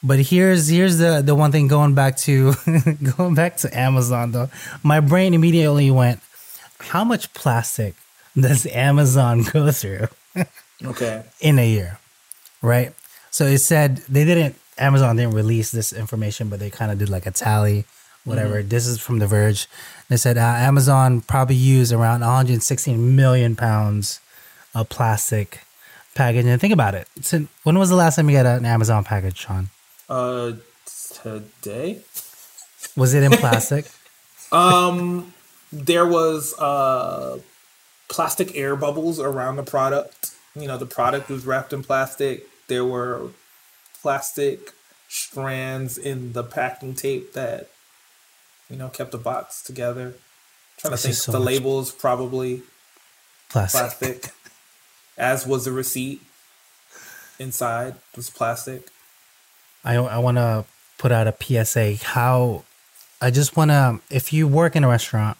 But 0.03 0.21
here's 0.21 0.69
here's 0.69 0.99
the 0.99 1.23
the 1.25 1.35
one 1.35 1.51
thing 1.51 1.67
going 1.67 1.95
back 1.95 2.17
to 2.19 2.55
going 3.17 3.35
back 3.35 3.57
to 3.59 3.79
Amazon 3.79 4.33
though. 4.33 4.49
My 4.83 5.01
brain 5.01 5.35
immediately 5.35 5.91
went, 5.91 6.21
how 6.79 7.05
much 7.05 7.33
plastic 7.35 7.95
does 8.39 8.67
Amazon 8.67 9.43
go 9.53 9.71
through? 9.73 10.09
Okay. 10.85 11.25
in 11.41 11.59
a 11.59 11.69
year, 11.69 11.99
right? 12.63 12.93
So 13.31 13.45
it 13.47 13.59
said 13.59 13.99
they 14.09 14.25
didn't. 14.25 14.57
Amazon 14.79 15.17
didn't 15.17 15.35
release 15.35 15.73
this 15.73 15.93
information, 15.93 16.49
but 16.49 16.61
they 16.61 16.71
kind 16.71 16.93
of 16.93 16.99
did 16.99 17.09
like 17.09 17.27
a 17.27 17.33
tally, 17.33 17.85
whatever. 18.25 18.63
This 18.63 18.87
is 18.87 19.01
from 19.01 19.19
The 19.19 19.27
Verge. 19.27 19.67
They 20.09 20.17
said 20.17 20.39
uh, 20.39 20.41
Amazon 20.41 21.21
probably 21.21 21.57
used 21.57 21.93
around 21.93 22.21
116 22.21 23.17
million 23.17 23.57
pounds 23.57 24.21
of 24.77 24.89
plastic 24.89 25.65
packaging. 26.19 26.51
And 26.51 26.61
think 26.61 26.75
about 26.75 26.95
it. 26.95 27.09
So 27.23 27.47
when 27.63 27.79
was 27.79 27.89
the 27.89 27.97
last 27.97 28.17
time 28.17 28.29
you 28.29 28.37
got 28.37 28.45
an 28.45 28.67
Amazon 28.67 29.05
package, 29.05 29.39
Sean? 29.39 29.71
Uh, 30.09 30.53
today. 31.23 32.01
Was 32.97 33.15
it 33.15 33.23
in 33.23 33.33
plastic? 33.33 33.87
Um, 34.51 35.35
there 35.71 36.07
was 36.07 36.59
uh 36.59 37.39
plastic 38.09 38.57
air 38.57 38.77
bubbles 38.77 39.21
around 39.21 39.57
the 39.57 39.63
product. 39.63 40.31
You 40.55 40.67
know, 40.67 40.79
the 40.79 40.87
product 40.87 41.29
was 41.29 41.45
wrapped 41.45 41.75
in 41.75 41.83
plastic. 41.83 42.47
There 42.67 42.83
were 42.83 43.29
plastic 44.01 44.73
strands 45.07 45.99
in 45.99 46.33
the 46.33 46.43
packing 46.43 46.95
tape 46.95 47.35
that 47.35 47.69
you 48.71 48.77
know 48.77 48.89
kept 48.89 49.11
the 49.13 49.19
box 49.19 49.63
together. 49.63 50.15
trying 50.79 50.93
This 50.93 51.03
to 51.03 51.09
think, 51.09 51.17
so 51.17 51.33
the 51.33 51.41
labels 51.41 51.93
probably 51.93 52.63
Plastic. 53.51 53.81
plastic, 53.81 54.38
as 55.19 55.47
was 55.47 55.67
the 55.67 55.73
receipt. 55.73 56.23
Inside 57.39 57.95
was 58.17 58.31
plastic. 58.31 58.89
I 59.85 59.95
I 59.95 60.19
want 60.19 60.39
to 60.39 60.65
put 60.97 61.13
out 61.13 61.29
a 61.29 61.65
PSA. 61.65 61.97
How 62.05 62.65
I 63.21 63.31
just 63.31 63.57
want 63.57 63.71
to, 63.71 64.01
if 64.11 64.33
you 64.33 64.47
work 64.47 64.77
in 64.77 64.85
a 64.85 64.89
restaurant, 64.89 65.39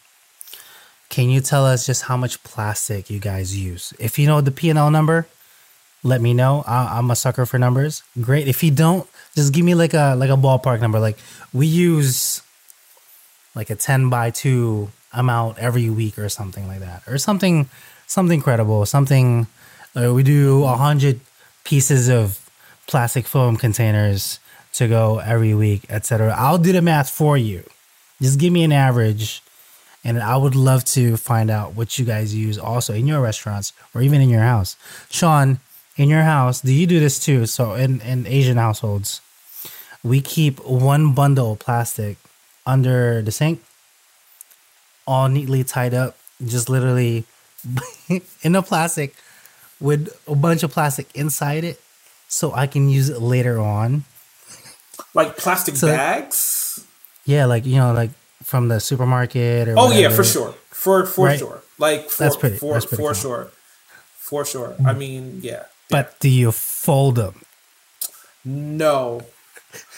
can 1.09 1.29
you 1.29 1.41
tell 1.41 1.65
us 1.65 1.85
just 1.85 2.03
how 2.03 2.17
much 2.17 2.43
plastic 2.43 3.09
you 3.09 3.19
guys 3.19 3.57
use? 3.57 3.93
If 3.99 4.19
you 4.19 4.27
know 4.27 4.41
the 4.41 4.51
P 4.51 4.69
and 4.69 4.77
L 4.77 4.91
number, 4.91 5.27
let 6.03 6.21
me 6.21 6.33
know. 6.33 6.63
I, 6.67 6.97
I'm 6.97 7.09
a 7.09 7.15
sucker 7.15 7.45
for 7.45 7.57
numbers. 7.57 8.03
Great. 8.21 8.47
If 8.47 8.63
you 8.63 8.71
don't, 8.71 9.07
just 9.35 9.53
give 9.53 9.65
me 9.65 9.75
like 9.75 9.93
a 9.93 10.15
like 10.15 10.29
a 10.29 10.37
ballpark 10.37 10.81
number. 10.81 10.99
Like 10.99 11.17
we 11.53 11.67
use 11.67 12.41
like 13.55 13.69
a 13.69 13.75
ten 13.75 14.09
by 14.09 14.29
two 14.29 14.89
amount 15.11 15.57
every 15.57 15.89
week 15.89 16.19
or 16.19 16.29
something 16.29 16.67
like 16.67 16.79
that, 16.79 17.03
or 17.07 17.17
something 17.17 17.69
something 18.05 18.41
credible. 18.41 18.85
Something 18.85 19.47
uh, 19.95 20.13
we 20.13 20.23
do 20.23 20.63
a 20.63 20.75
hundred 20.75 21.19
pieces 21.63 22.09
of 22.09 22.49
plastic 22.87 23.27
foam 23.27 23.55
containers 23.55 24.39
to 24.73 24.87
go 24.87 25.19
every 25.19 25.53
week, 25.53 25.85
etc. 25.89 26.33
I'll 26.37 26.57
do 26.57 26.71
the 26.71 26.81
math 26.81 27.09
for 27.09 27.37
you. 27.37 27.63
Just 28.21 28.39
give 28.39 28.51
me 28.51 28.63
an 28.63 28.71
average, 28.71 29.41
and 30.03 30.19
I 30.19 30.37
would 30.37 30.55
love 30.55 30.83
to 30.85 31.17
find 31.17 31.49
out 31.49 31.73
what 31.73 31.97
you 31.97 32.05
guys 32.05 32.35
use 32.35 32.57
also 32.57 32.93
in 32.93 33.07
your 33.07 33.21
restaurants 33.21 33.73
or 33.93 34.01
even 34.01 34.21
in 34.21 34.29
your 34.29 34.41
house. 34.41 34.75
Sean, 35.09 35.59
in 35.95 36.09
your 36.09 36.23
house, 36.23 36.61
do 36.61 36.73
you 36.73 36.87
do 36.87 36.99
this 36.99 37.19
too? 37.19 37.45
So 37.45 37.73
in 37.73 38.01
in 38.01 38.25
Asian 38.27 38.57
households, 38.57 39.21
we 40.03 40.21
keep 40.21 40.59
one 40.65 41.13
bundle 41.13 41.53
of 41.53 41.59
plastic 41.59 42.17
under 42.65 43.21
the 43.21 43.31
sink, 43.31 43.61
all 45.05 45.27
neatly 45.27 45.63
tied 45.63 45.93
up, 45.93 46.17
just 46.45 46.69
literally 46.69 47.25
in 48.41 48.55
a 48.55 48.61
plastic 48.61 49.15
with 49.79 50.09
a 50.27 50.35
bunch 50.35 50.63
of 50.63 50.71
plastic 50.71 51.07
inside 51.15 51.63
it, 51.63 51.79
so 52.27 52.53
I 52.53 52.67
can 52.67 52.89
use 52.89 53.09
it 53.09 53.21
later 53.21 53.59
on. 53.59 54.03
Like 55.13 55.37
plastic 55.37 55.75
So- 55.75 55.87
bags. 55.87 56.83
Yeah, 57.25 57.45
like 57.45 57.65
you 57.65 57.75
know, 57.77 57.93
like 57.93 58.11
from 58.43 58.67
the 58.69 58.79
supermarket 58.79 59.67
or 59.67 59.75
Oh 59.77 59.91
yeah, 59.91 60.09
for 60.09 60.23
sure, 60.23 60.53
for 60.71 61.05
for 61.05 61.25
Right. 61.27 61.39
sure. 61.39 61.61
Like 61.77 62.09
for 62.09 62.23
That's 62.23 62.35
pretty- 62.35 62.57
for 62.57 62.73
that's 62.73 62.85
pretty 62.85 63.03
for 63.03 63.13
cool. 63.13 63.21
sure, 63.21 63.51
for 64.17 64.45
sure. 64.45 64.75
I 64.85 64.93
mean, 64.93 65.39
yeah. 65.43 65.63
But 65.89 66.19
do 66.19 66.27
you 66.29 66.51
fold 66.51 67.15
them? 67.15 67.41
No, 68.45 69.21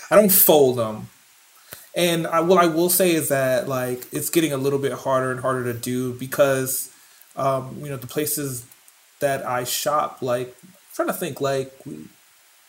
I 0.09 0.15
don't 0.15 0.31
fold 0.31 0.77
them. 0.77 1.09
And 1.95 2.25
I, 2.27 2.39
what 2.39 2.63
I 2.63 2.67
will 2.67 2.89
say 2.89 3.11
is 3.13 3.29
that 3.29 3.67
like 3.67 4.07
it's 4.11 4.29
getting 4.29 4.53
a 4.53 4.57
little 4.57 4.79
bit 4.79 4.93
harder 4.93 5.31
and 5.31 5.39
harder 5.39 5.63
to 5.71 5.77
do 5.77 6.13
because 6.13 6.89
um, 7.35 7.77
you 7.81 7.89
know 7.89 7.97
the 7.97 8.07
places 8.07 8.65
that 9.21 9.45
I 9.45 9.63
shop, 9.63 10.21
like 10.21 10.55
I'm 10.63 10.69
trying 10.93 11.07
to 11.07 11.13
think, 11.13 11.39
like 11.41 11.73
we 11.85 12.05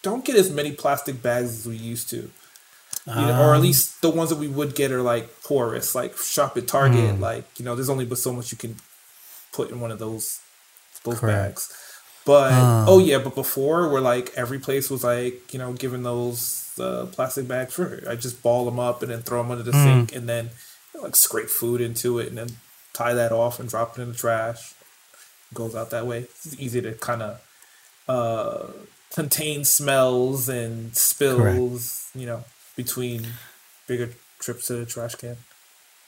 don't 0.03 0.25
get 0.25 0.37
as 0.37 0.51
many 0.51 0.73
plastic 0.73 1.23
bags 1.23 1.51
as 1.61 1.67
we 1.67 1.77
used 1.77 2.09
to, 2.11 2.17
you 2.17 3.15
know, 3.15 3.41
or 3.43 3.53
at 3.55 3.57
Um. 3.57 3.63
least 3.63 4.01
the 4.01 4.11
ones 4.11 4.31
that 4.31 4.39
we 4.39 4.49
would 4.49 4.75
get 4.75 4.93
are 4.93 5.03
like 5.03 5.43
porous. 5.43 5.95
Like 5.95 6.17
shop 6.17 6.57
at 6.57 6.69
Target, 6.69 7.21
like 7.21 7.45
you 7.59 7.65
know, 7.65 7.75
there's 7.75 7.91
only 7.91 8.05
but 8.07 8.19
so 8.19 8.33
much 8.33 8.53
you 8.53 8.59
can 8.59 8.77
put 9.53 9.71
in 9.71 9.81
one 9.81 9.91
of 9.91 9.99
those 9.99 10.39
those 11.05 11.19
Correct. 11.19 11.37
bags. 11.57 11.73
But 12.25 12.53
Ah. 12.53 12.85
oh 12.87 12.99
yeah, 13.01 13.19
but 13.19 13.35
before 13.35 13.89
where 13.89 14.01
like 14.01 14.33
every 14.37 14.59
place 14.61 14.89
was 14.91 15.03
like 15.03 15.53
you 15.53 15.59
know 15.59 15.73
giving 15.73 16.05
those 16.05 16.71
uh, 16.81 17.07
plastic 17.13 17.47
bags 17.49 17.75
for 17.75 18.03
I 18.09 18.15
just 18.15 18.43
ball 18.43 18.65
them 18.65 18.79
up 18.79 19.03
and 19.03 19.11
then 19.11 19.23
throw 19.23 19.43
them 19.43 19.51
under 19.51 19.65
the 19.65 19.73
sink 19.73 20.15
and 20.15 20.29
then 20.29 20.51
you 20.95 21.01
know, 21.01 21.05
like 21.05 21.17
scrape 21.17 21.49
food 21.51 21.81
into 21.81 22.19
it 22.21 22.29
and 22.29 22.39
then 22.39 22.49
tie 22.93 23.13
that 23.15 23.33
off 23.33 23.59
and 23.61 23.69
drop 23.69 23.99
it 23.99 24.03
in 24.03 24.09
the 24.11 24.15
trash. 24.15 24.75
Goes 25.55 25.75
out 25.75 25.91
that 25.91 26.07
way. 26.07 26.21
It's 26.21 26.59
easy 26.59 26.81
to 26.83 26.93
kind 26.93 27.23
of 27.23 27.41
uh, 28.09 28.67
contain 29.15 29.65
smells 29.65 30.49
and 30.49 30.97
spills. 30.97 32.11
You 32.15 32.27
know 32.27 32.45
between 32.77 33.27
bigger 33.87 34.11
trips 34.39 34.67
to 34.69 34.75
the 34.75 34.87
trash 34.87 35.15
can. 35.15 35.37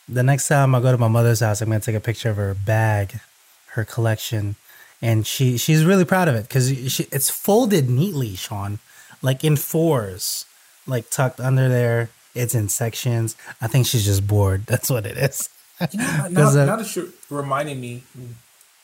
The 0.09 0.23
next 0.23 0.49
time 0.49 0.75
I 0.75 0.81
go 0.81 0.93
to 0.93 0.99
my 0.99 1.09
mother's 1.09 1.41
house, 1.41 1.61
I'm 1.61 1.69
gonna 1.69 1.81
take 1.81 1.95
a 1.95 2.01
picture 2.01 2.31
of 2.31 2.37
her 2.37 2.55
bag, 2.55 3.21
her 3.69 3.85
collection, 3.85 4.57
and 5.01 5.27
she 5.27 5.57
she's 5.57 5.85
really 5.85 6.05
proud 6.05 6.29
of 6.29 6.35
it 6.35 6.49
because 6.49 6.71
it's 7.01 7.31
folded 7.31 7.89
neatly, 7.89 8.35
Sean, 8.35 8.81
like 9.23 9.45
in 9.45 9.57
fours, 9.57 10.47
like 10.87 11.11
tucked 11.11 11.41
under 11.41 11.69
there. 11.69 12.11
It's 12.35 12.55
in 12.55 12.69
sections. 12.69 13.37
I 13.61 13.69
think 13.69 13.87
she's 13.87 14.05
just 14.05 14.27
bored. 14.27 14.67
That's 14.67 14.91
what 14.91 15.07
it 15.07 15.17
is. 15.17 15.49
You 15.93 15.99
know, 15.99 16.05
now, 16.05 16.29
Does 16.29 16.57
now 16.57 16.77
that 16.77 16.97
you're 16.97 17.09
reminding 17.31 17.81
me, 17.81 18.03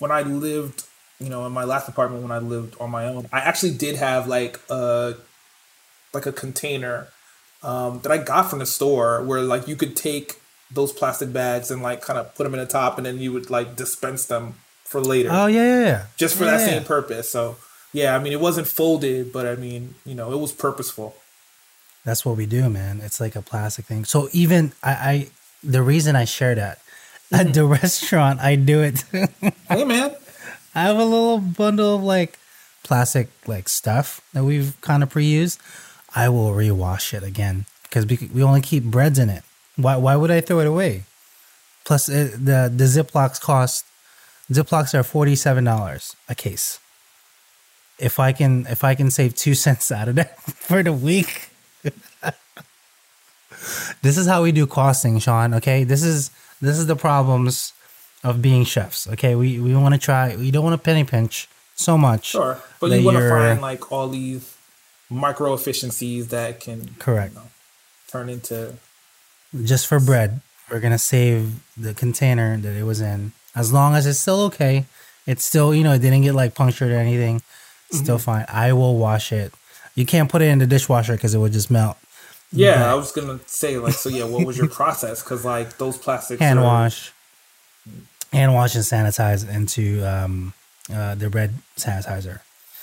when 0.00 0.10
I 0.10 0.22
lived, 0.22 0.82
you 1.20 1.28
know, 1.28 1.46
in 1.46 1.52
my 1.52 1.62
last 1.64 1.88
apartment 1.88 2.22
when 2.22 2.32
I 2.32 2.38
lived 2.38 2.74
on 2.80 2.90
my 2.90 3.04
own, 3.06 3.28
I 3.32 3.38
actually 3.40 3.74
did 3.74 3.94
have 3.96 4.26
like 4.26 4.58
a 4.68 5.14
like 6.12 6.26
a 6.26 6.32
container 6.32 7.06
um, 7.62 8.00
that 8.02 8.10
I 8.10 8.18
got 8.18 8.50
from 8.50 8.58
the 8.58 8.66
store 8.66 9.22
where 9.22 9.40
like 9.42 9.68
you 9.68 9.76
could 9.76 9.94
take 9.96 10.40
those 10.72 10.92
plastic 10.92 11.32
bags 11.32 11.70
and 11.70 11.82
like 11.82 12.00
kind 12.00 12.18
of 12.18 12.34
put 12.34 12.44
them 12.44 12.54
in 12.54 12.60
the 12.60 12.66
top, 12.66 12.96
and 12.96 13.06
then 13.06 13.18
you 13.18 13.32
would 13.32 13.50
like 13.50 13.76
dispense 13.76 14.24
them 14.26 14.54
for 14.84 15.00
later, 15.00 15.28
Oh 15.30 15.46
yeah, 15.46 15.62
yeah, 15.64 15.80
yeah. 15.84 16.06
just 16.16 16.36
for 16.36 16.44
that 16.44 16.60
Yeah. 16.60 16.66
same 16.66 16.84
purpose. 16.84 17.30
So 17.30 17.56
yeah, 17.92 18.16
I 18.16 18.18
mean, 18.18 18.32
it 18.32 18.40
wasn't 18.40 18.66
folded, 18.66 19.32
but 19.32 19.46
I 19.46 19.54
mean, 19.56 19.94
you 20.04 20.14
know, 20.14 20.32
it 20.32 20.38
was 20.38 20.52
purposeful. 20.52 21.14
That's 22.04 22.24
what 22.24 22.36
we 22.36 22.46
do, 22.46 22.70
man. 22.70 23.00
It's 23.02 23.20
like 23.20 23.36
a 23.36 23.42
plastic 23.42 23.84
thing. 23.84 24.04
So 24.04 24.28
even 24.32 24.72
I, 24.82 24.90
I 24.92 25.28
the 25.62 25.82
reason 25.82 26.16
I 26.16 26.24
share 26.24 26.54
that 26.54 26.78
at 27.32 27.54
the 27.54 27.64
restaurant, 27.64 28.40
I 28.40 28.56
do 28.56 28.82
it. 28.82 29.04
hey 29.68 29.84
man, 29.84 30.14
I 30.74 30.82
have 30.82 30.98
a 30.98 31.04
little 31.04 31.38
bundle 31.38 31.96
of 31.96 32.02
like 32.02 32.38
plastic 32.82 33.28
like 33.46 33.68
stuff 33.68 34.20
that 34.32 34.44
we've 34.44 34.76
kind 34.80 35.02
of 35.02 35.10
pre-used. 35.10 35.60
I 36.14 36.28
will 36.28 36.50
rewash 36.50 37.14
it 37.14 37.22
again 37.22 37.66
because 37.84 38.06
we, 38.06 38.28
we 38.32 38.42
only 38.42 38.60
keep 38.60 38.84
breads 38.84 39.18
in 39.18 39.30
it. 39.30 39.44
Why 39.76 39.96
why 39.96 40.16
would 40.16 40.30
I 40.30 40.40
throw 40.40 40.60
it 40.60 40.66
away? 40.66 41.04
Plus 41.84 42.08
it, 42.08 42.44
the 42.44 42.72
the 42.74 42.84
Ziplocs 42.84 43.40
cost 43.40 43.84
Ziplocs 44.50 44.94
are 44.94 45.02
forty 45.02 45.36
seven 45.36 45.64
dollars 45.64 46.16
a 46.28 46.34
case. 46.34 46.80
If 47.98 48.18
I 48.18 48.32
can 48.32 48.66
if 48.66 48.82
I 48.82 48.94
can 48.94 49.10
save 49.10 49.34
two 49.34 49.54
cents 49.64 49.92
out 49.92 50.08
of 50.08 50.16
that 50.16 50.40
for 50.42 50.82
the 50.82 50.92
week, 50.92 51.50
this 54.02 54.18
is 54.18 54.26
how 54.26 54.42
we 54.42 54.52
do 54.52 54.66
costing, 54.66 55.18
Sean. 55.18 55.54
Okay, 55.54 55.84
this 55.84 56.02
is 56.02 56.30
this 56.60 56.78
is 56.78 56.86
the 56.86 56.96
problems 56.96 57.72
of 58.22 58.40
being 58.42 58.64
chefs. 58.64 59.08
Okay, 59.08 59.34
we 59.34 59.58
we 59.60 59.74
want 59.74 59.94
to 59.94 60.00
try. 60.00 60.36
We 60.36 60.50
don't 60.50 60.64
want 60.64 60.74
to 60.74 60.84
penny 60.84 61.04
pinch 61.04 61.48
so 61.74 61.96
much. 61.96 62.26
sure, 62.26 62.58
but 62.80 62.90
you 62.90 63.04
want 63.04 63.16
to 63.18 63.28
find 63.28 63.60
like 63.60 63.90
all 63.92 64.08
these 64.08 64.56
micro 65.08 65.54
efficiencies 65.54 66.28
that 66.28 66.60
can 66.60 66.94
Correct. 66.98 67.34
turn 68.08 68.28
into 68.28 68.74
Just 69.64 69.86
for 69.86 69.98
bread, 69.98 70.40
we're 70.70 70.80
gonna 70.80 70.98
save 70.98 71.60
the 71.76 71.94
container 71.94 72.56
that 72.58 72.76
it 72.76 72.84
was 72.84 73.00
in. 73.00 73.32
As 73.56 73.72
long 73.72 73.94
as 73.96 74.06
it's 74.06 74.18
still 74.20 74.40
okay, 74.42 74.84
it's 75.26 75.44
still 75.44 75.74
you 75.74 75.82
know 75.82 75.92
it 75.94 75.98
didn't 76.00 76.22
get 76.22 76.34
like 76.34 76.54
punctured 76.54 76.92
or 76.92 76.96
anything. 76.98 77.42
Still 77.90 78.18
Mm-hmm. 78.18 78.22
fine. 78.24 78.46
I 78.48 78.72
will 78.72 78.96
wash 78.98 79.32
it. 79.32 79.52
You 79.96 80.06
can't 80.06 80.30
put 80.30 80.42
it 80.42 80.46
in 80.48 80.58
the 80.60 80.66
dishwasher 80.66 81.14
because 81.14 81.34
it 81.34 81.38
would 81.38 81.52
just 81.52 81.70
melt. 81.72 81.96
Yeah, 82.52 82.80
But- 82.80 82.88
I 82.90 82.94
was 82.94 83.12
gonna 83.12 83.40
say 83.46 83.78
like, 83.78 83.94
so 83.94 84.08
yeah, 84.08 84.24
what 84.24 84.44
was 84.46 84.58
your 84.58 84.68
process? 84.68 85.22
Because 85.22 85.44
like 85.44 85.78
those 85.78 85.96
plastics 85.98 86.40
hand 86.40 86.58
are- 86.58 86.64
wash, 86.64 87.12
hand 88.32 88.54
wash 88.54 88.74
and 88.74 88.84
sanitize 88.84 89.48
into 89.48 90.02
um, 90.04 90.52
uh, 90.92 91.14
the 91.14 91.30
bread 91.30 91.54
sanitizer. 91.76 92.40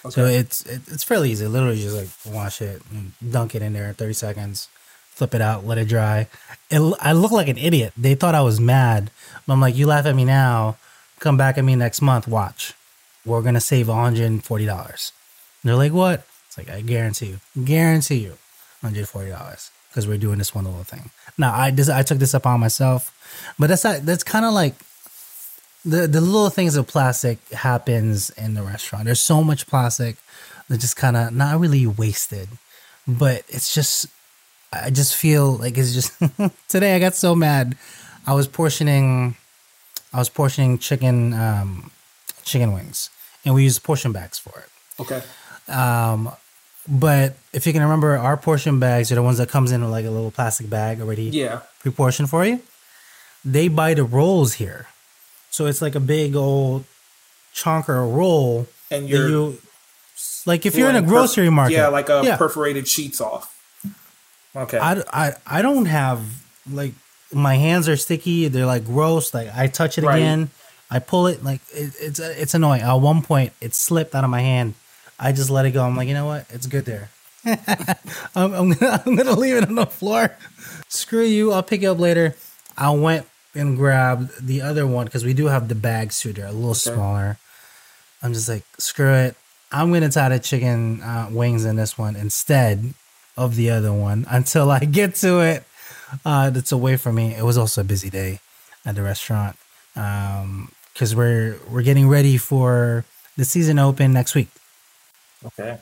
So 0.10 0.26
it's 0.26 0.66
it, 0.66 0.82
it's 0.88 1.04
fairly 1.04 1.32
easy. 1.32 1.48
Literally, 1.48 1.82
just 1.82 1.96
like 1.98 2.34
wash 2.34 2.62
it, 2.62 2.82
and 2.92 3.12
dunk 3.30 3.56
it 3.56 3.62
in 3.62 3.74
there, 3.74 3.92
thirty 3.94 4.14
seconds, 4.14 4.70
flip 5.10 5.34
it 5.36 5.42
out, 5.42 5.66
let 5.66 5.78
it 5.78 5.90
dry. 5.90 6.28
It, 6.70 6.80
I 7.02 7.12
look 7.12 7.32
like 7.32 7.50
an 7.50 7.58
idiot. 7.58 7.92
They 7.98 8.16
thought 8.16 8.36
I 8.36 8.42
was 8.42 8.60
mad. 8.60 9.12
But 9.46 9.54
I'm 9.54 9.60
like, 9.62 9.76
you 9.76 9.86
laugh 9.88 10.06
at 10.06 10.16
me 10.16 10.24
now, 10.24 10.78
come 11.20 11.36
back 11.36 11.58
at 11.58 11.66
me 11.66 11.76
next 11.76 12.02
month. 12.02 12.26
Watch, 12.28 12.74
we're 13.26 13.42
gonna 13.42 13.60
save 13.60 13.90
one 13.90 13.98
hundred 14.02 14.26
and 14.28 14.42
forty 14.44 14.66
dollars. 14.66 15.12
They're 15.64 15.76
like, 15.76 15.92
what? 15.92 16.26
It's 16.48 16.58
like 16.58 16.70
I 16.70 16.80
guarantee 16.82 17.26
you, 17.56 17.66
guarantee 17.66 18.20
you, 18.20 18.38
one 18.82 18.94
hundred 18.94 19.08
forty 19.10 19.30
dollars 19.30 19.72
because 19.90 20.08
we're 20.08 20.18
doing 20.18 20.38
this 20.38 20.54
one 20.54 20.66
little 20.66 20.84
thing. 20.84 21.10
Now 21.38 21.54
I 21.56 21.72
this 21.72 21.90
I 21.90 22.04
took 22.04 22.20
this 22.20 22.34
upon 22.34 22.60
myself, 22.60 23.14
but 23.58 23.68
that's 23.68 23.84
not, 23.84 24.06
that's 24.06 24.24
kind 24.24 24.46
of 24.46 24.54
like 24.54 24.76
the 25.86 26.08
the 26.08 26.22
little 26.22 26.50
things 26.50 26.76
of 26.76 26.88
plastic 26.88 27.38
happens 27.50 28.30
in 28.32 28.54
the 28.54 28.64
restaurant. 28.64 29.06
There's 29.06 29.22
so 29.22 29.44
much 29.44 29.68
plastic 29.68 30.18
that 30.68 30.80
just 30.80 30.96
kind 30.98 31.16
of 31.16 31.34
not 31.34 31.60
really 31.60 31.88
wasted, 31.88 32.50
but 33.08 33.44
it's 33.48 33.74
just 33.74 34.08
I 34.74 34.90
just 34.90 35.16
feel 35.16 35.54
like 35.54 35.78
it's 35.78 35.94
just 35.94 36.12
today 36.68 36.96
I 36.96 37.00
got 37.00 37.16
so 37.16 37.36
mad. 37.36 37.78
I 38.26 38.34
was 38.34 38.48
portioning 38.48 39.36
I 40.14 40.20
was 40.20 40.30
portioning 40.30 40.78
chicken 40.78 41.34
um 41.34 41.92
chicken 42.44 42.74
wings 42.74 43.10
and 43.46 43.56
we 43.56 43.64
use 43.64 43.80
portion 43.80 44.12
bags 44.12 44.38
for 44.38 44.60
it. 44.60 45.02
okay. 45.02 45.22
Um 45.72 46.32
but 46.88 47.36
if 47.54 47.66
you 47.68 47.74
can 47.74 47.82
remember 47.82 48.18
our 48.18 48.38
portion 48.38 48.80
bags 48.80 49.12
are 49.12 49.16
the 49.16 49.24
ones 49.24 49.38
that 49.40 49.50
comes 49.50 49.72
in 49.72 49.90
like 49.92 50.06
a 50.06 50.10
little 50.10 50.32
plastic 50.32 50.70
bag 50.70 51.02
already 51.02 51.24
Yeah, 51.26 51.62
pre-portioned 51.82 52.30
for 52.30 52.46
you. 52.46 52.62
They 53.46 53.68
buy 53.68 53.94
the 53.94 54.04
rolls 54.04 54.54
here, 54.56 54.88
so 55.50 55.66
it's 55.68 55.82
like 55.82 55.96
a 55.96 56.00
big 56.00 56.36
old 56.36 56.86
chunk 57.54 57.88
or 57.90 57.98
a 57.98 58.08
roll. 58.08 58.68
and 58.92 59.08
you're 59.08 59.28
you 59.30 59.58
like 60.46 60.66
if 60.66 60.76
you're 60.76 60.90
in 60.90 60.96
a 60.96 61.02
grocery 61.02 61.48
perf- 61.48 61.54
market. 61.54 61.74
Yeah, 61.76 61.88
like 61.88 62.10
a 62.10 62.22
yeah. 62.24 62.38
perforated 62.38 62.88
sheets 62.88 63.22
off. 63.22 63.54
Okay. 64.56 64.78
I, 64.80 65.04
I 65.14 65.34
I 65.46 65.62
don't 65.62 65.86
have 65.86 66.22
like 66.72 66.94
my 67.32 67.56
hands 67.56 67.88
are 67.88 67.98
sticky. 67.98 68.48
They're 68.48 68.66
like 68.66 68.86
gross. 68.86 69.34
Like 69.34 69.50
I 69.56 69.68
touch 69.68 69.98
it 69.98 70.04
Right. 70.04 70.18
again, 70.18 70.50
I 70.90 71.00
pull 71.00 71.28
it. 71.28 71.44
Like 71.44 71.62
it, 71.74 71.94
it's 72.00 72.20
it's 72.20 72.54
annoying. 72.54 72.82
At 72.82 72.94
one 72.96 73.22
point, 73.22 73.54
it 73.62 73.74
slipped 73.76 74.16
out 74.16 74.24
of 74.24 74.30
my 74.30 74.42
hand 74.42 74.74
I 75.20 75.32
just 75.32 75.50
let 75.50 75.66
it 75.66 75.72
go. 75.72 75.84
I'm 75.84 75.96
like, 75.96 76.08
you 76.08 76.14
know 76.14 76.26
what? 76.26 76.46
It's 76.50 76.68
good 76.68 76.86
there. 76.86 77.10
I'm, 77.46 78.54
I'm, 78.54 78.72
gonna, 78.74 79.02
I'm 79.06 79.16
gonna 79.16 79.34
leave 79.40 79.56
it 79.56 79.68
on 79.68 79.76
the 79.76 79.86
floor. 79.86 80.36
Screw 80.90 81.24
you. 81.24 81.52
I'll 81.54 81.64
pick 81.64 81.82
it 81.84 81.88
up 81.88 82.00
later. 82.00 82.36
I 82.78 82.92
went 82.92 83.26
and 83.56 83.76
grabbed 83.78 84.46
the 84.46 84.62
other 84.62 84.86
one 84.86 85.06
because 85.06 85.24
we 85.26 85.34
do 85.34 85.46
have 85.48 85.68
the 85.68 85.76
bags 85.76 86.20
too. 86.20 86.34
They're 86.34 86.46
a 86.48 86.52
little 86.52 86.72
Okay. 86.72 86.94
smaller. 86.96 87.38
I'm 88.22 88.34
just 88.34 88.50
like, 88.50 88.64
screw 88.78 89.14
it. 89.14 89.36
I'm 89.72 89.92
gonna 89.92 90.10
tie 90.10 90.30
the 90.30 90.40
chicken 90.40 91.02
uh, 91.02 91.30
wings 91.32 91.66
in 91.66 91.76
this 91.76 91.98
one 91.98 92.16
instead 92.16 92.94
of 93.36 93.56
the 93.56 93.70
other 93.72 93.94
one 93.94 94.26
until 94.32 94.70
I 94.72 94.80
get 94.80 95.16
to 95.16 95.40
it. 95.40 95.64
Uh, 96.26 96.50
that's 96.52 96.72
away 96.72 96.96
from 96.98 97.16
me. 97.16 97.34
It 97.36 97.44
was 97.44 97.58
also 97.58 97.82
a 97.82 97.84
busy 97.84 98.10
day 98.10 98.40
at 98.86 98.96
the 98.96 99.02
restaurant 99.04 99.56
because 99.94 101.16
we're 101.16 101.58
we're 101.70 101.82
getting 101.82 102.08
ready 102.08 102.38
for 102.38 103.04
the 103.36 103.44
season 103.46 103.78
open 103.80 104.14
next 104.14 104.34
week. 104.36 104.48
Okay. 105.46 105.80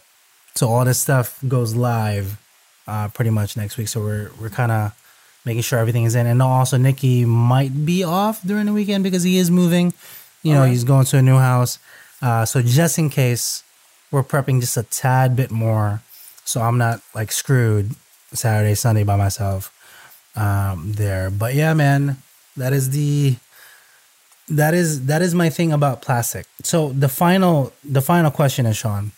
So 0.56 0.70
all 0.70 0.86
this 0.86 1.00
stuff 1.00 1.40
goes 1.48 1.76
live 1.76 2.40
uh, 2.88 3.08
pretty 3.10 3.32
much 3.32 3.58
next 3.58 3.78
week. 3.78 3.88
So 3.88 4.02
we're 4.02 4.32
we're 4.40 4.50
kind 4.50 4.72
of 4.72 4.94
making 5.46 5.62
sure 5.62 5.80
everything 5.80 6.04
is 6.04 6.16
in. 6.16 6.26
And 6.26 6.42
also 6.42 6.78
Nikki 6.78 7.26
might 7.26 7.86
be 7.86 8.04
off 8.04 8.42
during 8.42 8.66
the 8.66 8.74
weekend 8.74 9.04
because 9.04 9.24
he 9.24 9.38
is 9.38 9.52
moving. 9.52 9.94
You 10.44 10.54
know, 10.54 10.60
Alright. 10.60 10.72
he's 10.72 10.84
going 10.84 11.06
to 11.06 11.18
a 11.18 11.22
new 11.22 11.38
house. 11.38 11.80
Uh, 12.22 12.46
so 12.46 12.62
just 12.62 12.98
in 12.98 13.10
case, 13.10 13.64
we're 14.12 14.24
prepping 14.24 14.62
just 14.62 14.78
a 14.78 14.84
tad 14.84 15.36
bit 15.36 15.52
more, 15.52 16.02
so 16.46 16.62
I'm 16.62 16.78
not 16.78 17.02
like 17.14 17.32
screwed 17.32 17.96
Saturday, 18.34 18.76
Sunday 18.76 19.04
by 19.04 19.16
myself 19.16 19.74
um, 20.36 20.94
there. 20.94 21.30
But 21.30 21.56
yeah, 21.56 21.74
man, 21.74 22.18
that 22.56 22.74
is 22.74 22.92
the 22.92 23.36
that 24.48 24.74
is 24.74 25.08
that 25.08 25.22
is 25.22 25.34
my 25.34 25.50
thing 25.50 25.74
about 25.74 26.02
plastic. 26.02 26.46
So 26.64 26.90
the 26.90 27.10
final 27.10 27.74
the 27.84 28.02
final 28.02 28.32
question 28.32 28.66
is 28.66 28.78
Sean. 28.78 29.12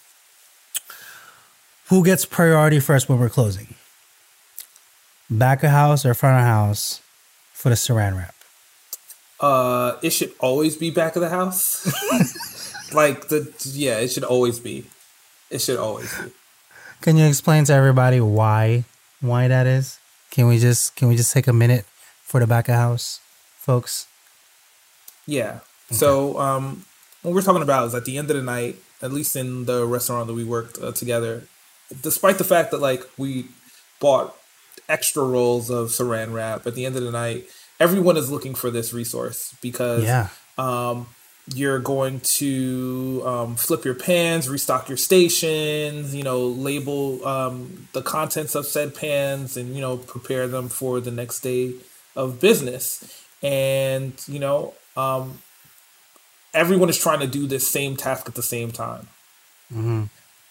Who 1.89 2.03
gets 2.03 2.25
priority 2.25 2.81
first 2.81 3.07
when 3.07 3.17
we're 3.17 3.29
closing? 3.29 3.75
Back 5.29 5.63
of 5.63 5.69
house 5.69 6.05
or 6.05 6.13
front 6.13 6.39
of 6.39 6.45
house 6.45 7.01
for 7.53 7.69
the 7.69 7.75
saran 7.75 8.17
wrap? 8.17 8.35
Uh, 9.39 9.97
it 10.01 10.09
should 10.09 10.33
always 10.39 10.75
be 10.75 10.89
back 10.89 11.15
of 11.15 11.21
the 11.21 11.29
house. 11.29 11.85
like 12.93 13.29
the 13.29 13.53
yeah, 13.63 13.99
it 13.99 14.09
should 14.09 14.25
always 14.25 14.59
be. 14.59 14.85
It 15.49 15.61
should 15.61 15.77
always 15.77 16.13
be. 16.17 16.31
Can 17.01 17.15
you 17.15 17.25
explain 17.25 17.63
to 17.65 17.73
everybody 17.73 18.19
why 18.19 18.83
why 19.21 19.47
that 19.47 19.65
is? 19.65 19.97
Can 20.29 20.47
we 20.47 20.59
just 20.59 20.95
can 20.97 21.07
we 21.07 21.15
just 21.15 21.33
take 21.33 21.47
a 21.47 21.53
minute 21.53 21.85
for 22.21 22.41
the 22.41 22.47
back 22.47 22.67
of 22.67 22.75
house, 22.75 23.21
folks? 23.59 24.07
Yeah. 25.25 25.59
So 25.91 26.37
um, 26.37 26.83
what 27.21 27.33
we're 27.33 27.41
talking 27.41 27.61
about 27.61 27.87
is 27.87 27.95
at 27.95 28.03
the 28.03 28.17
end 28.17 28.29
of 28.29 28.35
the 28.35 28.43
night, 28.43 28.75
at 29.01 29.13
least 29.13 29.37
in 29.37 29.65
the 29.65 29.85
restaurant 29.85 30.27
that 30.27 30.33
we 30.33 30.43
worked 30.43 30.81
uh, 30.81 30.91
together, 30.91 31.43
despite 32.01 32.37
the 32.37 32.43
fact 32.43 32.71
that 32.71 32.81
like 32.81 33.03
we 33.17 33.47
bought 33.99 34.35
extra 34.89 35.23
rolls 35.23 35.69
of 35.69 35.89
saran 35.89 36.33
wrap, 36.33 36.65
at 36.67 36.75
the 36.75 36.85
end 36.85 36.95
of 36.95 37.03
the 37.03 37.11
night, 37.11 37.45
everyone 37.79 38.17
is 38.17 38.31
looking 38.31 38.55
for 38.55 38.69
this 38.71 38.93
resource 38.93 39.55
because 39.61 40.03
Yeah. 40.03 40.29
um, 40.57 41.07
you're 41.53 41.79
going 41.79 42.19
to 42.19 43.23
um, 43.25 43.55
flip 43.55 43.85
your 43.85 43.95
pans, 43.95 44.49
restock 44.49 44.89
your 44.89 44.97
stations, 44.97 46.13
you 46.13 46.21
know, 46.23 46.45
label 46.45 47.25
um, 47.25 47.87
the 47.93 48.01
contents 48.01 48.53
of 48.53 48.65
said 48.65 48.93
pans, 48.93 49.55
and 49.55 49.73
you 49.73 49.79
know, 49.79 49.95
prepare 49.97 50.47
them 50.49 50.67
for 50.67 50.99
the 50.99 51.11
next 51.11 51.39
day 51.39 51.73
of 52.17 52.41
business. 52.41 53.23
And 53.41 54.13
you 54.27 54.39
know, 54.39 54.73
um, 54.97 55.39
everyone 56.53 56.89
is 56.89 56.97
trying 56.97 57.19
to 57.21 57.27
do 57.27 57.47
this 57.47 57.69
same 57.69 57.95
task 57.95 58.27
at 58.27 58.35
the 58.35 58.43
same 58.43 58.71
time. 58.71 59.07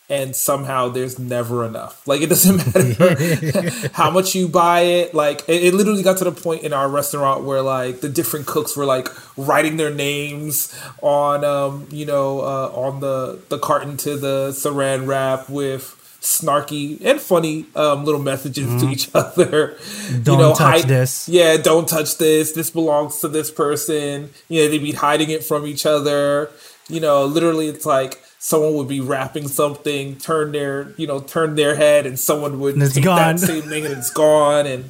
And 0.09 0.37
somehow 0.37 0.89
there's 0.89 1.19
never 1.19 1.65
enough. 1.65 2.07
Like 2.07 2.21
it 2.21 2.29
doesn't 2.29 2.57
matter 2.77 3.91
how 3.93 4.11
much 4.11 4.37
you 4.37 4.47
buy 4.47 4.81
it. 4.83 5.15
Like 5.15 5.43
it, 5.49 5.65
it 5.65 5.75
literally 5.75 6.05
got 6.05 6.19
to 6.19 6.25
the 6.25 6.33
point 6.33 6.63
in 6.63 6.73
our 6.73 6.89
restaurant 6.89 7.43
where 7.45 7.61
like 7.61 8.01
the 8.03 8.09
different 8.09 8.47
cooks 8.47 8.77
were 8.77 8.85
like 8.85 9.09
writing 9.37 9.77
their 9.79 9.93
names 9.93 10.73
on 11.03 11.45
um 11.45 11.89
you 11.91 12.07
know 12.07 12.41
uh, 12.41 12.71
on 12.73 13.01
the 13.01 13.41
the 13.49 13.59
carton 13.59 13.97
to 13.99 14.17
the 14.17 14.51
saran 14.51 15.07
wrap 15.09 15.49
with 15.49 15.95
snarky 16.21 17.01
and 17.05 17.21
funny 17.21 17.67
um 17.77 18.05
little 18.05 18.21
messages 18.21 18.83
to 18.83 18.89
each 18.89 19.09
other. 19.15 19.77
Don't 20.23 20.57
touch 20.57 20.83
this. 20.83 21.29
Yeah, 21.29 21.57
don't 21.57 21.89
touch 21.89 22.19
this. 22.19 22.53
This 22.53 22.71
belongs 22.71 23.21
to 23.21 23.29
this 23.29 23.51
person. 23.51 24.31
You 24.49 24.63
know, 24.63 24.69
they'd 24.69 24.79
be 24.79 24.93
hiding 24.93 25.31
it 25.31 25.45
from 25.45 25.67
each 25.67 25.87
other. 25.87 26.51
You 26.89 27.01
know, 27.01 27.25
literally, 27.25 27.69
it's 27.69 27.87
like 27.87 28.21
someone 28.47 28.75
would 28.75 28.87
be 28.87 29.01
wrapping 29.01 29.49
something, 29.49 30.15
turn 30.19 30.53
their, 30.53 30.95
you 30.97 31.05
know, 31.05 31.19
turn 31.19 31.57
their 31.57 31.75
head, 31.75 32.07
and 32.07 32.17
someone 32.17 32.61
would 32.61 32.77
And 32.77 32.95
take 32.95 33.03
gone. 33.03 33.35
that 33.35 33.41
same 33.41 33.63
thing 33.63 33.85
and 33.85 33.93
it's 33.99 34.11
gone. 34.11 34.67
And 34.67 34.85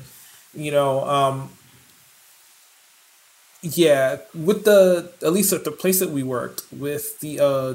you 0.53 0.71
know, 0.71 1.03
um, 1.09 1.49
yeah, 3.63 4.19
with 4.35 4.65
the 4.65 5.11
at 5.23 5.33
least 5.33 5.55
at 5.55 5.65
the 5.65 5.71
place 5.73 6.01
that 6.01 6.11
we 6.11 6.23
worked 6.23 6.65
with 6.71 7.19
the 7.21 7.41
uh, 7.41 7.75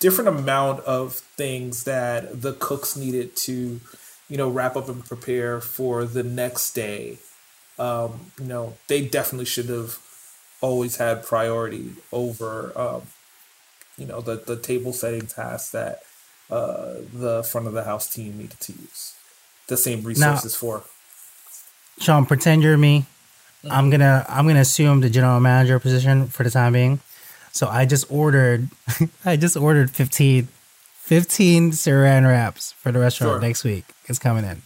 different 0.00 0.28
amount 0.28 0.80
of 0.80 1.14
things 1.14 1.84
that 1.84 2.42
the 2.42 2.52
cooks 2.54 2.96
needed 2.96 3.36
to, 3.36 3.80
you 4.28 4.36
know, 4.36 4.50
wrap 4.50 4.74
up 4.74 4.88
and 4.88 5.04
prepare 5.04 5.60
for 5.60 6.04
the 6.04 6.24
next 6.24 6.72
day. 6.72 7.18
Um, 7.78 8.32
you 8.40 8.46
know, 8.46 8.74
they 8.88 9.06
definitely 9.06 9.46
should 9.46 9.68
have 9.68 9.98
always 10.60 10.96
had 10.96 11.24
priority 11.24 11.92
over, 12.12 12.72
um, 12.76 13.02
you 13.98 14.06
know, 14.06 14.20
the 14.20 14.36
the 14.36 14.56
table 14.56 14.92
setting 14.92 15.26
tasks 15.26 15.70
that 15.72 16.00
uh, 16.50 16.94
the 17.12 17.42
front 17.50 17.66
of 17.66 17.72
the 17.72 17.84
house 17.84 18.08
team 18.12 18.38
needed 18.38 18.60
to 18.60 18.72
use 18.72 19.14
the 19.68 19.76
same 19.76 20.02
resources 20.02 20.54
for. 20.56 20.84
Sean, 21.98 22.26
pretend 22.26 22.62
you're 22.62 22.76
me. 22.78 23.06
I'm 23.70 23.90
gonna 23.90 24.24
I'm 24.28 24.46
gonna 24.46 24.60
assume 24.60 25.00
the 25.02 25.10
general 25.10 25.38
manager 25.40 25.78
position 25.78 26.26
for 26.28 26.42
the 26.42 26.50
time 26.50 26.72
being. 26.72 27.00
So 27.52 27.68
I 27.68 27.84
just 27.86 28.10
ordered 28.10 28.68
I 29.24 29.36
just 29.36 29.56
ordered 29.56 29.90
15, 29.90 30.48
15 30.94 31.70
saran 31.72 32.26
wraps 32.26 32.72
for 32.72 32.90
the 32.90 32.98
restaurant 32.98 33.34
Sure. 33.34 33.40
next 33.40 33.62
week. 33.62 33.84
It's 34.06 34.18
coming 34.18 34.44
in. 34.44 34.62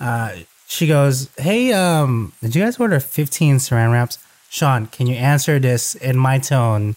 Uh, 0.00 0.36
she 0.66 0.86
goes, 0.88 1.28
"Hey, 1.38 1.72
um, 1.72 2.32
did 2.42 2.56
you 2.56 2.64
guys 2.64 2.78
order 2.80 2.98
15 2.98 3.56
saran 3.58 3.92
wraps?" 3.92 4.18
Sean, 4.48 4.86
can 4.86 5.06
you 5.06 5.14
answer 5.14 5.58
this 5.58 5.94
in 5.94 6.16
my 6.18 6.38
tone 6.38 6.96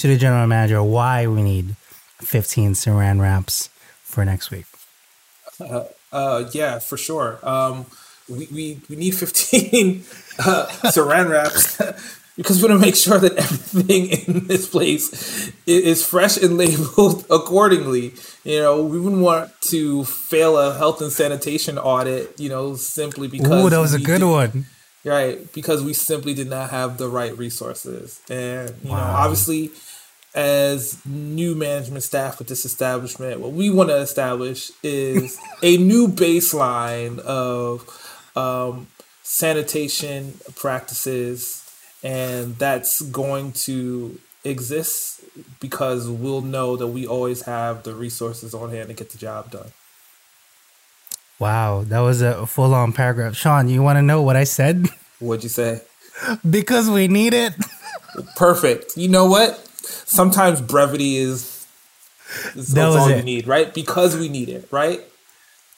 to 0.00 0.08
the 0.08 0.16
general 0.16 0.46
manager 0.46 0.82
why 0.82 1.26
we 1.26 1.42
need 1.42 1.76
15 2.20 2.72
saran 2.72 3.20
wraps 3.20 3.68
for 4.02 4.24
next 4.24 4.50
week? 4.50 4.64
Uh, 6.10 6.44
yeah, 6.52 6.78
for 6.78 6.96
sure. 6.96 7.38
Um, 7.42 7.84
we, 8.26 8.48
we, 8.50 8.80
we 8.88 8.96
need 8.96 9.10
15 9.10 10.02
uh, 10.38 10.66
saran 10.88 11.28
wraps 11.28 11.76
because 12.36 12.62
we 12.62 12.68
want 12.68 12.80
to 12.80 12.86
make 12.86 12.96
sure 12.96 13.18
that 13.18 13.36
everything 13.36 14.06
in 14.36 14.46
this 14.46 14.66
place 14.66 15.52
is 15.66 16.04
fresh 16.04 16.38
and 16.38 16.56
labeled 16.56 17.26
accordingly. 17.30 18.14
You 18.42 18.60
know, 18.60 18.82
we 18.82 18.98
wouldn't 18.98 19.20
want 19.20 19.52
to 19.68 20.04
fail 20.04 20.56
a 20.56 20.78
health 20.78 21.02
and 21.02 21.12
sanitation 21.12 21.76
audit, 21.76 22.40
you 22.40 22.48
know, 22.48 22.74
simply 22.74 23.28
because. 23.28 23.66
Ooh, 23.66 23.68
that 23.68 23.78
was 23.78 23.92
a 23.92 24.00
good 24.00 24.20
did- 24.20 24.30
one. 24.30 24.66
Right, 25.02 25.50
because 25.54 25.82
we 25.82 25.94
simply 25.94 26.34
did 26.34 26.50
not 26.50 26.68
have 26.70 26.98
the 26.98 27.08
right 27.08 27.36
resources. 27.38 28.20
And, 28.28 28.74
you 28.82 28.90
know, 28.90 28.96
obviously, 28.96 29.70
as 30.34 31.04
new 31.04 31.54
management 31.54 32.04
staff 32.04 32.38
with 32.38 32.48
this 32.48 32.64
establishment, 32.64 33.40
what 33.40 33.52
we 33.52 33.70
want 33.70 33.88
to 33.88 33.96
establish 33.96 34.70
is 34.82 35.38
a 35.62 35.76
new 35.76 36.08
baseline 36.08 37.18
of 37.20 37.86
um, 38.36 38.86
sanitation 39.22 40.34
practices, 40.56 41.68
and 42.02 42.56
that's 42.56 43.02
going 43.02 43.52
to 43.52 44.18
exist 44.44 45.20
because 45.60 46.08
we'll 46.08 46.40
know 46.40 46.76
that 46.76 46.88
we 46.88 47.06
always 47.06 47.42
have 47.42 47.82
the 47.82 47.94
resources 47.94 48.54
on 48.54 48.70
hand 48.70 48.88
to 48.88 48.94
get 48.94 49.10
the 49.10 49.18
job 49.18 49.50
done. 49.50 49.72
Wow, 51.38 51.84
that 51.84 52.00
was 52.00 52.20
a 52.20 52.46
full 52.46 52.74
on 52.74 52.92
paragraph. 52.92 53.34
Sean, 53.34 53.68
you 53.68 53.82
want 53.82 53.96
to 53.96 54.02
know 54.02 54.20
what 54.20 54.36
I 54.36 54.44
said? 54.44 54.88
What'd 55.20 55.42
you 55.42 55.48
say? 55.48 55.80
because 56.50 56.88
we 56.90 57.08
need 57.08 57.34
it. 57.34 57.54
Perfect. 58.36 58.96
You 58.96 59.08
know 59.08 59.26
what? 59.26 59.69
Sometimes 59.82 60.60
brevity 60.60 61.16
is, 61.16 61.66
is 62.54 62.74
That 62.74 62.90
that's 62.90 62.96
all 62.96 63.10
you 63.10 63.22
need, 63.22 63.46
right? 63.46 63.72
Because 63.72 64.16
we 64.16 64.28
need 64.28 64.48
it, 64.48 64.68
right? 64.70 65.00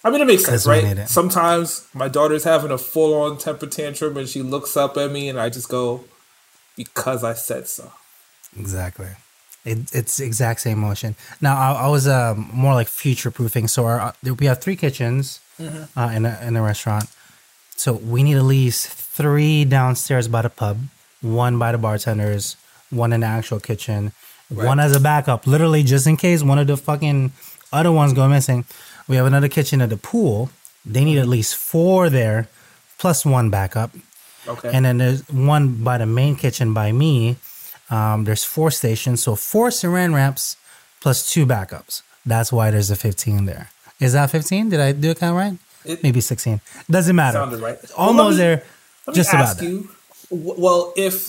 I 0.04 0.10
mean, 0.10 0.20
it 0.20 0.26
makes 0.26 0.44
sense, 0.44 0.66
right? 0.66 1.08
Sometimes 1.08 1.86
my 1.94 2.08
daughter's 2.08 2.44
having 2.44 2.72
a 2.72 2.78
full 2.78 3.14
on 3.14 3.38
temper 3.38 3.66
tantrum 3.66 4.16
and 4.16 4.28
she 4.28 4.42
looks 4.42 4.76
up 4.76 4.96
at 4.96 5.10
me 5.12 5.28
and 5.28 5.38
I 5.38 5.48
just 5.48 5.68
go, 5.68 6.04
because 6.76 7.22
I 7.22 7.34
said 7.34 7.68
so. 7.68 7.92
Exactly. 8.58 9.08
It, 9.64 9.94
it's 9.94 10.18
exact 10.18 10.60
same 10.60 10.78
motion. 10.78 11.14
Now 11.40 11.56
I, 11.56 11.84
I 11.84 11.88
was 11.88 12.08
um, 12.08 12.50
more 12.52 12.74
like 12.74 12.88
future 12.88 13.30
proofing. 13.30 13.68
So 13.68 13.86
our 13.86 14.00
uh, 14.00 14.34
we 14.38 14.46
have 14.46 14.60
three 14.60 14.74
kitchens 14.74 15.40
uh, 15.60 16.12
in 16.12 16.26
a, 16.26 16.38
in 16.42 16.54
the 16.54 16.62
restaurant. 16.62 17.08
So 17.76 17.92
we 17.92 18.22
need 18.24 18.36
at 18.36 18.42
least 18.42 18.88
three 18.88 19.64
downstairs 19.64 20.26
by 20.26 20.42
the 20.42 20.50
pub, 20.50 20.78
one 21.20 21.58
by 21.58 21.72
the 21.72 21.78
bartenders, 21.78 22.56
one 22.92 23.12
in 23.12 23.20
the 23.20 23.26
actual 23.26 23.60
kitchen, 23.60 24.12
one 24.48 24.78
as 24.80 24.94
a 24.94 25.00
backup, 25.00 25.46
literally 25.46 25.82
just 25.82 26.06
in 26.06 26.16
case 26.16 26.42
one 26.42 26.58
of 26.58 26.66
the 26.66 26.76
fucking 26.76 27.32
other 27.72 27.90
ones 27.90 28.12
go 28.12 28.28
missing. 28.28 28.64
We 29.08 29.16
have 29.16 29.26
another 29.26 29.48
kitchen 29.48 29.80
at 29.80 29.88
the 29.90 29.96
pool. 29.96 30.50
They 30.84 31.04
need 31.04 31.18
at 31.18 31.26
least 31.28 31.56
four 31.56 32.10
there, 32.10 32.48
plus 32.98 33.24
one 33.24 33.50
backup. 33.50 33.90
Okay. 34.46 34.70
And 34.72 34.84
then 34.84 34.98
there's 34.98 35.28
one 35.28 35.82
by 35.84 35.98
the 35.98 36.06
main 36.06 36.36
kitchen 36.36 36.74
by 36.74 36.92
me. 36.92 37.36
Um, 37.90 38.24
there's 38.24 38.44
four 38.44 38.70
stations, 38.70 39.22
so 39.22 39.36
four 39.36 39.68
saran 39.68 40.14
wraps 40.14 40.56
plus 41.00 41.30
two 41.32 41.46
backups. 41.46 42.02
That's 42.26 42.52
why 42.52 42.70
there's 42.70 42.90
a 42.90 42.96
15 42.96 43.44
there. 43.46 43.70
Is 44.00 44.12
that 44.14 44.30
15? 44.30 44.68
Did 44.70 44.80
I 44.80 44.92
do 44.92 45.10
it 45.10 45.18
count 45.18 45.36
right? 45.36 45.58
It- 45.84 46.02
Maybe 46.02 46.20
16. 46.20 46.60
Doesn't 46.90 47.14
matter. 47.16 47.38
Sounded 47.38 47.60
right. 47.60 47.78
Well, 47.82 47.92
almost 48.08 48.24
let 48.24 48.30
me- 48.32 48.36
there. 48.38 48.62
Let 49.06 49.16
me 49.16 49.22
Just 49.22 49.32
about 49.34 49.62
you. 49.62 49.90
Well, 50.30 50.92
if 50.96 51.28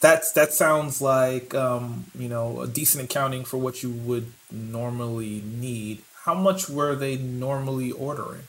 that's 0.00 0.32
that 0.32 0.52
sounds 0.52 1.00
like 1.02 1.54
um, 1.54 2.06
you 2.16 2.28
know 2.28 2.60
a 2.60 2.66
decent 2.66 3.04
accounting 3.04 3.44
for 3.44 3.56
what 3.56 3.82
you 3.82 3.90
would 3.90 4.32
normally 4.50 5.42
need. 5.44 6.02
How 6.24 6.34
much 6.34 6.68
were 6.68 6.94
they 6.94 7.16
normally 7.16 7.90
ordering? 7.92 8.44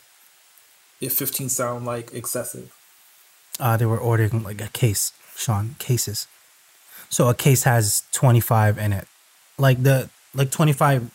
If 1.01 1.13
fifteen 1.13 1.49
sound 1.49 1.85
like 1.85 2.13
excessive, 2.13 2.71
Uh, 3.59 3.77
they 3.77 3.85
were 3.85 3.97
ordering 3.97 4.43
like 4.43 4.61
a 4.61 4.67
case, 4.67 5.13
Sean, 5.35 5.75
cases. 5.79 6.27
So 7.09 7.27
a 7.27 7.33
case 7.33 7.63
has 7.63 8.03
25 8.11 8.77
in 8.77 8.93
it. 8.93 9.07
Like 9.57 9.81
the 9.81 10.09
like 10.35 10.51
25 10.51 11.09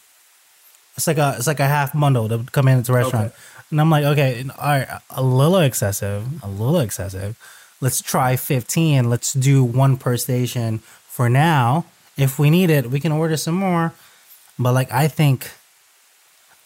it's 0.97 1.07
like 1.07 1.19
a 1.19 1.35
it's 1.37 1.47
like 1.47 1.61
a 1.61 1.67
half 1.67 1.93
bundle 1.99 2.29
to 2.29 2.45
come 2.53 2.69
in 2.69 2.79
at 2.79 2.85
the 2.85 2.93
restaurant. 2.93 3.27
Okay. 3.27 3.37
And 3.71 3.81
I'm 3.81 3.91
like, 3.91 4.05
okay, 4.05 4.45
all 4.59 4.69
right, 4.69 4.89
a 5.11 5.23
little 5.23 5.59
excessive, 5.59 6.43
a 6.43 6.49
little 6.49 6.81
excessive. 6.81 7.37
Let's 7.85 8.01
try 8.01 8.37
15. 8.37 9.11
Let's 9.11 9.35
do 9.35 9.63
one 9.63 9.99
per 9.99 10.17
station 10.17 10.79
for 10.79 11.29
now. 11.29 11.85
If 12.17 12.39
we 12.39 12.49
need 12.49 12.71
it, 12.71 12.91
we 12.91 12.99
can 12.99 13.13
order 13.13 13.37
some 13.37 13.57
more. 13.57 13.93
But 14.59 14.73
like 14.73 14.91
I 14.91 15.07
think 15.07 15.51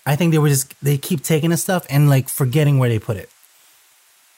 I 0.06 0.14
think 0.14 0.30
they 0.30 0.38
were 0.38 0.48
just 0.48 0.76
they 0.80 0.96
keep 0.96 1.24
taking 1.24 1.50
the 1.50 1.56
stuff 1.56 1.84
and 1.90 2.08
like 2.08 2.28
forgetting 2.28 2.78
where 2.78 2.88
they 2.88 3.00
put 3.00 3.16
it. 3.16 3.30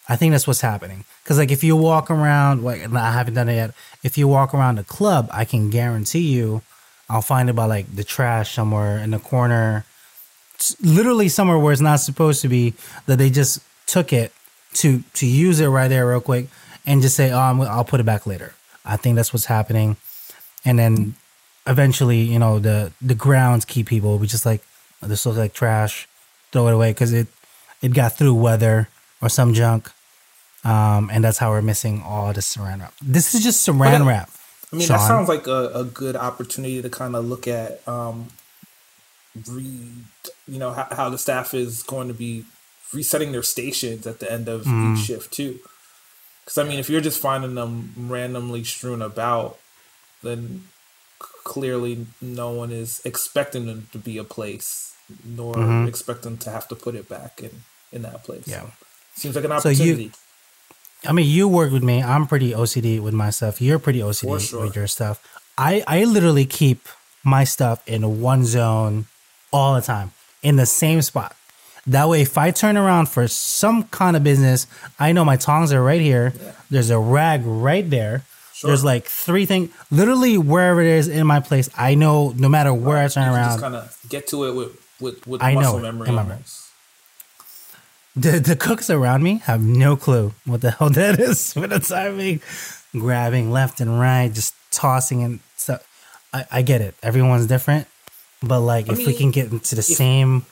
I 0.08 0.16
think 0.16 0.32
that's 0.32 0.46
what's 0.46 0.62
happening. 0.62 1.04
Because 1.22 1.36
like 1.36 1.50
if 1.50 1.62
you 1.62 1.76
walk 1.76 2.10
around, 2.10 2.64
like 2.64 2.80
I 2.94 3.12
haven't 3.12 3.34
done 3.34 3.50
it 3.50 3.56
yet. 3.56 3.74
If 4.02 4.16
you 4.16 4.26
walk 4.26 4.54
around 4.54 4.76
the 4.76 4.84
club, 4.84 5.28
I 5.30 5.44
can 5.44 5.68
guarantee 5.68 6.32
you, 6.32 6.62
I'll 7.10 7.20
find 7.20 7.50
it 7.50 7.52
by 7.52 7.66
like 7.66 7.94
the 7.94 8.04
trash 8.04 8.54
somewhere 8.54 8.96
in 8.96 9.10
the 9.10 9.18
corner, 9.18 9.84
s- 10.58 10.76
literally 10.80 11.28
somewhere 11.28 11.58
where 11.58 11.74
it's 11.74 11.82
not 11.82 12.00
supposed 12.00 12.40
to 12.40 12.48
be. 12.48 12.72
That 13.04 13.18
they 13.18 13.28
just 13.28 13.60
took 13.84 14.14
it 14.14 14.32
to 14.80 15.04
to 15.12 15.26
use 15.26 15.60
it 15.60 15.66
right 15.66 15.88
there 15.88 16.08
real 16.08 16.22
quick 16.22 16.46
and 16.86 17.02
just 17.02 17.16
say, 17.16 17.30
oh, 17.30 17.38
I'm, 17.38 17.60
I'll 17.60 17.84
put 17.84 18.00
it 18.00 18.06
back 18.06 18.26
later. 18.26 18.54
I 18.84 18.96
think 18.96 19.16
that's 19.16 19.32
what's 19.32 19.46
happening. 19.46 19.96
And 20.64 20.78
then 20.78 21.14
eventually, 21.66 22.20
you 22.20 22.38
know, 22.38 22.58
the 22.58 22.92
the 23.00 23.14
grounds 23.14 23.64
keep 23.64 23.86
people 23.88 24.10
will 24.10 24.18
be 24.18 24.26
just 24.26 24.44
like, 24.46 24.62
"Oh, 25.02 25.06
this 25.08 25.24
looks 25.26 25.38
like 25.38 25.52
trash, 25.54 26.08
throw 26.52 26.68
it 26.68 26.74
away 26.74 26.90
because 26.90 27.12
it 27.12 27.26
it 27.82 27.94
got 27.94 28.16
through 28.16 28.34
weather 28.34 28.88
or 29.22 29.28
some 29.28 29.54
junk. 29.54 29.90
Um, 30.64 31.08
and 31.12 31.24
that's 31.24 31.38
how 31.38 31.50
we're 31.50 31.62
missing 31.62 32.02
all 32.04 32.32
the 32.34 32.40
saran 32.42 32.80
wrap. 32.80 32.92
This 33.00 33.34
is 33.34 33.42
just 33.42 33.66
saran 33.66 34.06
wrap. 34.06 34.28
I 34.72 34.76
mean 34.76 34.86
Sean. 34.86 34.98
that 34.98 35.06
sounds 35.08 35.28
like 35.28 35.46
a, 35.46 35.70
a 35.74 35.84
good 35.84 36.16
opportunity 36.16 36.82
to 36.82 36.90
kind 36.90 37.16
of 37.16 37.24
look 37.24 37.48
at 37.48 37.86
um, 37.88 38.28
read 39.48 40.04
you 40.48 40.58
know 40.58 40.72
how, 40.72 40.86
how 40.90 41.08
the 41.10 41.18
staff 41.18 41.54
is 41.54 41.82
going 41.82 42.08
to 42.08 42.14
be 42.14 42.44
resetting 42.92 43.32
their 43.32 43.42
stations 43.42 44.06
at 44.06 44.18
the 44.20 44.30
end 44.30 44.48
of 44.48 44.64
Mm. 44.64 44.96
each 44.98 45.04
shift 45.06 45.32
too. 45.32 45.60
Because 46.44 46.58
I 46.58 46.64
mean, 46.64 46.78
if 46.78 46.88
you're 46.90 47.00
just 47.00 47.20
finding 47.20 47.54
them 47.54 47.94
randomly 47.96 48.64
strewn 48.64 49.02
about, 49.02 49.58
then 50.22 50.64
clearly 51.44 52.06
no 52.20 52.50
one 52.50 52.70
is 52.70 53.00
expecting 53.04 53.66
them 53.66 53.88
to 53.92 53.98
be 53.98 54.18
a 54.18 54.24
place, 54.24 54.92
nor 55.24 55.54
Mhm. 55.54 55.88
expect 55.88 56.22
them 56.22 56.36
to 56.38 56.50
have 56.50 56.68
to 56.68 56.74
put 56.74 56.94
it 56.94 57.08
back 57.08 57.40
in 57.42 57.62
in 57.92 58.02
that 58.02 58.22
place. 58.24 58.44
Yeah. 58.46 58.66
Seems 59.16 59.34
like 59.34 59.44
an 59.44 59.60
So 59.60 59.68
you- 59.68 59.74
opportunity. 59.92 60.12
I 61.04 61.12
mean, 61.12 61.26
you 61.28 61.48
work 61.48 61.72
with 61.72 61.82
me. 61.82 62.02
I'm 62.02 62.26
pretty 62.26 62.54
OCD 62.54 63.00
with 63.00 63.14
my 63.14 63.30
stuff. 63.30 63.60
You're 63.60 63.78
pretty 63.78 64.00
OCD 64.02 64.38
sure. 64.38 64.60
with 64.62 64.76
your 64.76 64.86
stuff. 64.86 65.18
I, 65.58 65.82
I 65.86 66.04
literally 66.04 66.44
keep 66.44 66.88
my 67.24 67.44
stuff 67.44 67.82
in 67.86 68.20
one 68.20 68.44
zone 68.44 69.06
all 69.52 69.74
the 69.74 69.80
time 69.80 70.12
in 70.42 70.56
the 70.56 70.66
same 70.66 71.02
spot. 71.02 71.34
That 71.90 72.08
way, 72.08 72.22
if 72.22 72.38
I 72.38 72.52
turn 72.52 72.76
around 72.76 73.08
for 73.08 73.26
some 73.26 73.82
kind 73.84 74.16
of 74.16 74.22
business, 74.22 74.68
I 75.00 75.10
know 75.10 75.24
my 75.24 75.36
tongs 75.36 75.72
are 75.72 75.82
right 75.82 76.00
here. 76.00 76.32
Yeah. 76.40 76.52
There's 76.70 76.90
a 76.90 76.98
rag 76.98 77.42
right 77.44 77.88
there. 77.88 78.22
Sure. 78.54 78.68
There's 78.68 78.84
like 78.84 79.06
three 79.06 79.44
things, 79.44 79.70
literally 79.90 80.38
wherever 80.38 80.80
it 80.80 80.86
is 80.86 81.08
in 81.08 81.26
my 81.26 81.40
place. 81.40 81.68
I 81.76 81.96
know 81.96 82.32
no 82.36 82.48
matter 82.48 82.72
where 82.72 82.98
I 82.98 83.08
turn 83.08 83.28
around, 83.28 83.48
just 83.50 83.60
kind 83.60 83.74
of 83.74 83.98
get 84.08 84.28
to 84.28 84.44
it 84.44 84.54
with 84.54 85.00
with, 85.00 85.26
with 85.26 85.42
I 85.42 85.54
know 85.54 85.60
muscle 85.60 85.78
it. 85.78 85.82
memory. 85.82 86.08
I 86.10 86.38
the 88.14 88.38
the 88.38 88.54
cooks 88.54 88.88
around 88.88 89.24
me 89.24 89.38
have 89.44 89.60
no 89.60 89.96
clue 89.96 90.32
what 90.44 90.60
the 90.60 90.70
hell 90.78 90.90
that 90.90 91.18
is 91.18 91.52
for 91.54 91.66
the 91.66 91.80
timing, 91.80 92.40
grabbing 92.92 93.50
left 93.50 93.80
and 93.80 93.98
right, 93.98 94.32
just 94.32 94.54
tossing 94.70 95.24
and 95.24 95.40
stuff. 95.56 95.84
I, 96.32 96.44
I 96.52 96.62
get 96.62 96.82
it. 96.82 96.94
Everyone's 97.02 97.46
different, 97.46 97.88
but 98.42 98.60
like 98.60 98.88
I 98.88 98.92
if 98.92 99.06
we 99.06 99.14
can 99.14 99.32
get 99.32 99.50
into 99.50 99.74
the 99.74 99.82
same, 99.82 100.46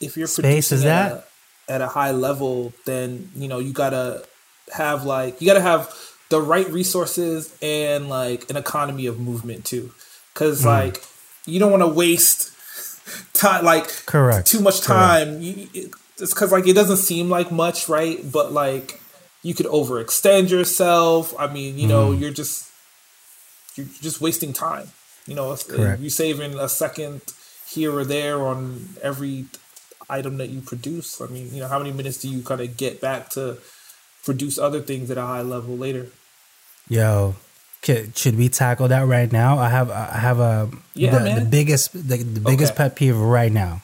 if 0.00 0.16
you're 0.16 0.26
space 0.26 0.68
producing 0.70 0.78
is 0.78 0.84
at 0.84 1.08
that? 1.10 1.26
a, 1.68 1.72
at 1.72 1.80
a 1.80 1.88
high 1.88 2.10
level, 2.12 2.72
then 2.84 3.30
you 3.34 3.48
know 3.48 3.58
you 3.58 3.72
gotta 3.72 4.24
have 4.72 5.04
like 5.04 5.40
you 5.40 5.46
gotta 5.46 5.60
have 5.60 5.92
the 6.30 6.40
right 6.40 6.68
resources 6.70 7.56
and 7.62 8.08
like 8.08 8.48
an 8.50 8.56
economy 8.56 9.06
of 9.06 9.20
movement 9.20 9.64
too, 9.64 9.92
because 10.32 10.62
Hmm. 10.62 10.68
like 10.68 11.04
you 11.46 11.58
don't 11.60 11.70
want 11.70 11.82
to 11.82 11.88
waste 11.88 12.50
time 13.34 13.64
like 13.64 13.88
Correct. 14.06 14.46
too 14.46 14.60
much 14.60 14.80
time. 14.80 15.40
You, 15.42 15.68
it, 15.74 15.90
it's 16.18 16.32
because 16.32 16.52
like 16.52 16.66
it 16.66 16.74
doesn't 16.74 16.96
seem 16.98 17.28
like 17.28 17.50
much, 17.50 17.88
right? 17.88 18.18
But 18.30 18.52
like 18.52 19.00
you 19.42 19.52
could 19.54 19.66
overextend 19.66 20.48
yourself. 20.50 21.34
I 21.38 21.46
mean, 21.52 21.76
you 21.78 21.84
Hmm. 21.84 21.88
know, 21.90 22.12
you're 22.12 22.30
just 22.32 22.70
you're 23.76 23.86
just 24.00 24.20
wasting 24.20 24.52
time. 24.52 24.88
You 25.26 25.34
know, 25.34 25.56
you're 25.68 26.10
saving 26.10 26.58
a 26.58 26.68
second 26.68 27.22
here 27.68 27.92
or 27.92 28.04
there 28.04 28.42
on 28.46 28.90
every 29.02 29.46
item 30.08 30.36
that 30.38 30.48
you 30.48 30.60
produce. 30.60 31.20
I 31.20 31.26
mean, 31.26 31.52
you 31.54 31.60
know, 31.60 31.68
how 31.68 31.78
many 31.78 31.92
minutes 31.92 32.18
do 32.18 32.28
you 32.28 32.42
kind 32.42 32.60
of 32.60 32.76
get 32.76 33.00
back 33.00 33.30
to 33.30 33.58
produce 34.24 34.58
other 34.58 34.80
things 34.80 35.10
at 35.10 35.18
a 35.18 35.22
high 35.22 35.42
level 35.42 35.76
later? 35.76 36.08
yo, 36.88 37.34
should 38.14 38.36
we 38.36 38.48
tackle 38.48 38.88
that 38.88 39.06
right 39.06 39.30
now? 39.32 39.58
I 39.58 39.68
have 39.70 39.90
I 39.90 40.18
have 40.18 40.38
a 40.38 40.70
Yeah, 40.94 41.18
the, 41.18 41.40
the 41.40 41.46
biggest 41.46 41.92
the, 41.92 42.16
the 42.18 42.40
biggest 42.40 42.72
Okay. 42.72 42.76
pet 42.76 42.96
peeve 42.96 43.16
right 43.16 43.52
now. 43.52 43.82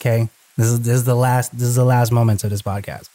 Okay, 0.00 0.28
this 0.56 0.66
is 0.66 0.80
this 0.82 0.94
is 0.96 1.04
the 1.04 1.14
last 1.14 1.52
this 1.52 1.68
is 1.68 1.74
the 1.76 1.84
last 1.84 2.12
moments 2.12 2.44
of 2.44 2.50
this 2.50 2.62
podcast. 2.62 3.08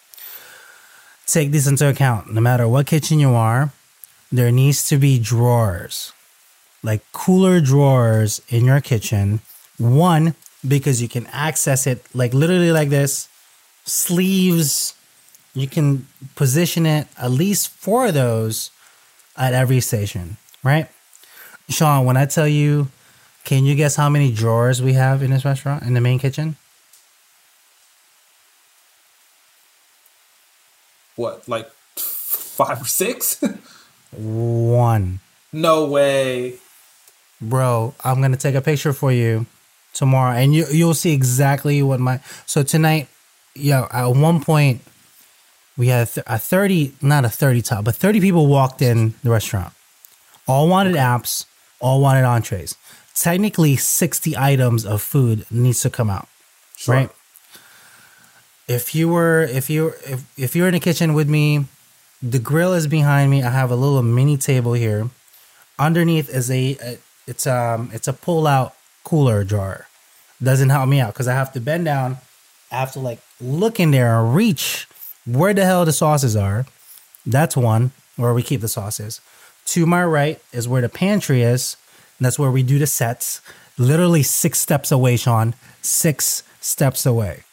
Take 1.27 1.51
this 1.51 1.67
into 1.67 1.87
account. 1.87 2.33
No 2.33 2.41
matter 2.41 2.67
what 2.67 2.87
kitchen 2.87 3.19
you 3.19 3.33
are, 3.33 3.71
there 4.31 4.51
needs 4.51 4.87
to 4.89 4.97
be 4.97 5.17
drawers, 5.19 6.13
like 6.83 7.01
cooler 7.13 7.61
drawers 7.61 8.41
in 8.49 8.65
your 8.65 8.81
kitchen. 8.81 9.39
One 9.77 10.35
because 10.67 11.01
you 11.01 11.07
can 11.07 11.27
access 11.27 11.87
it 11.87 12.03
like 12.13 12.33
literally 12.33 12.71
like 12.71 12.89
this, 12.89 13.27
sleeves. 13.85 14.93
You 15.53 15.67
can 15.67 16.07
position 16.35 16.85
it 16.85 17.07
at 17.17 17.31
least 17.31 17.69
four 17.69 18.07
of 18.07 18.13
those 18.13 18.71
at 19.35 19.53
every 19.53 19.81
station, 19.81 20.37
right? 20.63 20.87
Sean, 21.69 22.05
when 22.05 22.17
I 22.17 22.25
tell 22.25 22.47
you, 22.47 22.89
can 23.43 23.65
you 23.65 23.75
guess 23.75 23.95
how 23.95 24.09
many 24.09 24.31
drawers 24.31 24.81
we 24.81 24.93
have 24.93 25.23
in 25.23 25.31
this 25.31 25.43
restaurant 25.43 25.83
in 25.83 25.93
the 25.93 26.01
main 26.01 26.19
kitchen? 26.19 26.55
What, 31.15 31.47
like 31.47 31.69
five 31.95 32.81
or 32.81 32.85
six? 32.85 33.43
One. 34.11 35.19
no 35.51 35.85
way. 35.85 36.55
Bro, 37.41 37.95
I'm 38.03 38.21
gonna 38.21 38.37
take 38.37 38.55
a 38.55 38.61
picture 38.61 38.93
for 38.93 39.11
you 39.11 39.47
tomorrow, 39.93 40.35
and 40.35 40.53
you 40.53 40.65
you'll 40.71 40.93
see 40.93 41.13
exactly 41.13 41.81
what 41.83 41.99
my. 41.99 42.19
So 42.45 42.63
tonight, 42.63 43.07
yeah, 43.55 43.87
at 43.91 44.07
one 44.07 44.41
point, 44.43 44.81
we 45.77 45.87
had 45.87 46.09
a 46.27 46.37
thirty, 46.39 46.93
not 47.01 47.25
a 47.25 47.29
thirty 47.29 47.61
top, 47.61 47.85
but 47.85 47.95
thirty 47.95 48.19
people 48.19 48.47
walked 48.47 48.81
in 48.81 49.13
the 49.23 49.29
restaurant. 49.29 49.73
All 50.47 50.67
wanted 50.67 50.95
apps, 50.95 51.45
all 51.79 52.01
wanted 52.01 52.23
entrees. 52.23 52.75
Technically, 53.15 53.75
sixty 53.75 54.37
items 54.37 54.85
of 54.85 55.01
food 55.01 55.45
needs 55.51 55.81
to 55.81 55.89
come 55.89 56.09
out. 56.09 56.27
Sure. 56.77 56.95
right? 56.95 57.09
If 58.67 58.95
you 58.95 59.09
were 59.09 59.43
if 59.43 59.69
you 59.69 59.93
if 60.05 60.23
if 60.37 60.55
you're 60.55 60.67
in 60.67 60.73
the 60.73 60.79
kitchen 60.79 61.13
with 61.13 61.29
me, 61.29 61.65
the 62.21 62.39
grill 62.39 62.73
is 62.73 62.87
behind 62.87 63.29
me. 63.29 63.43
I 63.43 63.49
have 63.49 63.71
a 63.71 63.75
little 63.75 64.01
mini 64.01 64.37
table 64.37 64.73
here. 64.73 65.09
Underneath 65.77 66.29
is 66.29 66.49
a, 66.49 66.77
a 66.81 66.97
it's 67.27 67.45
um 67.45 67.89
it's 67.93 68.07
a 68.07 68.13
pull 68.13 68.47
out 68.47 68.75
cooler 69.03 69.43
drawer. 69.43 69.87
Doesn't 70.41 70.69
help 70.69 70.89
me 70.89 70.99
out 70.99 71.13
because 71.13 71.27
I 71.27 71.33
have 71.33 71.53
to 71.53 71.59
bend 71.59 71.85
down. 71.85 72.17
I 72.71 72.79
have 72.79 72.93
to 72.93 72.99
like 72.99 73.19
look 73.39 73.79
in 73.79 73.91
there 73.91 74.19
and 74.19 74.35
reach 74.35 74.87
where 75.25 75.53
the 75.53 75.65
hell 75.65 75.85
the 75.85 75.93
sauces 75.93 76.35
are. 76.35 76.65
That's 77.25 77.55
one 77.55 77.91
where 78.15 78.33
we 78.33 78.43
keep 78.43 78.61
the 78.61 78.67
sauces. 78.67 79.21
To 79.65 79.85
my 79.85 80.03
right 80.03 80.39
is 80.51 80.67
where 80.67 80.81
the 80.81 80.89
pantry 80.89 81.43
is. 81.43 81.77
And 82.17 82.25
That's 82.25 82.39
where 82.39 82.51
we 82.51 82.63
do 82.63 82.79
the 82.79 82.87
sets. 82.87 83.41
Literally 83.77 84.23
six 84.23 84.59
steps 84.59 84.91
away, 84.91 85.17
Sean. 85.17 85.53
Six 85.81 86.43
steps 86.59 87.05
away. 87.05 87.43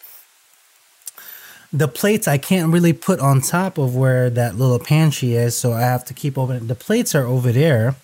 The 1.73 1.89
plates 1.89 2.27
I 2.27 2.39
can't 2.39 2.73
really 2.73 2.95
put 2.95 3.21
on 3.21 3.43
top 3.43 3.77
of 3.77 3.95
where 3.95 4.31
that 4.31 4.57
little 4.57 4.79
pantry 4.79 5.35
is, 5.35 5.55
so 5.55 5.73
I 5.75 5.83
have 5.83 6.05
to 6.07 6.15
keep 6.15 6.39
opening. 6.39 6.67
The 6.67 6.75
plates 6.75 7.15
are 7.15 7.27
over 7.27 7.53
there 7.53 7.97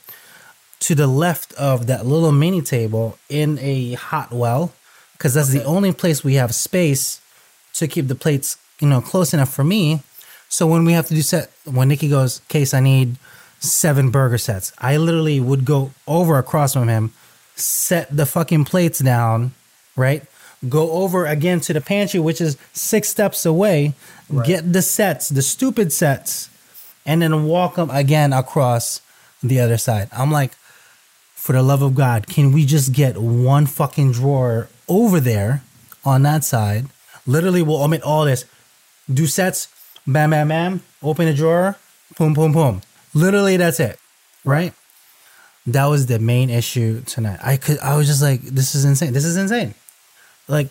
to 0.81 0.95
the 0.95 1.07
left 1.07 1.53
of 1.55 1.87
that 1.87 2.07
little 2.07 2.33
mini 2.33 2.61
table 2.61 3.19
in 3.29 3.59
a 3.61 3.95
hot 3.95 4.33
well, 4.33 4.73
because 5.13 5.35
that's 5.35 5.51
the 5.51 5.65
only 5.65 5.93
place 5.93 6.23
we 6.23 6.35
have 6.35 6.55
space 6.55 7.21
to 7.75 7.89
keep 7.89 8.09
the 8.09 8.15
plates, 8.15 8.57
you 8.81 8.89
know, 8.89 9.01
close 9.01 9.33
enough 9.33 9.53
for 9.53 9.65
me. 9.65 10.03
So 10.49 10.67
when 10.67 10.85
we 10.85 10.93
have 10.93 11.07
to 11.09 11.15
do 11.15 11.23
set, 11.23 11.51
when 11.65 11.89
Nikki 11.89 12.09
goes, 12.09 12.41
case 12.49 12.75
I 12.75 12.81
need 12.81 13.17
seven 13.61 14.11
burger 14.11 14.39
sets, 14.39 14.73
I 14.79 14.97
literally 14.99 15.41
would 15.41 15.65
go 15.65 15.93
over 16.07 16.39
across 16.39 16.75
from 16.75 16.89
him, 16.89 17.13
set 17.57 18.15
the 18.15 18.27
fucking 18.27 18.67
plates 18.67 18.99
down, 18.99 19.53
right? 19.97 20.23
Go 20.69 20.91
over 20.93 21.27
again 21.27 21.61
to 21.61 21.73
the 21.73 21.81
pantry, 21.81 22.21
which 22.21 22.41
is 22.41 22.57
six 22.73 23.09
steps 23.09 23.45
away, 23.45 23.95
get 24.45 24.73
the 24.73 24.83
sets, 24.83 25.29
the 25.29 25.43
stupid 25.43 25.93
sets, 25.93 26.49
and 27.05 27.23
then 27.23 27.45
walk 27.45 27.77
them 27.77 27.91
again 27.91 28.33
across 28.33 29.01
the 29.43 29.61
other 29.61 29.77
side. 29.77 30.09
I'm 30.13 30.31
like, 30.31 30.53
for 31.45 31.53
the 31.53 31.63
love 31.63 31.83
of 31.83 31.95
God, 31.95 32.27
can 32.27 32.53
we 32.53 32.65
just 32.65 32.95
get 32.95 33.19
one 33.19 33.67
fucking 33.67 34.13
drawer 34.13 34.71
over 34.89 35.21
there 35.21 35.63
on 36.03 36.23
that 36.23 36.43
side? 36.43 36.87
Literally, 37.27 37.61
we'll 37.61 37.83
omit 37.83 38.01
all 38.01 38.25
this. 38.25 38.47
Do 39.13 39.27
sets, 39.27 39.69
bam, 40.07 40.31
bam, 40.31 40.49
bam, 40.49 40.83
open 41.03 41.29
a 41.29 41.35
drawer, 41.35 41.77
boom, 42.17 42.33
boom, 42.33 42.53
boom. 42.53 42.81
Literally, 43.13 43.59
that's 43.59 43.79
it, 43.79 43.99
right? 44.43 44.73
That 45.67 45.85
was 45.85 46.07
the 46.07 46.19
main 46.19 46.49
issue 46.49 47.03
tonight. 47.03 47.41
I 47.43 47.59
could, 47.59 47.79
I 47.81 47.95
was 47.99 48.07
just 48.07 48.23
like, 48.23 48.41
this 48.41 48.75
is 48.75 48.87
insane. 48.87 49.13
This 49.13 49.27
is 49.27 49.37
insane. 49.37 49.75
Like, 50.49 50.71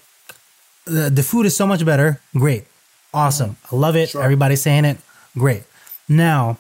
the, 0.86 1.12
the 1.12 1.22
food 1.22 1.46
is 1.46 1.56
so 1.56 1.68
much 1.68 1.86
better. 1.86 2.20
Great. 2.36 2.66
Awesome. 3.14 3.58
I 3.72 3.76
love 3.76 3.96
it. 3.96 4.16
Everybody's 4.16 4.64
saying 4.64 4.86
it. 4.86 4.98
Great. 5.38 5.66
Now, 6.10 6.58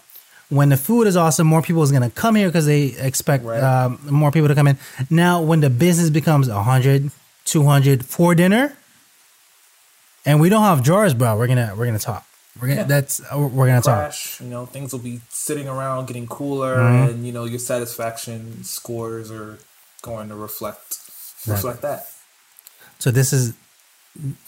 when 0.53 0.69
the 0.69 0.77
food 0.77 1.07
is 1.07 1.15
awesome, 1.17 1.47
more 1.47 1.61
people 1.61 1.81
is 1.83 1.91
going 1.91 2.03
to 2.03 2.09
come 2.09 2.35
here 2.35 2.47
because 2.47 2.65
they 2.65 2.83
expect 3.09 3.43
Right. 3.43 3.61
um, 3.63 3.99
more 4.09 4.31
people 4.31 4.47
to 4.49 4.55
come 4.55 4.67
in. 4.67 4.77
Now, 5.09 5.41
when 5.41 5.59
the 5.61 5.69
business 5.69 6.09
becomes 6.09 6.47
100, 6.49 7.11
200 7.45 8.05
for 8.05 8.35
dinner, 8.35 8.75
and 10.25 10.39
we 10.39 10.49
don't 10.49 10.63
have 10.63 10.83
jars, 10.83 11.13
bro, 11.13 11.37
we're 11.37 11.47
gonna 11.47 11.73
we're 11.77 11.85
gonna 11.85 11.99
talk. 11.99 12.25
We're 12.61 12.67
gonna 12.69 12.81
Yeah. 12.81 12.87
that's 12.87 13.21
we're 13.33 13.67
gonna 13.67 13.81
talk. 13.81 14.13
You 14.39 14.47
know, 14.47 14.65
things 14.65 14.91
will 14.93 14.99
be 14.99 15.19
sitting 15.29 15.67
around 15.67 16.05
getting 16.07 16.27
cooler, 16.27 16.77
Mm-hmm. 16.77 17.09
and 17.09 17.25
you 17.25 17.33
know 17.33 17.43
your 17.45 17.59
satisfaction 17.59 18.63
scores 18.63 19.31
are 19.31 19.57
going 20.01 20.29
to 20.29 20.35
reflect 20.35 20.99
Right. 21.45 21.55
reflect 21.55 21.81
that. 21.81 22.07
So 22.99 23.11
this 23.11 23.33
is, 23.33 23.53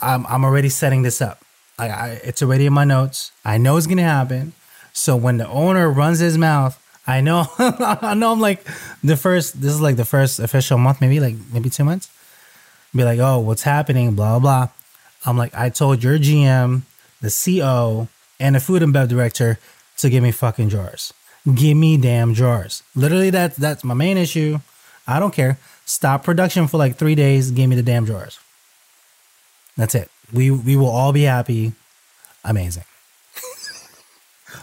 I'm 0.01 0.26
I'm 0.28 0.45
already 0.45 0.70
setting 0.70 1.01
this 1.01 1.22
up. 1.22 1.39
I, 1.78 1.89
I 1.89 2.08
it's 2.24 2.41
already 2.41 2.66
in 2.68 2.74
my 2.74 2.86
notes. 2.86 3.32
I 3.43 3.58
know 3.58 3.76
it's 3.76 3.88
gonna 3.88 4.03
happen. 4.03 4.53
So 4.96 5.18
when 5.18 5.36
the 5.38 5.48
owner 5.50 5.91
runs 5.91 6.20
his 6.20 6.38
mouth, 6.38 6.82
I 7.06 7.20
know 7.20 7.46
I 7.60 8.14
know 8.16 8.32
I'm 8.32 8.39
like 8.39 8.66
the 9.04 9.18
first. 9.18 9.62
This 9.62 9.74
is 9.74 9.82
like 9.82 9.98
the 9.98 10.06
first 10.06 10.39
official 10.39 10.78
month, 10.78 11.02
maybe 11.02 11.20
like 11.20 11.36
maybe 11.52 11.70
two 11.70 11.84
months. 11.84 12.10
Be 12.96 13.04
like, 13.04 13.20
oh, 13.20 13.39
what's 13.39 13.64
happening? 13.64 14.16
Blah 14.16 14.39
blah. 14.39 14.70
I'm 15.26 15.38
like, 15.38 15.54
I 15.54 15.70
told 15.70 16.02
your 16.02 16.18
GM, 16.18 16.84
the 17.22 17.30
CO, 17.30 18.08
and 18.39 18.56
the 18.56 18.60
food 18.62 18.82
and 18.82 18.93
bev 18.93 19.10
director 19.10 19.60
to 19.98 20.10
give 20.10 20.24
me 20.24 20.32
fucking 20.32 20.70
jars. 20.70 21.14
Give 21.54 21.76
me 21.76 21.98
damn 21.98 22.34
jars. 22.34 22.82
Literally, 22.96 23.30
that 23.32 23.56
that's 23.56 23.84
my 23.84 23.93
main 23.93 24.18
issue. 24.18 24.60
I 25.06 25.20
don't 25.20 25.34
care. 25.34 25.60
Stop 25.86 26.24
production 26.24 26.68
for 26.68 26.78
like 26.78 26.96
three 26.96 27.16
days. 27.16 27.52
Give 27.52 27.70
me 27.70 27.76
the 27.76 27.84
damn 27.84 28.06
jars. 28.06 28.39
That's 29.76 29.93
it. 29.93 30.10
We 30.32 30.52
we 30.52 30.78
will 30.78 30.89
all 30.89 31.12
be 31.12 31.24
happy. 31.24 31.74
Amazing. 32.46 32.86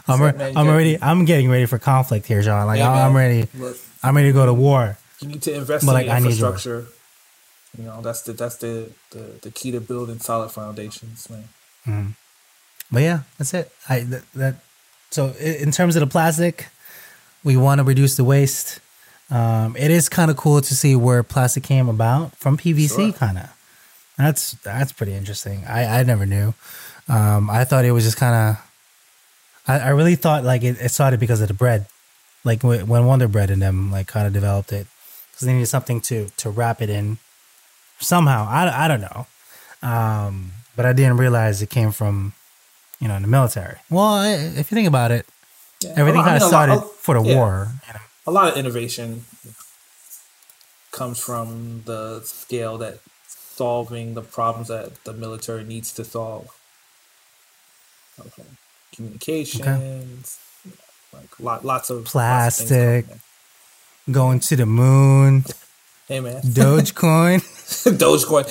I'm, 0.07 0.21
re- 0.21 0.53
I'm 0.55 0.67
already 0.67 0.97
I'm 1.01 1.25
getting 1.25 1.49
ready 1.49 1.65
for 1.65 1.79
conflict 1.79 2.25
here, 2.27 2.41
John. 2.41 2.67
Like 2.67 2.79
Hey, 2.79 2.85
I'm, 2.85 3.15
ready. 3.15 3.47
Look, 3.57 3.77
I'm 4.03 4.15
ready 4.15 4.29
to 4.29 4.33
go 4.33 4.45
to 4.45 4.53
war. 4.53 4.97
you 5.21 5.27
need 5.29 5.41
to 5.43 5.53
invest 5.53 5.85
But, 5.85 6.01
in 6.01 6.07
like, 6.07 6.17
infrastructure. 6.17 6.87
You 7.77 7.85
know, 7.85 8.01
that's 8.01 8.21
the 8.23 8.33
that's 8.33 8.57
the, 8.57 8.89
the 9.11 9.23
the 9.41 9.49
key 9.51 9.71
to 9.71 9.79
building 9.81 10.19
solid 10.19 10.49
foundations, 10.49 11.27
man. 11.29 12.15
But 12.91 13.01
yeah, 13.01 13.21
that's 13.37 13.53
it. 13.53 13.71
I 13.89 14.01
that, 14.01 14.23
that 14.33 14.55
so 15.09 15.29
in 15.39 15.71
terms 15.71 15.95
of 15.95 16.01
the 16.01 16.07
plastic, 16.07 16.67
we 17.43 17.57
want 17.57 17.79
to 17.79 17.83
reduce 17.83 18.15
the 18.15 18.23
waste. 18.23 18.79
Um, 19.31 19.75
it 19.77 19.89
is 19.89 20.09
kind 20.09 20.29
of 20.29 20.37
cool 20.37 20.61
to 20.61 20.75
see 20.75 20.95
where 20.95 21.23
plastic 21.23 21.63
came 21.63 21.89
about 21.89 22.35
from 22.35 22.57
PVC, 22.57 22.89
Sure. 22.95 23.13
kind 23.13 23.37
of. 23.39 23.49
That's 24.17 24.51
that's 24.63 24.91
pretty 24.91 25.13
interesting. 25.13 25.63
I 25.65 26.01
I 26.01 26.03
never 26.03 26.25
knew. 26.27 26.53
Um, 27.09 27.49
I 27.49 27.63
thought 27.63 27.85
it 27.85 27.91
was 27.91 28.03
just 28.03 28.17
kind 28.17 28.35
of. 28.35 28.69
I, 29.67 29.79
I 29.79 29.89
really 29.89 30.15
thought 30.15 30.43
like 30.43 30.63
it, 30.63 30.77
it 30.81 30.89
started 30.89 31.19
because 31.19 31.41
of 31.41 31.47
the 31.47 31.53
bread, 31.53 31.87
like 32.43 32.63
when 32.63 32.87
Wonder 33.05 33.27
Bread 33.27 33.49
and 33.49 33.61
them 33.61 33.91
like 33.91 34.07
kind 34.07 34.27
of 34.27 34.33
developed 34.33 34.71
it 34.73 34.87
because 35.31 35.45
they 35.47 35.53
needed 35.53 35.67
something 35.67 36.01
to 36.01 36.29
to 36.37 36.49
wrap 36.49 36.81
it 36.81 36.89
in 36.89 37.17
somehow. 37.99 38.45
I, 38.49 38.85
I 38.85 38.87
don't 38.87 39.01
know, 39.01 39.27
um, 39.81 40.51
but 40.75 40.85
I 40.85 40.93
didn't 40.93 41.17
realize 41.17 41.61
it 41.61 41.69
came 41.69 41.91
from 41.91 42.33
you 42.99 43.07
know 43.07 43.15
in 43.15 43.21
the 43.21 43.27
military. 43.27 43.77
Well, 43.89 44.03
I, 44.05 44.29
if 44.31 44.69
you 44.71 44.75
think 44.75 44.87
about 44.87 45.11
it, 45.11 45.25
Yeah, 45.81 45.91
everything 45.95 46.21
I 46.21 46.23
mean, 46.23 46.29
kind 46.31 46.35
of 46.37 46.41
lot- 46.43 46.49
started 46.49 46.81
for 46.99 47.19
the 47.19 47.23
yeah. 47.29 47.35
war. 47.35 47.67
You 47.87 47.93
know? 47.93 47.99
a 48.27 48.31
lot 48.31 48.51
of 48.51 48.57
innovation 48.57 49.23
comes 50.91 51.19
from 51.19 51.81
the 51.85 52.21
scale 52.23 52.77
that 52.77 52.99
solving 53.27 54.13
the 54.13 54.21
problems 54.21 54.67
that 54.67 55.03
the 55.05 55.13
military 55.13 55.63
needs 55.63 55.91
to 55.93 56.03
solve. 56.03 56.47
Okay. 58.19 58.43
Communications, 58.95 60.39
like 61.13 61.39
lot, 61.39 61.65
lots 61.65 61.89
of 61.89 61.97
lots 61.97 62.07
of 62.09 62.11
Plastic. 62.11 63.05
Going 64.11 64.39
to 64.41 64.55
the 64.55 64.65
moon. 64.65 65.45
Hey 66.07 66.19
man, 66.19 66.41
Dogecoin. 66.41 67.39
Dogecoin. 67.97 68.45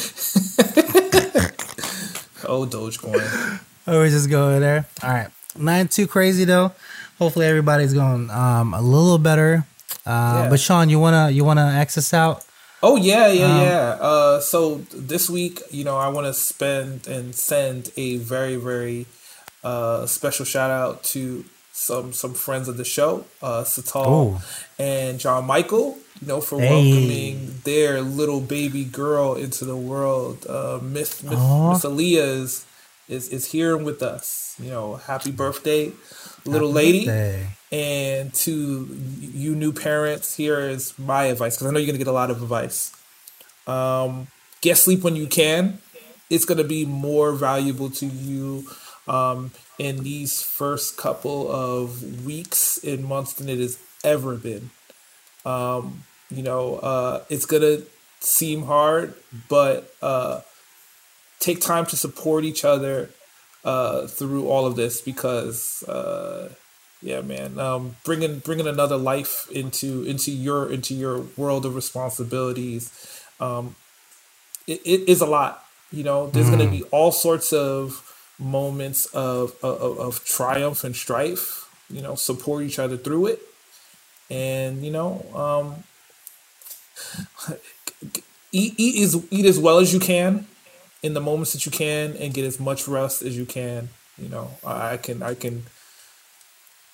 oh, 2.49 2.67
Dogecoin. 2.67 3.61
Oh, 3.87 3.99
we're 3.99 4.09
just 4.11 4.31
going 4.31 4.61
there. 4.61 4.87
All 5.03 5.11
right. 5.11 5.29
Not 5.57 5.91
too 5.91 6.07
crazy 6.07 6.45
though. 6.45 6.73
Hopefully 7.19 7.47
everybody's 7.47 7.93
going 7.95 8.31
um, 8.31 8.75
a 8.75 8.81
little 8.81 9.19
better. 9.19 9.67
Uh, 10.07 10.43
Yeah. 10.45 10.49
But 10.51 10.61
Sean, 10.61 10.89
you 10.89 10.99
wanna 10.99 11.31
you 11.31 11.45
wanna 11.45 11.67
us 11.79 12.15
out? 12.15 12.45
Oh 12.83 12.97
yeah, 12.97 13.29
yeah, 13.29 13.45
Um, 13.45 13.61
yeah. 13.61 13.89
Uh, 14.01 14.41
so 14.41 14.79
this 14.93 15.31
week, 15.31 15.61
you 15.71 15.85
know, 15.85 15.97
I 15.97 16.09
want 16.09 16.27
to 16.27 16.35
spend 16.35 17.07
and 17.07 17.33
send 17.33 17.93
a 17.97 18.17
very, 18.17 18.57
very 18.57 19.07
uh, 19.65 20.07
special 20.07 20.45
shout 20.45 20.71
out 20.71 21.03
to 21.05 21.45
some 21.73 22.13
some 22.13 22.35
friends 22.35 22.69
of 22.69 22.77
the 22.77 22.85
show, 22.85 23.25
uh, 23.43 23.65
Satal 23.65 24.35
Ooh. 24.37 24.39
and 24.79 25.19
John 25.19 25.45
Michael. 25.47 25.99
You 26.21 26.29
know, 26.29 26.41
for 26.41 26.61
Hey. 26.61 26.69
welcoming 26.71 27.61
their 27.65 28.01
little 28.01 28.41
baby 28.41 28.85
girl 28.85 29.35
into 29.35 29.65
the 29.65 29.77
world. 29.77 30.47
Uh, 30.49 30.79
Miss 30.83 31.23
Miss. 31.23 31.33
Miss 31.33 31.85
Aaliyah 31.85 32.41
is, 32.43 32.65
is 33.09 33.29
is 33.31 33.51
here 33.51 33.77
with 33.77 34.03
us. 34.03 34.55
You 34.63 34.71
know, 34.71 34.97
happy 34.97 35.33
birthday, 35.33 35.91
little 36.45 36.69
Happy 36.73 36.75
lady. 36.87 37.05
birthday. 37.07 37.47
And 37.73 38.35
to 38.35 38.87
you 39.21 39.55
new 39.57 39.73
parents, 39.73 40.37
here 40.37 40.61
is 40.61 40.97
my 40.99 41.25
advice 41.25 41.57
because 41.57 41.67
I 41.67 41.71
know 41.73 41.79
you're 41.81 41.87
gonna 41.87 41.99
get 41.99 42.07
a 42.07 42.13
lot 42.13 42.31
of 42.31 42.43
advice. 42.43 42.93
Um, 43.67 44.29
get 44.61 44.77
sleep 44.77 45.03
when 45.03 45.17
you 45.17 45.27
can. 45.27 45.79
It's 46.31 46.45
gonna 46.45 46.65
be 46.65 46.85
more 46.85 47.33
valuable 47.33 47.91
to 47.91 48.07
you 48.07 48.65
um, 49.09 49.51
in 49.79 50.03
these 50.05 50.43
first 50.43 50.97
couple 50.97 51.51
of 51.51 52.25
weeks 52.25 52.79
and 52.83 53.05
months 53.05 53.35
than 53.35 53.49
it 53.49 53.59
has 53.59 53.79
ever 54.05 54.37
been. 54.37 54.71
Um, 55.45 56.05
you 56.31 56.43
know, 56.43 56.77
uh, 56.77 57.25
it's 57.29 57.47
gonna 57.47 57.79
seem 58.21 58.65
hard, 58.65 59.15
but 59.49 59.93
uh, 60.01 60.41
take 61.41 61.61
time 61.61 61.87
to 61.87 61.97
support 61.97 62.45
each 62.45 62.65
other 62.65 63.11
uh, 63.65 64.07
through 64.07 64.49
all 64.49 64.67
of 64.67 64.77
this 64.77 65.01
because 65.01 65.83
uh, 65.85 66.53
yeah, 67.03 67.21
man, 67.21 67.59
um, 67.59 67.97
bringing 68.05 68.39
bringing 68.39 68.69
another 68.69 68.97
life 68.97 69.51
into 69.51 70.05
into 70.05 70.31
your 70.31 70.73
into 70.73 70.95
your 70.95 71.27
world 71.37 71.67
of 71.67 71.75
responsibilities, 71.75 72.93
um, 73.41 73.75
it, 74.69 74.81
it 74.85 75.09
is 75.09 75.21
a 75.21 75.27
lot. 75.27 75.65
You 75.91 76.05
know, 76.05 76.29
there's 76.29 76.49
going 76.49 76.61
to 76.61 76.71
be 76.71 76.85
all 76.85 77.13
sorts 77.13 77.53
of 77.53 78.12
moments 78.39 79.07
of, 79.07 79.55
of 79.63 79.99
of 79.99 80.25
triumph 80.25 80.85
and 80.85 80.95
strife. 80.95 81.69
You 81.91 82.03
know, 82.03 82.15
support 82.15 82.65
each 82.65 82.79
other 82.79 82.97
through 82.97 83.27
it, 83.27 83.41
and 84.31 84.85
you 84.85 84.91
know, 84.91 85.25
um, 85.35 85.85
eat 88.53 88.75
eat 88.79 89.03
as 89.03 89.27
eat 89.31 89.45
as 89.47 89.59
well 89.59 89.79
as 89.79 89.93
you 89.93 90.01
can 90.01 90.47
in 91.03 91.15
the 91.15 91.21
moments 91.21 91.53
that 91.53 91.67
you 91.67 91.73
can, 91.73 92.17
and 92.17 92.33
get 92.33 92.45
as 92.45 92.59
much 92.59 92.89
rest 92.89 93.23
as 93.23 93.37
you 93.37 93.45
can. 93.45 93.91
You 94.17 94.29
know, 94.29 94.51
I 94.65 94.97
can 94.97 95.23
I 95.23 95.35
can 95.35 95.65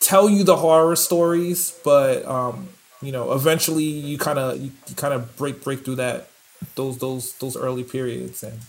tell 0.00 0.28
you 0.28 0.44
the 0.44 0.56
horror 0.56 0.96
stories, 0.96 1.78
but 1.84 2.24
um, 2.26 2.70
you 3.02 3.12
know, 3.12 3.32
eventually 3.32 3.84
you 3.84 4.18
kind 4.18 4.38
of 4.38 4.58
you, 4.58 4.72
you 4.88 4.94
kind 4.96 5.14
of 5.14 5.36
break 5.36 5.62
break 5.62 5.84
through 5.84 5.96
that 5.96 6.30
those 6.74 6.98
those 6.98 7.34
those 7.34 7.56
early 7.56 7.84
periods 7.84 8.42
and 8.42 8.60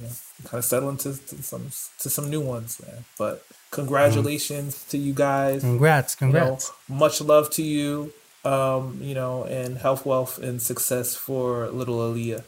you 0.00 0.06
know, 0.06 0.12
kind 0.44 0.58
of 0.58 0.64
settle 0.64 0.88
into 0.88 1.16
to 1.16 1.42
some 1.42 1.70
to 1.98 2.10
some 2.10 2.30
new 2.30 2.40
ones, 2.40 2.80
man. 2.86 3.04
But 3.18 3.44
congratulations 3.70 4.74
mm. 4.74 4.88
to 4.90 4.98
you 4.98 5.12
guys. 5.12 5.62
Congrats, 5.62 6.14
congrats. 6.14 6.72
You 6.88 6.94
know, 6.94 6.98
much 6.98 7.20
love 7.20 7.50
to 7.50 7.62
you. 7.62 8.12
Um, 8.42 8.98
you 9.02 9.14
know, 9.14 9.44
and 9.44 9.76
health, 9.76 10.06
wealth, 10.06 10.38
and 10.38 10.62
success 10.62 11.14
for 11.14 11.68
little 11.68 11.98
Aaliyah. 11.98 12.42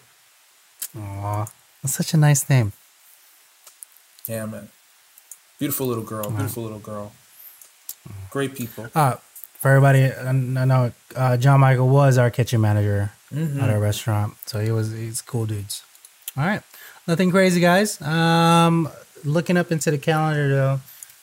Aw, 0.96 1.46
that's 1.82 1.94
such 1.94 2.14
a 2.14 2.16
nice 2.16 2.48
name. 2.48 2.72
Yeah, 4.26 4.46
man. 4.46 4.68
Beautiful 5.58 5.86
little 5.86 6.04
girl. 6.04 6.30
Beautiful 6.30 6.62
little 6.62 6.78
girl. 6.78 7.12
Great 8.30 8.54
people. 8.54 8.88
Uh, 8.94 9.16
for 9.62 9.70
everybody, 9.70 10.12
I 10.12 10.32
know 10.32 10.92
uh, 11.14 11.36
John 11.36 11.60
Michael 11.60 11.88
was 11.88 12.18
our 12.18 12.30
kitchen 12.30 12.60
manager 12.60 13.12
mm-hmm. 13.32 13.60
at 13.60 13.70
our 13.70 13.78
restaurant, 13.78 14.34
so 14.44 14.58
he 14.58 14.72
was 14.72 14.90
he's 14.92 15.22
cool 15.22 15.46
dudes. 15.46 15.84
All 16.36 16.44
right, 16.44 16.62
nothing 17.06 17.30
crazy, 17.30 17.60
guys. 17.60 18.00
Um, 18.02 18.88
looking 19.24 19.56
up 19.56 19.72
into 19.72 19.90
the 19.90 19.98
calendar 19.98 20.48
though, 20.48 20.80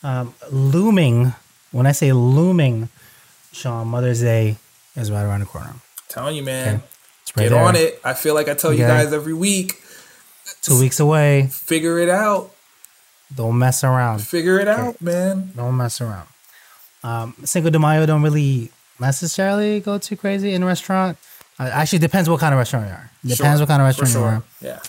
um, 0.07 0.33
looming. 0.51 1.33
When 1.71 1.85
I 1.85 1.91
say 1.91 2.11
looming, 2.13 2.89
Sean, 3.51 3.87
Mother's 3.87 4.21
Day 4.21 4.57
is 4.95 5.11
right 5.11 5.23
around 5.23 5.41
the 5.41 5.45
corner. 5.45 5.73
telling 6.07 6.35
you, 6.35 6.43
man. 6.43 6.67
Okay. 6.67 6.83
Right 7.37 7.43
Get 7.43 7.49
there. 7.49 7.63
on 7.63 7.75
it. 7.75 7.99
I 8.03 8.15
feel 8.15 8.33
like 8.33 8.47
I 8.47 8.55
tell 8.55 8.71
okay. 8.71 8.81
you 8.81 8.87
guys 8.87 9.13
every 9.13 9.35
week. 9.35 9.73
Two 10.63 10.79
weeks 10.79 10.99
away. 10.99 11.47
Figure 11.51 11.99
it 11.99 12.09
out. 12.09 12.51
Don't 13.33 13.57
mess 13.59 13.83
around. 13.83 14.19
Figure 14.19 14.59
it 14.59 14.67
okay. 14.67 14.81
out, 14.81 15.01
man. 15.01 15.51
Don't 15.55 15.77
mess 15.77 16.01
around. 16.01 16.27
Um, 17.03 17.35
Cinco 17.43 17.69
de 17.69 17.77
Mayo 17.77 18.05
don't 18.05 18.23
really 18.23 18.71
necessarily 18.99 19.79
go 19.79 19.99
too 19.99 20.17
crazy 20.17 20.53
in 20.53 20.63
a 20.63 20.65
restaurant. 20.65 21.17
Uh, 21.59 21.69
actually, 21.71 21.99
depends 21.99 22.29
what 22.29 22.39
kind 22.39 22.53
of 22.53 22.57
restaurant 22.57 22.87
you 22.87 22.93
are. 22.93 23.11
Depends 23.21 23.37
sure. 23.37 23.59
what 23.59 23.67
kind 23.67 23.81
of 23.81 23.85
restaurant 23.85 24.11
sure. 24.11 24.21
you 24.21 24.27
are. 24.27 24.43
Yeah. 24.61 24.79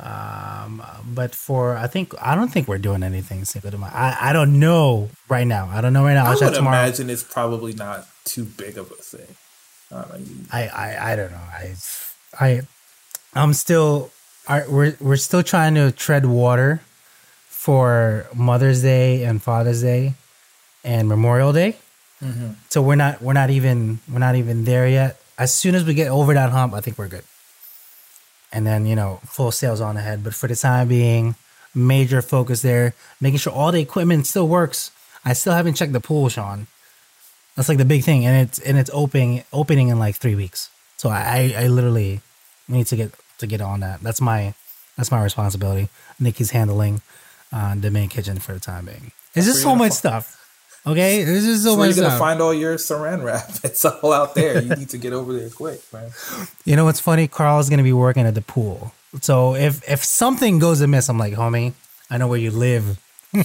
Um, 0.00 0.82
but 1.14 1.34
for 1.34 1.76
I 1.76 1.86
think 1.86 2.14
I 2.20 2.34
don't 2.34 2.48
think 2.48 2.66
we're 2.66 2.78
doing 2.78 3.02
anything 3.02 3.44
Cinco 3.44 3.70
de 3.70 3.78
Mayo. 3.78 3.92
I, 3.92 4.16
I 4.20 4.32
don't 4.32 4.58
know 4.58 5.08
right 5.28 5.46
now. 5.46 5.68
I 5.72 5.80
don't 5.80 5.92
know 5.92 6.02
right 6.02 6.14
now. 6.14 6.26
I'll 6.26 6.42
I 6.42 6.46
would 6.50 6.58
imagine 6.58 7.10
it's 7.10 7.22
probably 7.22 7.74
not 7.74 8.06
too 8.24 8.44
big 8.44 8.76
of 8.76 8.90
a 8.90 8.94
thing. 8.94 9.36
I, 10.52 10.66
I, 10.66 11.12
I 11.12 11.16
don't 11.16 11.30
know. 11.30 11.36
I 11.36 11.74
I 12.40 12.60
I'm 13.34 13.52
still 13.52 14.10
I, 14.48 14.66
we're 14.66 14.96
we're 15.00 15.16
still 15.16 15.42
trying 15.42 15.76
to 15.76 15.92
tread 15.92 16.26
water 16.26 16.80
for 17.46 18.26
Mother's 18.34 18.82
Day 18.82 19.24
and 19.24 19.40
Father's 19.42 19.82
Day 19.82 20.14
and 20.82 21.08
Memorial 21.08 21.52
Day. 21.52 21.76
Mm-hmm. 22.22 22.50
So 22.68 22.82
we're 22.82 22.96
not 22.96 23.22
we're 23.22 23.32
not 23.32 23.50
even 23.50 24.00
we're 24.10 24.18
not 24.18 24.34
even 24.34 24.64
there 24.64 24.88
yet. 24.88 25.20
As 25.38 25.54
soon 25.54 25.74
as 25.74 25.84
we 25.84 25.94
get 25.94 26.08
over 26.08 26.34
that 26.34 26.50
hump, 26.50 26.74
I 26.74 26.80
think 26.80 26.98
we're 26.98 27.08
good. 27.08 27.24
And 28.52 28.66
then 28.66 28.86
you 28.86 28.94
know, 28.94 29.20
full 29.24 29.50
sales 29.50 29.80
on 29.80 29.96
ahead. 29.96 30.22
But 30.22 30.34
for 30.34 30.46
the 30.46 30.56
time 30.56 30.88
being, 30.88 31.34
major 31.74 32.22
focus 32.22 32.62
there, 32.62 32.94
making 33.20 33.38
sure 33.38 33.52
all 33.52 33.72
the 33.72 33.80
equipment 33.80 34.26
still 34.26 34.48
works. 34.48 34.90
I 35.24 35.32
still 35.32 35.52
haven't 35.52 35.74
checked 35.74 35.92
the 35.92 36.00
pool, 36.00 36.28
Sean. 36.28 36.66
That's 37.56 37.68
like 37.68 37.78
the 37.78 37.84
big 37.84 38.04
thing, 38.04 38.26
and 38.26 38.48
it's 38.48 38.58
and 38.58 38.78
it's 38.78 38.90
opening 38.92 39.44
opening 39.52 39.88
in 39.88 39.98
like 39.98 40.16
three 40.16 40.34
weeks. 40.34 40.70
So 40.96 41.08
I 41.08 41.54
I 41.56 41.66
literally 41.68 42.20
need 42.68 42.86
to 42.88 42.96
get 42.96 43.12
to 43.38 43.46
get 43.46 43.60
on 43.60 43.80
that. 43.80 44.00
That's 44.00 44.20
my 44.20 44.54
that's 44.96 45.10
my 45.10 45.22
responsibility. 45.22 45.88
Nikki's 46.18 46.50
handling 46.50 47.00
uh, 47.52 47.74
the 47.76 47.90
main 47.90 48.08
kitchen 48.08 48.38
for 48.38 48.52
the 48.52 48.60
time 48.60 48.86
being. 48.86 49.12
It's 49.34 49.46
just 49.46 49.62
so 49.62 49.74
much 49.74 49.92
stuff. 49.92 50.40
Okay, 50.86 51.24
there's 51.24 51.44
just 51.46 51.64
so 51.64 51.76
much. 51.76 51.96
You're 51.96 52.04
gonna 52.04 52.18
find 52.18 52.42
all 52.42 52.52
your 52.52 52.76
saran 52.76 53.24
wrap. 53.24 53.50
It's 53.64 53.84
all 53.84 54.12
out 54.12 54.34
there. 54.34 54.60
You 54.60 54.74
need 54.76 54.90
to 54.90 54.98
get 54.98 55.14
over 55.14 55.32
there 55.32 55.48
quick, 55.48 55.80
man. 55.92 56.10
You 56.64 56.76
know 56.76 56.84
what's 56.84 57.00
funny? 57.00 57.26
Carl's 57.26 57.70
gonna 57.70 57.82
be 57.82 57.92
working 57.92 58.26
at 58.26 58.34
the 58.34 58.42
pool. 58.42 58.92
So 59.22 59.54
if 59.54 59.88
if 59.88 60.04
something 60.04 60.58
goes 60.58 60.82
amiss, 60.82 61.08
I'm 61.08 61.18
like, 61.18 61.34
homie, 61.34 61.72
I 62.10 62.18
know 62.18 62.28
where 62.28 62.38
you 62.38 62.50
live. 62.50 62.98
all 63.34 63.40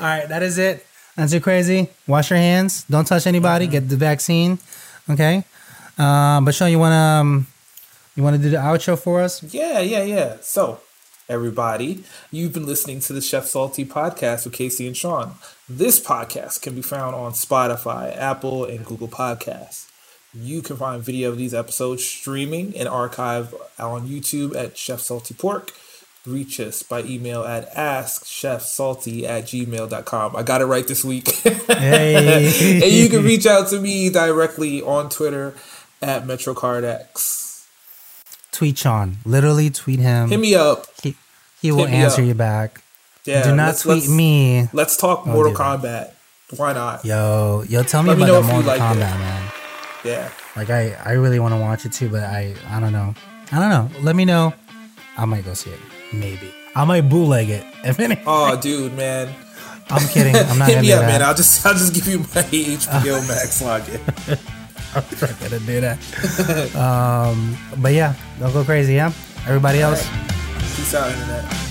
right, 0.00 0.26
that 0.28 0.42
is 0.42 0.56
it. 0.56 0.86
That's 1.16 1.32
too 1.32 1.40
crazy. 1.40 1.90
Wash 2.06 2.30
your 2.30 2.38
hands. 2.38 2.84
Don't 2.88 3.06
touch 3.06 3.26
anybody. 3.26 3.66
Mm-hmm. 3.66 3.72
Get 3.72 3.88
the 3.88 3.96
vaccine. 3.96 4.58
Okay. 5.10 5.44
Um, 5.98 6.44
but 6.44 6.54
Sean, 6.54 6.70
you 6.70 6.78
wanna 6.78 7.20
um, 7.20 7.46
you 8.16 8.22
wanna 8.22 8.38
do 8.38 8.50
the 8.50 8.56
outro 8.56 8.98
for 8.98 9.20
us? 9.20 9.42
Yeah, 9.42 9.80
yeah, 9.80 10.02
yeah. 10.02 10.36
So, 10.40 10.80
everybody, 11.28 12.04
you've 12.30 12.52
been 12.52 12.66
listening 12.66 13.00
to 13.00 13.12
the 13.12 13.20
Chef 13.20 13.46
Salty 13.46 13.84
podcast 13.84 14.44
with 14.44 14.54
Casey 14.54 14.86
and 14.86 14.96
Sean. 14.96 15.32
This 15.68 15.98
podcast 16.00 16.62
can 16.62 16.74
be 16.74 16.82
found 16.82 17.14
on 17.14 17.32
Spotify, 17.32 18.16
Apple, 18.16 18.64
and 18.64 18.84
Google 18.84 19.08
Podcasts. 19.08 19.90
You 20.32 20.62
can 20.62 20.76
find 20.76 21.02
video 21.02 21.30
of 21.30 21.38
these 21.38 21.54
episodes 21.54 22.04
streaming 22.04 22.76
and 22.76 22.88
archive 22.88 23.54
on 23.78 24.08
YouTube 24.08 24.56
at 24.56 24.76
Chef 24.76 25.00
Salty 25.00 25.34
Pork 25.34 25.72
reach 26.26 26.58
us 26.58 26.82
by 26.82 27.02
email 27.02 27.42
at 27.44 27.72
askchefsalty 27.74 29.24
at 29.24 29.44
gmail.com. 29.44 30.36
I 30.36 30.42
got 30.42 30.62
it 30.62 30.66
right 30.66 30.86
this 30.86 31.04
week. 31.04 31.28
Hey. 31.28 32.80
and 32.82 32.92
you 32.92 33.08
can 33.08 33.24
reach 33.24 33.46
out 33.46 33.68
to 33.68 33.80
me 33.80 34.10
directly 34.10 34.82
on 34.82 35.10
Twitter 35.10 35.54
at 36.00 36.24
MetroCardX. 36.24 37.43
Tweet 38.54 38.78
Sean. 38.78 39.16
Literally 39.24 39.68
tweet 39.68 39.98
him. 39.98 40.28
Hit 40.28 40.38
me 40.38 40.54
up. 40.54 40.86
He, 41.02 41.16
he 41.60 41.72
will 41.72 41.86
answer 41.86 42.22
you 42.22 42.34
back. 42.34 42.82
Yeah, 43.24 43.42
Do 43.42 43.56
not 43.56 43.66
let's, 43.66 43.82
tweet 43.82 43.96
let's, 43.96 44.08
me. 44.08 44.68
Let's 44.72 44.96
talk 44.96 45.26
Mortal 45.26 45.52
Kombat. 45.52 46.12
Why 46.56 46.72
not? 46.72 47.04
Yo, 47.04 47.64
yo, 47.68 47.82
tell 47.82 48.04
me 48.04 48.10
Let 48.10 48.18
about 48.18 48.26
me 48.26 48.46
the 48.46 48.52
Mortal 48.52 48.68
like 48.68 48.80
Kombat, 48.80 49.14
it. 49.16 49.18
man. 49.18 49.52
Yeah. 50.04 50.30
Like 50.54 50.70
I, 50.70 50.92
I 51.04 51.12
really 51.12 51.40
want 51.40 51.52
to 51.52 51.58
watch 51.58 51.84
it 51.84 51.92
too, 51.92 52.08
but 52.08 52.22
I, 52.22 52.54
I 52.68 52.78
don't 52.78 52.92
know. 52.92 53.14
I 53.50 53.58
don't 53.58 53.70
know. 53.70 54.00
Let 54.02 54.14
me 54.14 54.24
know. 54.24 54.54
I 55.16 55.24
might 55.24 55.44
go 55.44 55.54
see 55.54 55.70
it. 55.70 55.80
Maybe 56.12 56.54
I 56.76 56.84
might 56.84 57.08
bootleg 57.08 57.50
it. 57.50 57.64
If 57.84 57.98
any. 58.00 58.20
Oh, 58.24 58.58
dude, 58.60 58.94
man. 58.94 59.34
I'm 59.90 60.06
kidding. 60.08 60.34
I'm 60.36 60.58
not. 60.58 60.68
Hit 60.70 60.80
me 60.80 60.92
up, 60.92 61.02
man. 61.02 61.22
I'll 61.22 61.34
just 61.34 61.66
I'll 61.66 61.74
just 61.74 61.92
give 61.92 62.06
you 62.06 62.18
my 62.20 62.24
HBO 62.52 63.26
Max 63.28 63.60
login. 63.62 64.38
I'm 64.94 65.04
not 65.20 65.40
gonna 65.40 65.58
do 65.60 65.80
that. 65.80 66.76
um, 66.76 67.56
but 67.78 67.92
yeah, 67.92 68.14
don't 68.38 68.52
go 68.52 68.64
crazy, 68.64 68.94
yeah. 68.94 69.12
Everybody 69.46 69.80
else. 69.80 70.06
Right. 70.08 70.30
Peace 70.76 70.94
out, 70.94 71.10
internet. 71.12 71.63